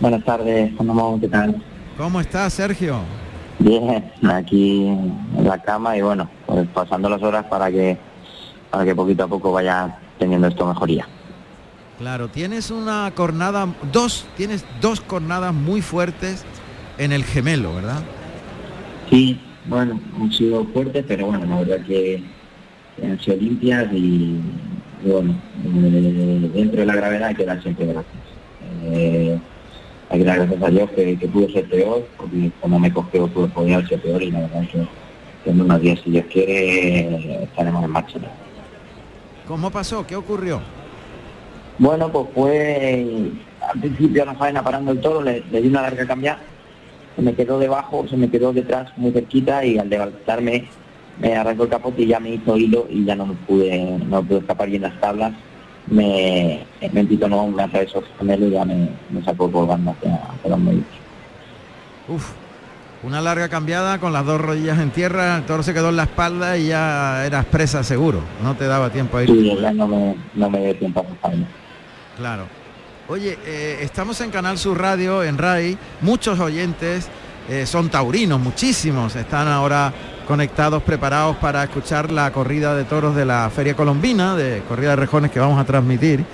Buenas 0.00 0.24
tardes, 0.24 0.72
Juan 0.78 1.20
¿qué 1.20 1.28
tal? 1.28 1.62
¿Cómo 1.98 2.22
estás, 2.22 2.54
Sergio? 2.54 3.00
Bien, 3.58 4.10
aquí 4.26 4.86
en 4.86 5.44
la 5.44 5.58
cama 5.58 5.94
y 5.94 6.00
bueno, 6.00 6.30
pues 6.46 6.66
pasando 6.68 7.10
las 7.10 7.22
horas 7.22 7.44
para 7.44 7.70
que 7.70 7.98
para 8.70 8.86
que 8.86 8.94
poquito 8.94 9.24
a 9.24 9.28
poco 9.28 9.52
vaya 9.52 9.98
teniendo 10.18 10.48
esto 10.48 10.66
mejoría. 10.66 11.06
Claro, 11.98 12.28
tienes 12.28 12.70
una 12.70 13.12
cornada, 13.14 13.68
dos, 13.92 14.26
tienes 14.38 14.64
dos 14.80 15.02
cornadas 15.02 15.52
muy 15.52 15.82
fuertes 15.82 16.46
en 16.96 17.12
el 17.12 17.22
gemelo, 17.22 17.74
¿verdad? 17.74 18.00
Sí, 19.10 19.38
bueno, 19.66 20.00
han 20.18 20.32
sido 20.32 20.64
fuertes, 20.72 21.04
pero 21.06 21.26
bueno, 21.26 21.44
la 21.44 21.58
verdad 21.58 21.84
que, 21.86 22.24
que 22.96 23.06
han 23.06 23.20
sido 23.20 23.36
limpias 23.36 23.92
y, 23.92 24.40
y 25.04 25.10
bueno, 25.10 25.34
eh, 25.62 26.50
dentro 26.54 26.80
de 26.80 26.86
la 26.86 26.94
gravedad 26.94 27.28
hay 27.28 27.34
que 27.34 27.44
dar 27.44 27.62
siempre 27.62 27.84
gracias. 27.84 28.14
Eh, 28.84 29.38
hay 30.10 30.18
que 30.18 30.24
dar 30.24 30.38
gracias 30.38 30.62
a 30.62 30.68
Dios 30.68 30.90
que, 30.90 31.16
que 31.16 31.28
pudo 31.28 31.48
ser 31.50 31.68
peor, 31.68 32.06
porque 32.16 32.50
como 32.60 32.78
me 32.80 32.92
cogió 32.92 33.28
pudo 33.28 33.48
podía 33.48 33.86
ser 33.86 34.00
peor 34.00 34.22
y 34.22 34.32
la 34.32 34.40
verdad 34.40 34.62
que, 34.72 34.86
que 35.44 35.50
en 35.50 35.60
unos 35.60 35.80
días, 35.80 36.00
si 36.04 36.10
Dios 36.10 36.24
quiere, 36.32 37.44
estaremos 37.44 37.84
en 37.84 37.90
marcha. 37.90 38.18
¿Cómo 39.46 39.70
pasó? 39.70 40.04
¿Qué 40.06 40.16
ocurrió? 40.16 40.60
Bueno, 41.78 42.10
pues 42.10 42.26
fue 42.34 43.30
al 43.72 43.80
principio 43.80 44.24
la 44.24 44.34
faena 44.34 44.62
parando 44.62 44.90
el 44.90 45.00
toro, 45.00 45.22
le, 45.22 45.44
le 45.50 45.62
di 45.62 45.68
una 45.68 45.82
larga 45.82 46.04
cambiada, 46.06 46.40
se 47.14 47.22
me 47.22 47.34
quedó 47.34 47.58
debajo, 47.58 48.06
se 48.08 48.16
me 48.16 48.28
quedó 48.28 48.52
detrás 48.52 48.90
muy 48.96 49.12
cerquita 49.12 49.64
y 49.64 49.78
al 49.78 49.88
levantarme 49.88 50.68
me 51.20 51.36
arrancó 51.36 51.64
el 51.64 51.68
capote 51.68 52.02
y 52.02 52.06
ya 52.06 52.18
me 52.18 52.30
hizo 52.30 52.56
hilo 52.56 52.86
y 52.90 53.04
ya 53.04 53.14
no 53.14 53.26
me 53.26 53.34
pude, 53.34 53.98
no 54.08 54.22
pude 54.24 54.38
escapar 54.38 54.68
bien 54.68 54.82
las 54.82 55.00
tablas. 55.00 55.32
Me, 55.90 56.64
me 56.92 57.02
no 57.02 57.46
me 57.48 57.62
atravesó 57.62 57.98
el 57.98 58.04
gemelo 58.18 58.46
y 58.46 58.50
ya 58.50 58.64
me, 58.64 58.88
me 59.10 59.24
sacó 59.24 59.50
colgando 59.50 59.90
hacia, 59.90 60.14
hacia 60.14 60.50
los 60.50 60.58
medios. 60.58 60.84
Uf, 62.08 62.32
una 63.02 63.20
larga 63.20 63.48
cambiada 63.48 63.98
con 63.98 64.12
las 64.12 64.24
dos 64.24 64.40
rodillas 64.40 64.78
en 64.78 64.90
tierra, 64.90 65.38
el 65.38 65.44
toro 65.44 65.62
se 65.62 65.72
quedó 65.74 65.88
en 65.88 65.96
la 65.96 66.04
espalda 66.04 66.58
y 66.58 66.68
ya 66.68 67.24
eras 67.24 67.44
presa 67.46 67.82
seguro, 67.82 68.20
no 68.42 68.54
te 68.56 68.66
daba 68.66 68.90
tiempo 68.90 69.16
a 69.16 69.24
ir. 69.24 69.30
Y 69.30 69.60
ya 69.60 69.72
no 69.72 69.88
me, 69.88 70.16
no 70.34 70.50
me 70.50 70.60
dio 70.60 70.76
tiempo 70.76 71.00
a 71.00 71.26
faena. 71.26 71.46
Claro. 72.16 72.44
Oye, 73.08 73.38
eh, 73.44 73.78
estamos 73.80 74.20
en 74.20 74.30
Canal 74.30 74.58
Sur 74.58 74.80
Radio, 74.80 75.24
en 75.24 75.38
RAI, 75.38 75.76
muchos 76.02 76.38
oyentes 76.38 77.08
eh, 77.48 77.66
son 77.66 77.88
taurinos, 77.88 78.38
muchísimos, 78.38 79.16
están 79.16 79.48
ahora 79.48 79.92
conectados, 80.30 80.84
preparados 80.84 81.36
para 81.38 81.64
escuchar 81.64 82.12
la 82.12 82.30
corrida 82.30 82.76
de 82.76 82.84
toros 82.84 83.16
de 83.16 83.24
la 83.24 83.50
Feria 83.50 83.74
Colombina, 83.74 84.36
de 84.36 84.62
corrida 84.68 84.90
de 84.90 84.96
rejones 84.96 85.32
que 85.32 85.40
vamos 85.40 85.58
a 85.58 85.64
transmitir. 85.64 86.24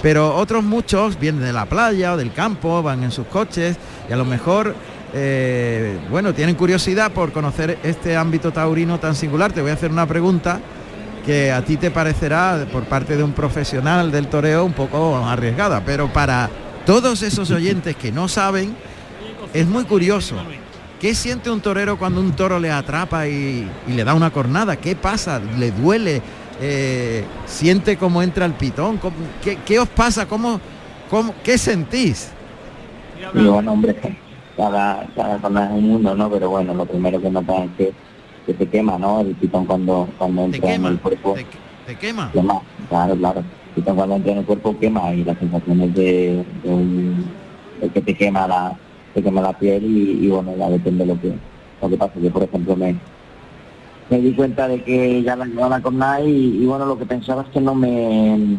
Pero 0.00 0.36
otros 0.36 0.62
muchos 0.62 1.18
vienen 1.18 1.42
de 1.42 1.52
la 1.52 1.66
playa 1.66 2.12
o 2.12 2.16
del 2.16 2.32
campo, 2.32 2.80
van 2.80 3.02
en 3.02 3.10
sus 3.10 3.26
coches 3.26 3.76
y 4.08 4.12
a 4.12 4.16
lo 4.16 4.24
mejor, 4.24 4.76
eh, 5.12 5.98
bueno, 6.08 6.32
tienen 6.32 6.54
curiosidad 6.54 7.10
por 7.10 7.32
conocer 7.32 7.80
este 7.82 8.16
ámbito 8.16 8.52
taurino 8.52 9.00
tan 9.00 9.16
singular. 9.16 9.50
Te 9.50 9.62
voy 9.62 9.72
a 9.72 9.74
hacer 9.74 9.90
una 9.90 10.06
pregunta 10.06 10.60
que 11.26 11.50
a 11.50 11.64
ti 11.64 11.76
te 11.76 11.90
parecerá 11.90 12.66
por 12.70 12.84
parte 12.84 13.16
de 13.16 13.24
un 13.24 13.32
profesional 13.32 14.12
del 14.12 14.28
toreo 14.28 14.64
un 14.64 14.74
poco 14.74 15.16
arriesgada, 15.26 15.82
pero 15.84 16.06
para 16.12 16.48
todos 16.86 17.22
esos 17.22 17.50
oyentes 17.50 17.96
que 17.96 18.12
no 18.12 18.28
saben, 18.28 18.76
es 19.52 19.66
muy 19.66 19.82
curioso. 19.86 20.36
¿Qué 21.00 21.14
siente 21.14 21.50
un 21.50 21.60
torero 21.60 21.98
cuando 21.98 22.20
un 22.20 22.32
toro 22.32 22.58
le 22.60 22.70
atrapa 22.70 23.26
y, 23.26 23.66
y 23.88 23.92
le 23.92 24.04
da 24.04 24.12
una 24.14 24.30
cornada? 24.30 24.76
¿Qué 24.76 24.94
pasa? 24.94 25.40
¿Le 25.58 25.70
duele? 25.70 26.20
Eh, 26.60 27.24
¿Siente 27.46 27.96
cómo 27.96 28.22
entra 28.22 28.44
el 28.44 28.52
pitón? 28.52 28.98
¿Cómo- 28.98 29.16
¿Qué, 29.42 29.56
qué 29.64 29.78
os 29.78 29.88
pasa? 29.88 30.26
¿Cómo, 30.26 30.60
cómo, 31.08 31.34
¿Qué 31.42 31.56
sentís? 31.56 32.30
Y 33.34 33.46
bueno, 33.46 33.72
hombre, 33.72 33.96
cada, 34.58 35.06
cada 35.16 35.32
persona 35.38 35.66
es 35.66 35.70
un 35.72 35.88
mundo, 35.88 36.14
¿no? 36.14 36.30
Pero 36.30 36.50
bueno, 36.50 36.74
lo 36.74 36.84
primero 36.84 37.18
que 37.20 37.30
notas 37.30 37.60
es 37.64 37.70
que, 37.78 37.92
que 38.46 38.54
te 38.54 38.66
quema, 38.68 38.98
¿no? 38.98 39.20
El 39.20 39.34
pitón 39.36 39.64
cuando, 39.64 40.06
cuando 40.18 40.44
entra 40.44 40.74
en 40.74 40.84
el 40.84 40.98
cuerpo. 41.00 41.34
¿Te 41.86 41.96
quema? 41.96 42.30
Quema, 42.32 42.60
claro, 42.90 43.16
claro. 43.16 43.40
El 43.40 43.74
pitón 43.82 43.96
cuando 43.96 44.16
entra 44.16 44.32
en 44.32 44.38
el 44.38 44.44
cuerpo 44.44 44.78
quema 44.78 45.14
y 45.14 45.24
la 45.24 45.34
sensación 45.38 45.80
es 45.80 45.94
de, 45.94 46.44
de 46.62 46.68
un, 46.68 47.24
de 47.80 47.88
que 47.88 48.00
te 48.02 48.14
quema 48.14 48.46
la, 48.46 48.76
te 49.14 49.22
quema 49.22 49.40
la 49.40 49.52
piel 49.58 49.84
y, 49.84 50.26
y 50.26 50.28
bueno, 50.28 50.54
ya 50.56 50.68
depende 50.70 51.04
de 51.04 51.14
lo 51.14 51.20
que, 51.20 51.32
lo 51.82 51.88
que 51.88 51.96
pasa. 51.96 52.12
Yo, 52.20 52.30
por 52.30 52.42
ejemplo, 52.42 52.76
me, 52.76 52.96
me 54.08 54.18
di 54.18 54.32
cuenta 54.34 54.68
de 54.68 54.82
que 54.82 55.22
ya 55.22 55.36
la 55.36 55.46
llevaba 55.46 55.80
con 55.80 55.98
nada 55.98 56.20
y, 56.20 56.58
y 56.62 56.66
bueno, 56.66 56.86
lo 56.86 56.98
que 56.98 57.06
pensaba 57.06 57.42
es 57.42 57.48
que 57.48 57.60
no 57.60 57.74
me 57.74 58.58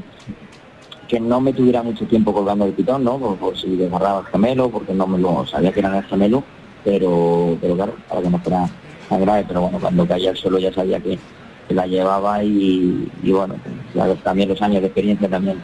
que 1.07 1.19
no 1.19 1.41
me 1.41 1.51
tuviera 1.51 1.83
mucho 1.83 2.05
tiempo 2.05 2.33
colgando 2.33 2.63
el 2.63 2.71
pitón, 2.71 3.03
¿no? 3.03 3.17
Por, 3.17 3.35
por 3.35 3.57
si 3.57 3.75
desgarraba 3.75 4.21
el 4.21 4.25
gemelo, 4.27 4.69
porque 4.69 4.93
no 4.93 5.05
me 5.07 5.17
lo 5.19 5.45
sabía 5.45 5.73
que 5.73 5.81
era 5.81 5.97
el 5.97 6.05
gemelo, 6.05 6.41
pero, 6.85 7.57
pero 7.59 7.75
claro, 7.75 7.95
para 8.07 8.21
que 8.21 8.29
no 8.29 8.39
fuera 8.39 8.69
tan 9.09 9.19
grave, 9.19 9.43
pero 9.45 9.61
bueno, 9.61 9.77
cuando 9.77 10.07
caía 10.07 10.29
al 10.29 10.37
suelo 10.37 10.57
ya 10.57 10.71
sabía 10.71 11.01
que, 11.01 11.19
que 11.67 11.73
la 11.73 11.85
llevaba 11.85 12.41
y, 12.45 13.11
y 13.21 13.31
bueno, 13.33 13.55
pues, 13.61 13.75
ya 13.93 14.15
también 14.23 14.47
los 14.47 14.61
años 14.61 14.79
de 14.81 14.87
experiencia 14.87 15.27
también 15.27 15.57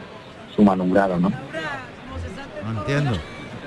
suman 0.54 0.82
un 0.82 0.92
grado, 0.92 1.18
¿no? 1.18 1.30
No 1.30 2.80
entiendo. 2.80 3.12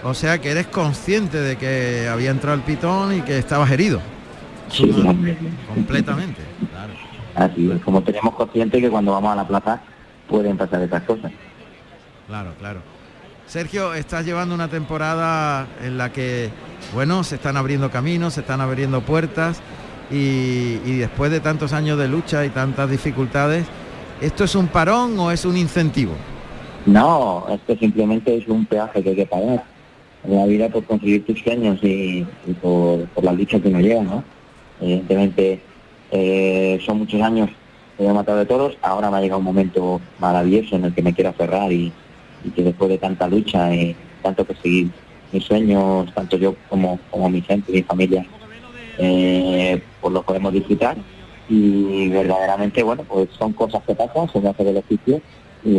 O 0.03 0.13
sea 0.13 0.39
que 0.39 0.49
eres 0.49 0.67
consciente 0.67 1.39
de 1.39 1.57
que 1.57 2.07
había 2.07 2.31
entrado 2.31 2.55
el 2.55 2.63
pitón 2.63 3.15
y 3.15 3.21
que 3.21 3.37
estabas 3.37 3.69
herido. 3.71 3.99
Sí. 4.69 4.91
Completamente. 5.73 6.41
Así 7.35 7.71
es, 7.71 7.81
como 7.81 8.01
tenemos 8.01 8.35
consciente 8.35 8.81
que 8.81 8.89
cuando 8.89 9.11
vamos 9.11 9.33
a 9.33 9.35
la 9.35 9.47
plaza 9.47 9.81
pueden 10.27 10.57
pasar 10.57 10.81
estas 10.81 11.03
cosas. 11.03 11.31
Claro, 12.27 12.53
claro. 12.57 12.79
Sergio, 13.47 13.93
estás 13.93 14.25
llevando 14.25 14.55
una 14.55 14.69
temporada 14.69 15.67
en 15.83 15.97
la 15.97 16.11
que, 16.11 16.49
bueno, 16.93 17.23
se 17.23 17.35
están 17.35 17.57
abriendo 17.57 17.91
caminos, 17.91 18.35
se 18.35 18.41
están 18.41 18.61
abriendo 18.61 19.01
puertas 19.01 19.61
y, 20.09 20.79
y 20.85 20.97
después 20.97 21.31
de 21.31 21.41
tantos 21.41 21.73
años 21.73 21.97
de 21.97 22.07
lucha 22.07 22.45
y 22.45 22.49
tantas 22.49 22.89
dificultades, 22.89 23.65
¿esto 24.21 24.45
es 24.45 24.55
un 24.55 24.67
parón 24.67 25.19
o 25.19 25.31
es 25.31 25.43
un 25.45 25.57
incentivo? 25.57 26.13
No, 26.85 27.45
esto 27.49 27.75
simplemente 27.77 28.35
es 28.35 28.47
un 28.47 28.65
peaje 28.65 29.03
que 29.03 29.09
hay 29.09 29.15
que 29.15 29.25
pagar. 29.25 29.63
La 30.27 30.45
vida 30.45 30.69
por 30.69 30.83
conseguir 30.85 31.25
tus 31.25 31.39
sueños 31.39 31.79
y, 31.81 32.25
por, 32.61 33.05
por 33.07 33.23
la 33.23 33.33
lucha 33.33 33.59
que 33.59 33.69
uno 33.69 33.79
lleva, 33.79 34.03
¿no? 34.03 34.23
Evidentemente 34.79 35.59
eh, 36.11 36.79
son 36.85 36.99
muchos 36.99 37.21
años 37.21 37.49
que 37.97 38.05
he 38.05 38.13
matado 38.13 38.39
de 38.39 38.45
toros, 38.45 38.77
ahora 38.81 39.09
me 39.09 39.17
ha 39.17 39.21
llegado 39.21 39.39
un 39.39 39.45
momento 39.45 40.01
maravilloso 40.19 40.75
en 40.75 40.85
el 40.85 40.93
que 40.93 41.01
me 41.01 41.13
quiero 41.13 41.29
aferrar 41.31 41.71
y, 41.71 41.91
que 42.55 42.63
después 42.63 42.89
de 42.89 42.97
tanta 42.97 43.27
lucha 43.27 43.73
y 43.73 43.95
tanto 44.23 44.43
perseguir 44.43 44.89
mis 45.31 45.43
sueños, 45.43 46.11
tanto 46.13 46.37
yo 46.37 46.55
como, 46.69 46.99
como 47.11 47.29
mi 47.29 47.41
gente, 47.41 47.71
mi 47.71 47.83
familia, 47.83 48.25
eh, 48.97 49.81
pues 50.01 50.13
lo 50.13 50.23
podemos 50.23 50.51
disfrutar 50.51 50.97
y 51.49 52.09
verdaderamente, 52.09 52.81
bueno, 52.81 53.03
pues 53.03 53.29
son 53.37 53.53
cosas 53.53 53.83
que 53.83 53.93
pasan, 53.93 54.31
se 54.31 54.39
me 54.39 54.49
hace 54.49 54.67
el 54.67 54.77
oficio 54.77 55.21
y, 55.63 55.77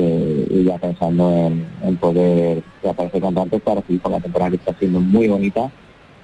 y 0.51 0.65
ya 0.65 0.79
pensando 0.79 1.31
en, 1.33 1.69
en 1.83 1.97
poder 1.99 2.65
aparecer 2.89 3.21
con 3.21 3.35
tantos 3.35 3.61
para 3.63 3.83
seguir 3.83 4.01
con 4.01 4.13
la 4.13 4.21
temporada 4.21 4.51
que 4.51 4.57
está 4.57 4.75
siendo 4.75 5.01
muy 5.01 5.29
bonita, 5.29 5.71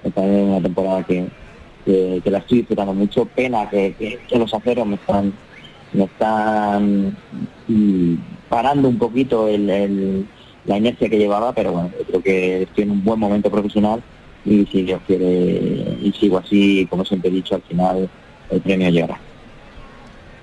está 0.03 0.25
en 0.25 0.49
una 0.49 0.63
temporada 0.63 1.05
que, 1.05 1.29
que, 1.85 2.23
la 2.31 2.39
estoy 2.39 2.59
disfrutando 2.59 2.95
mucho, 2.95 3.27
pena 3.27 3.69
que, 3.71 3.95
que- 3.97 4.39
los 4.39 4.53
aceros 4.55 4.87
me 4.87 4.97
están 4.97 5.39
me 5.93 6.05
están 6.05 7.17
mm, 7.67 8.15
parando 8.49 8.89
un 8.89 8.99
poquito 8.99 9.49
el, 9.49 9.69
el- 9.71 10.29
la 10.65 10.77
inercia 10.79 11.09
que 11.09 11.19
llevaba, 11.19 11.55
pero 11.55 11.73
bueno, 11.73 11.91
creo 12.07 12.23
que 12.23 12.63
estoy 12.63 12.85
en 12.85 12.91
un 12.91 13.03
buen 13.05 13.19
momento 13.19 13.51
profesional 13.51 14.05
y 14.45 14.67
si 14.67 14.83
Dios 14.83 15.01
quiere 15.07 15.25
y 16.01 16.13
sigo 16.13 16.39
así, 16.39 16.87
como 16.91 17.05
siempre 17.05 17.31
he 17.31 17.35
dicho, 17.35 17.55
al 17.55 17.63
final 17.63 18.11
el 18.51 18.63
premio 18.63 18.91
llegará. 18.91 19.28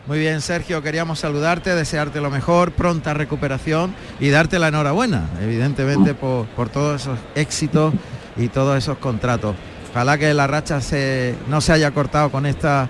Muy 0.08 0.20
bien, 0.20 0.41
Sergio, 0.41 0.84
queríamos 0.84 1.20
saludarte, 1.20 1.74
desearte 1.74 2.22
lo 2.22 2.30
mejor, 2.30 2.72
pronta 2.74 3.16
recuperación 3.16 3.95
y 4.20 4.30
darte 4.30 4.60
la 4.60 4.68
enhorabuena, 4.68 5.30
evidentemente, 5.41 6.14
por, 6.14 6.45
por 6.47 6.70
todos 6.70 7.01
esos 7.01 7.18
éxitos 7.34 7.93
y 8.38 8.49
todos 8.49 8.78
esos 8.78 8.97
contratos. 8.99 9.56
Ojalá 9.91 10.18
que 10.18 10.34
la 10.34 10.45
racha 10.45 10.80
se, 10.80 11.34
no 11.47 11.60
se 11.60 11.72
haya 11.72 11.89
cortado 11.91 12.30
con, 12.30 12.45
esta, 12.45 12.88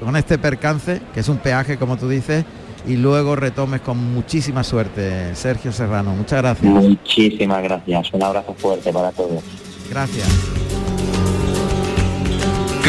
con 0.00 0.16
este 0.16 0.38
percance, 0.38 1.00
que 1.14 1.20
es 1.20 1.28
un 1.28 1.38
peaje, 1.38 1.76
como 1.76 1.96
tú 1.96 2.08
dices, 2.08 2.44
y 2.84 2.96
luego 2.96 3.36
retomes 3.36 3.82
con 3.82 3.98
muchísima 4.12 4.64
suerte, 4.64 5.34
Sergio 5.36 5.70
Serrano. 5.70 6.14
Muchas 6.14 6.40
gracias. 6.40 6.72
Muchísimas 6.72 7.62
gracias, 7.62 8.12
un 8.12 8.22
abrazo 8.24 8.54
fuerte 8.54 8.92
para 8.92 9.12
todos. 9.12 9.44
Gracias. 9.88 10.79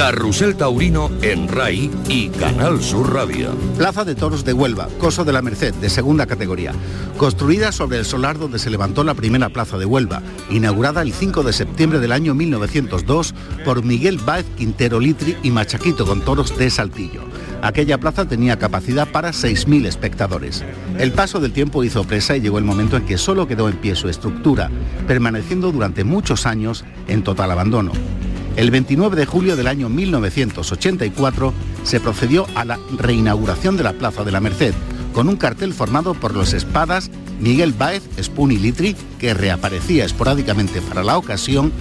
Carrusel 0.01 0.55
Taurino 0.55 1.11
en 1.21 1.47
RAI 1.47 1.91
y 2.09 2.29
Canal 2.29 2.81
Sur 2.81 3.13
Radio. 3.13 3.51
Plaza 3.77 4.03
de 4.03 4.15
Toros 4.15 4.43
de 4.43 4.51
Huelva, 4.51 4.87
Coso 4.97 5.23
de 5.23 5.31
la 5.31 5.43
Merced, 5.43 5.75
de 5.75 5.91
segunda 5.91 6.25
categoría. 6.25 6.73
Construida 7.17 7.71
sobre 7.71 7.99
el 7.99 8.05
solar 8.05 8.39
donde 8.39 8.57
se 8.57 8.71
levantó 8.71 9.03
la 9.03 9.13
primera 9.13 9.49
plaza 9.49 9.77
de 9.77 9.85
Huelva, 9.85 10.23
inaugurada 10.49 11.03
el 11.03 11.13
5 11.13 11.43
de 11.43 11.53
septiembre 11.53 11.99
del 11.99 12.13
año 12.13 12.33
1902 12.33 13.35
por 13.63 13.83
Miguel 13.83 14.17
Báez 14.17 14.47
Quintero 14.57 14.99
Litri 14.99 15.37
y 15.43 15.51
Machaquito 15.51 16.03
con 16.03 16.21
toros 16.21 16.57
de 16.57 16.71
Saltillo. 16.71 17.21
Aquella 17.61 17.99
plaza 17.99 18.25
tenía 18.25 18.57
capacidad 18.57 19.07
para 19.07 19.29
6.000 19.29 19.85
espectadores. 19.85 20.65
El 20.97 21.11
paso 21.11 21.39
del 21.39 21.53
tiempo 21.53 21.83
hizo 21.83 22.05
presa 22.05 22.35
y 22.35 22.41
llegó 22.41 22.57
el 22.57 22.65
momento 22.65 22.97
en 22.97 23.05
que 23.05 23.19
solo 23.19 23.47
quedó 23.47 23.69
en 23.69 23.77
pie 23.77 23.95
su 23.95 24.09
estructura, 24.09 24.71
permaneciendo 25.07 25.71
durante 25.71 26.03
muchos 26.03 26.47
años 26.47 26.85
en 27.07 27.23
total 27.23 27.51
abandono. 27.51 27.91
El 28.61 28.69
29 28.69 29.15
de 29.15 29.25
julio 29.25 29.55
del 29.55 29.65
año 29.65 29.89
1984 29.89 31.51
se 31.83 31.99
procedió 31.99 32.45
a 32.53 32.63
la 32.63 32.77
reinauguración 32.95 33.75
de 33.75 33.81
la 33.81 33.93
Plaza 33.93 34.23
de 34.23 34.31
la 34.31 34.39
Merced, 34.39 34.75
con 35.15 35.29
un 35.29 35.35
cartel 35.35 35.73
formado 35.73 36.13
por 36.13 36.35
los 36.35 36.53
espadas 36.53 37.09
Miguel 37.39 37.73
Báez, 37.73 38.03
Spun 38.21 38.51
y 38.51 38.57
Litri, 38.57 38.95
que 39.17 39.33
reaparecía 39.33 40.05
esporádicamente 40.05 40.79
para 40.79 41.03
la 41.03 41.17
ocasión, 41.17 41.71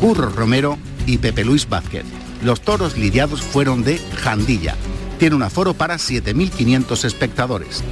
Curro 0.00 0.30
Romero 0.30 0.78
y 1.04 1.18
Pepe 1.18 1.44
Luis 1.44 1.68
Vázquez. 1.68 2.06
Los 2.42 2.62
toros 2.62 2.96
lidiados 2.96 3.42
fueron 3.42 3.84
de 3.84 3.98
Jandilla. 3.98 4.76
Tiene 5.18 5.36
un 5.36 5.42
aforo 5.42 5.74
para 5.74 5.96
7.500 5.96 7.04
espectadores. 7.04 7.84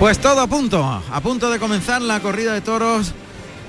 Pues 0.00 0.18
todo 0.18 0.40
a 0.40 0.46
punto, 0.46 0.82
a 0.82 1.20
punto 1.20 1.50
de 1.50 1.58
comenzar 1.58 2.00
la 2.00 2.20
corrida 2.20 2.54
de 2.54 2.62
toros 2.62 3.12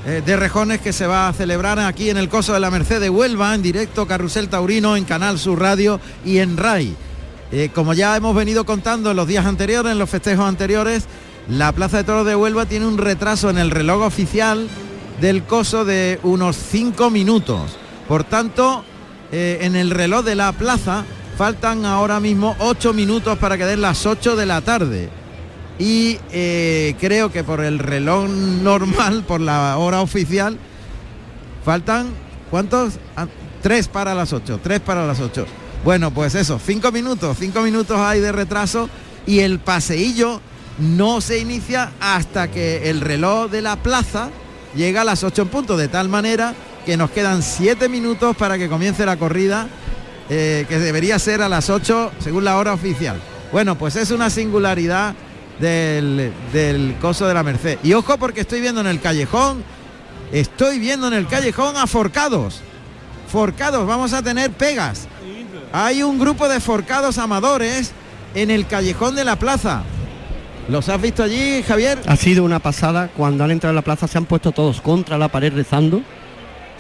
eh, 0.06 0.24
de 0.26 0.38
rejones 0.38 0.80
que 0.80 0.94
se 0.94 1.06
va 1.06 1.28
a 1.28 1.34
celebrar 1.34 1.78
aquí 1.78 2.10
en 2.10 2.16
el 2.16 2.30
Coso 2.30 2.54
de 2.54 2.62
la 2.62 2.72
Merced 2.72 3.02
de 3.02 3.10
Huelva, 3.10 3.54
en 3.54 3.62
directo 3.62 4.08
Carrusel 4.08 4.48
Taurino, 4.48 4.96
en 4.96 5.04
Canal 5.04 5.38
Sur 5.40 5.60
Radio 5.60 6.00
y 6.24 6.38
en 6.38 6.56
RAI. 6.56 6.96
Eh, 7.52 7.70
como 7.76 7.94
ya 7.94 8.16
hemos 8.16 8.34
venido 8.34 8.64
contando 8.66 9.12
en 9.12 9.18
los 9.18 9.28
días 9.28 9.46
anteriores, 9.46 9.92
en 9.92 10.00
los 10.00 10.10
festejos 10.10 10.46
anteriores, 10.46 11.04
la 11.50 11.74
Plaza 11.74 11.98
de 11.98 12.06
Toros 12.06 12.26
de 12.26 12.38
Huelva 12.38 12.66
tiene 12.66 12.88
un 12.88 12.98
retraso 12.98 13.50
en 13.50 13.58
el 13.58 13.70
reloj 13.70 14.02
oficial 14.02 14.70
del 15.20 15.44
coso 15.44 15.84
de 15.84 16.18
unos 16.24 16.56
5 16.56 17.10
minutos. 17.10 17.76
Por 18.08 18.24
tanto, 18.24 18.86
eh, 19.34 19.58
en 19.64 19.76
el 19.76 19.90
reloj 19.90 20.24
de 20.24 20.36
la 20.36 20.54
plaza 20.54 21.04
faltan 21.38 21.84
ahora 21.84 22.22
mismo 22.22 22.56
8 22.60 22.94
minutos 22.94 23.38
para 23.38 23.58
que 23.58 23.66
den 23.66 23.82
las 23.82 24.06
8 24.06 24.38
de 24.38 24.46
la 24.46 24.62
tarde. 24.62 25.21
Y 25.82 26.20
eh, 26.32 26.96
creo 27.00 27.32
que 27.32 27.44
por 27.44 27.60
el 27.60 27.80
reloj 27.80 28.30
normal, 28.30 29.24
por 29.28 29.42
la 29.42 29.78
hora 29.78 30.02
oficial, 30.02 30.58
faltan 31.66 32.10
¿cuántos? 32.52 33.00
Ah, 33.16 33.26
Tres 33.62 33.88
para 33.88 34.16
las 34.16 34.34
8, 34.34 34.60
tres 34.64 34.80
para 34.80 35.06
las 35.06 35.20
8. 35.20 35.46
Bueno, 35.84 36.12
pues 36.12 36.34
eso, 36.36 36.60
cinco 36.64 36.92
minutos, 36.92 37.38
cinco 37.40 37.62
minutos 37.62 37.98
hay 38.00 38.20
de 38.20 38.32
retraso 38.32 38.90
y 39.28 39.40
el 39.40 39.60
paseillo 39.60 40.42
no 40.80 41.22
se 41.22 41.40
inicia 41.40 41.92
hasta 42.00 42.50
que 42.50 42.90
el 42.90 43.02
reloj 43.02 43.52
de 43.52 43.62
la 43.62 43.76
plaza 43.76 44.30
llega 44.76 45.02
a 45.02 45.04
las 45.04 45.24
8 45.24 45.44
en 45.44 45.48
punto, 45.50 45.78
de 45.78 45.88
tal 45.88 46.10
manera 46.10 46.56
que 46.86 46.98
nos 46.98 47.12
quedan 47.12 47.44
siete 47.44 47.88
minutos 47.88 48.36
para 48.36 48.58
que 48.58 48.68
comience 48.68 49.06
la 49.06 49.18
corrida, 49.18 49.68
eh, 50.30 50.66
que 50.68 50.80
debería 50.80 51.20
ser 51.20 51.44
a 51.44 51.50
las 51.50 51.70
8 51.70 52.14
según 52.20 52.44
la 52.44 52.58
hora 52.58 52.74
oficial. 52.74 53.22
Bueno, 53.52 53.78
pues 53.78 53.96
es 53.96 54.10
una 54.10 54.32
singularidad 54.32 55.14
del, 55.62 56.34
del 56.52 56.96
coso 57.00 57.28
de 57.28 57.34
la 57.34 57.44
Merced. 57.44 57.78
Y 57.84 57.94
ojo 57.94 58.18
porque 58.18 58.42
estoy 58.42 58.60
viendo 58.60 58.82
en 58.82 58.88
el 58.88 59.00
callejón, 59.00 59.64
estoy 60.32 60.80
viendo 60.80 61.08
en 61.08 61.14
el 61.14 61.28
callejón 61.28 61.78
a 61.78 61.88
forcados. 61.88 62.62
Forcados, 63.32 63.88
vamos 63.88 64.12
a 64.14 64.22
tener 64.22 64.52
pegas. 64.52 65.08
Hay 65.72 66.04
un 66.04 66.20
grupo 66.20 66.50
de 66.50 66.60
forcados 66.60 67.18
amadores 67.18 67.94
en 68.36 68.52
el 68.52 68.68
callejón 68.68 69.16
de 69.16 69.24
la 69.24 69.38
plaza. 69.38 69.84
¿Los 70.68 70.90
has 70.90 71.02
visto 71.02 71.24
allí, 71.24 71.64
Javier? 71.64 72.00
Ha 72.08 72.16
sido 72.16 72.44
una 72.44 72.60
pasada. 72.60 73.10
Cuando 73.16 73.44
han 73.44 73.52
entrado 73.52 73.72
a 73.72 73.76
la 73.76 73.82
plaza 73.82 74.08
se 74.08 74.18
han 74.18 74.26
puesto 74.26 74.52
todos 74.52 74.82
contra 74.82 75.18
la 75.18 75.30
pared 75.30 75.54
rezando. 75.54 76.02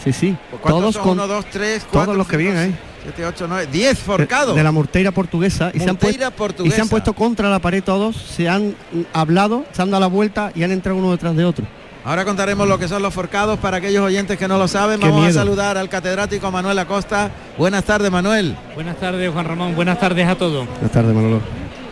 Sí, 0.03 0.11
sí. 0.11 0.35
Pues 0.49 0.61
¿Cuántos 0.61 0.81
Todos 0.81 0.95
son? 0.95 1.03
con 1.03 1.11
Uno, 1.13 1.27
dos, 1.27 1.45
tres, 1.51 1.83
cuatro, 1.83 2.05
todos 2.05 2.17
los 2.17 2.27
que 2.27 2.37
vienen 2.37 2.57
ahí. 2.57 2.75
Siete, 3.03 3.25
ocho, 3.25 3.47
nueve, 3.47 3.67
diez 3.71 3.99
forcados. 3.99 4.55
De 4.55 4.63
la 4.63 4.71
morteira 4.71 5.11
portuguesa. 5.11 5.71
Y 5.73 5.79
se, 5.79 5.89
han 5.89 5.97
puesto, 5.97 6.27
y 6.27 6.31
portuguesa. 6.31 6.75
se 6.75 6.81
han 6.81 6.89
puesto 6.89 7.13
contra 7.13 7.49
la 7.49 7.59
pared 7.59 7.83
todos. 7.83 8.15
Se 8.15 8.47
han 8.47 8.75
hablado, 9.13 9.65
se 9.71 9.81
han 9.81 9.91
dado 9.91 10.01
la 10.01 10.07
vuelta 10.07 10.51
y 10.55 10.63
han 10.63 10.71
entrado 10.71 10.97
uno 10.97 11.11
detrás 11.11 11.35
de 11.35 11.45
otro. 11.45 11.65
Ahora 12.03 12.25
contaremos 12.25 12.67
lo 12.67 12.79
que 12.79 12.87
son 12.87 13.03
los 13.03 13.13
forcados 13.13 13.59
para 13.59 13.77
aquellos 13.77 14.03
oyentes 14.03 14.37
que 14.37 14.47
no 14.47 14.57
lo 14.57 14.67
saben. 14.67 14.99
Qué 14.99 15.07
Vamos 15.07 15.27
a 15.27 15.33
saludar 15.33 15.77
al 15.77 15.87
catedrático 15.87 16.49
Manuel 16.51 16.79
Acosta. 16.79 17.29
Buenas 17.57 17.83
tardes, 17.83 18.09
Manuel. 18.11 18.55
Buenas 18.73 18.97
tardes, 18.97 19.31
Juan 19.31 19.45
Ramón. 19.45 19.75
Buenas 19.75 19.99
tardes 19.99 20.27
a 20.27 20.35
todos. 20.35 20.67
Buenas 20.67 20.91
tardes, 20.91 21.13
Manolo. 21.13 21.41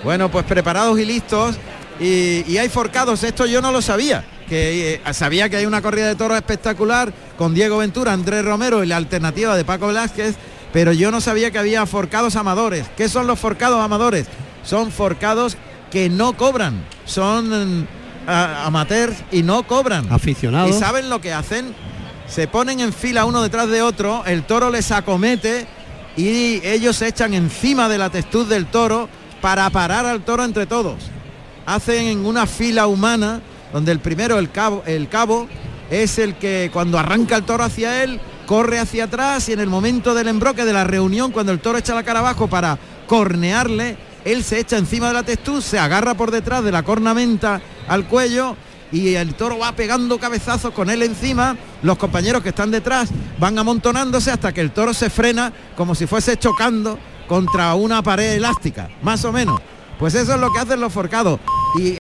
Bueno, 0.03 0.29
pues 0.31 0.45
preparados 0.45 0.99
y 0.99 1.05
listos. 1.05 1.57
Y, 1.99 2.43
y 2.51 2.57
hay 2.57 2.69
forcados, 2.69 3.23
esto 3.23 3.45
yo 3.45 3.61
no 3.61 3.71
lo 3.71 3.81
sabía. 3.81 4.23
Que 4.47 4.95
eh, 4.95 5.13
sabía 5.13 5.47
que 5.47 5.57
hay 5.57 5.67
una 5.67 5.81
corrida 5.81 6.07
de 6.07 6.15
toros 6.15 6.37
espectacular 6.37 7.13
con 7.37 7.53
Diego 7.53 7.77
Ventura, 7.77 8.13
Andrés 8.13 8.43
Romero 8.43 8.83
y 8.83 8.87
la 8.87 8.97
alternativa 8.97 9.55
de 9.55 9.63
Paco 9.63 9.87
Velázquez, 9.87 10.35
pero 10.73 10.91
yo 10.93 11.11
no 11.11 11.21
sabía 11.21 11.51
que 11.51 11.59
había 11.59 11.85
forcados 11.85 12.35
amadores. 12.35 12.85
¿Qué 12.95 13.09
son 13.09 13.27
los 13.27 13.39
forcados 13.39 13.81
amadores? 13.83 14.27
Son 14.63 14.91
forcados 14.91 15.57
que 15.91 16.09
no 16.09 16.33
cobran, 16.37 16.83
son 17.05 17.81
mm, 17.81 17.87
a- 18.27 18.65
amateurs 18.65 19.15
y 19.31 19.41
no 19.43 19.63
cobran. 19.63 20.11
Aficionados. 20.11 20.75
¿Y 20.75 20.79
saben 20.79 21.09
lo 21.09 21.19
que 21.21 21.33
hacen? 21.33 21.73
Se 22.27 22.47
ponen 22.47 22.79
en 22.79 22.93
fila 22.93 23.25
uno 23.25 23.41
detrás 23.41 23.69
de 23.69 23.81
otro, 23.81 24.23
el 24.25 24.43
toro 24.43 24.69
les 24.69 24.91
acomete 24.91 25.65
y 26.15 26.61
ellos 26.65 26.95
se 26.97 27.07
echan 27.07 27.33
encima 27.33 27.89
de 27.89 27.97
la 27.97 28.09
testuz 28.11 28.47
del 28.47 28.67
toro 28.67 29.09
para 29.41 29.67
parar 29.71 30.05
al 30.05 30.21
toro 30.21 30.43
entre 30.43 30.67
todos. 30.67 30.97
Hacen 31.65 32.25
una 32.25 32.45
fila 32.45 32.85
humana 32.87 33.41
donde 33.73 33.91
el 33.91 33.99
primero, 33.99 34.37
el 34.37 34.51
cabo, 34.51 34.83
el 34.85 35.07
cabo, 35.09 35.47
es 35.89 36.19
el 36.19 36.35
que 36.35 36.69
cuando 36.73 36.99
arranca 36.99 37.35
el 37.35 37.43
toro 37.43 37.63
hacia 37.63 38.03
él, 38.03 38.19
corre 38.49 38.79
hacia 38.79 39.03
atrás 39.03 39.47
y 39.47 39.53
en 39.53 39.59
el 39.59 39.69
momento 39.69 40.15
del 40.15 40.27
embroque 40.27 40.65
de 40.65 40.73
la 40.73 40.83
reunión, 40.83 41.31
cuando 41.31 41.51
el 41.51 41.59
toro 41.59 41.77
echa 41.77 41.93
la 41.93 42.01
cara 42.01 42.17
abajo 42.17 42.47
para 42.47 42.79
cornearle, 43.05 43.95
él 44.25 44.43
se 44.43 44.59
echa 44.59 44.79
encima 44.79 45.09
de 45.09 45.13
la 45.13 45.21
testuz, 45.21 45.63
se 45.63 45.77
agarra 45.77 46.15
por 46.15 46.31
detrás 46.31 46.63
de 46.63 46.71
la 46.71 46.81
cornamenta 46.81 47.61
al 47.87 48.07
cuello 48.07 48.55
y 48.91 49.13
el 49.13 49.35
toro 49.35 49.59
va 49.59 49.73
pegando 49.73 50.17
cabezazos 50.17 50.73
con 50.73 50.89
él 50.89 51.03
encima, 51.03 51.57
los 51.83 51.99
compañeros 51.99 52.41
que 52.41 52.49
están 52.49 52.71
detrás 52.71 53.11
van 53.37 53.59
amontonándose 53.59 54.31
hasta 54.31 54.51
que 54.51 54.61
el 54.61 54.71
toro 54.71 54.95
se 54.95 55.11
frena 55.11 55.53
como 55.77 55.93
si 55.93 56.07
fuese 56.07 56.35
chocando 56.35 56.97
contra 57.27 57.75
una 57.75 58.01
pared 58.01 58.31
elástica, 58.31 58.89
más 59.03 59.23
o 59.25 59.31
menos. 59.31 59.61
Pues 59.99 60.15
eso 60.15 60.33
es 60.33 60.39
lo 60.39 60.51
que 60.51 60.59
hacen 60.59 60.79
los 60.79 60.91
forcados. 60.91 61.39
Y 61.77 61.97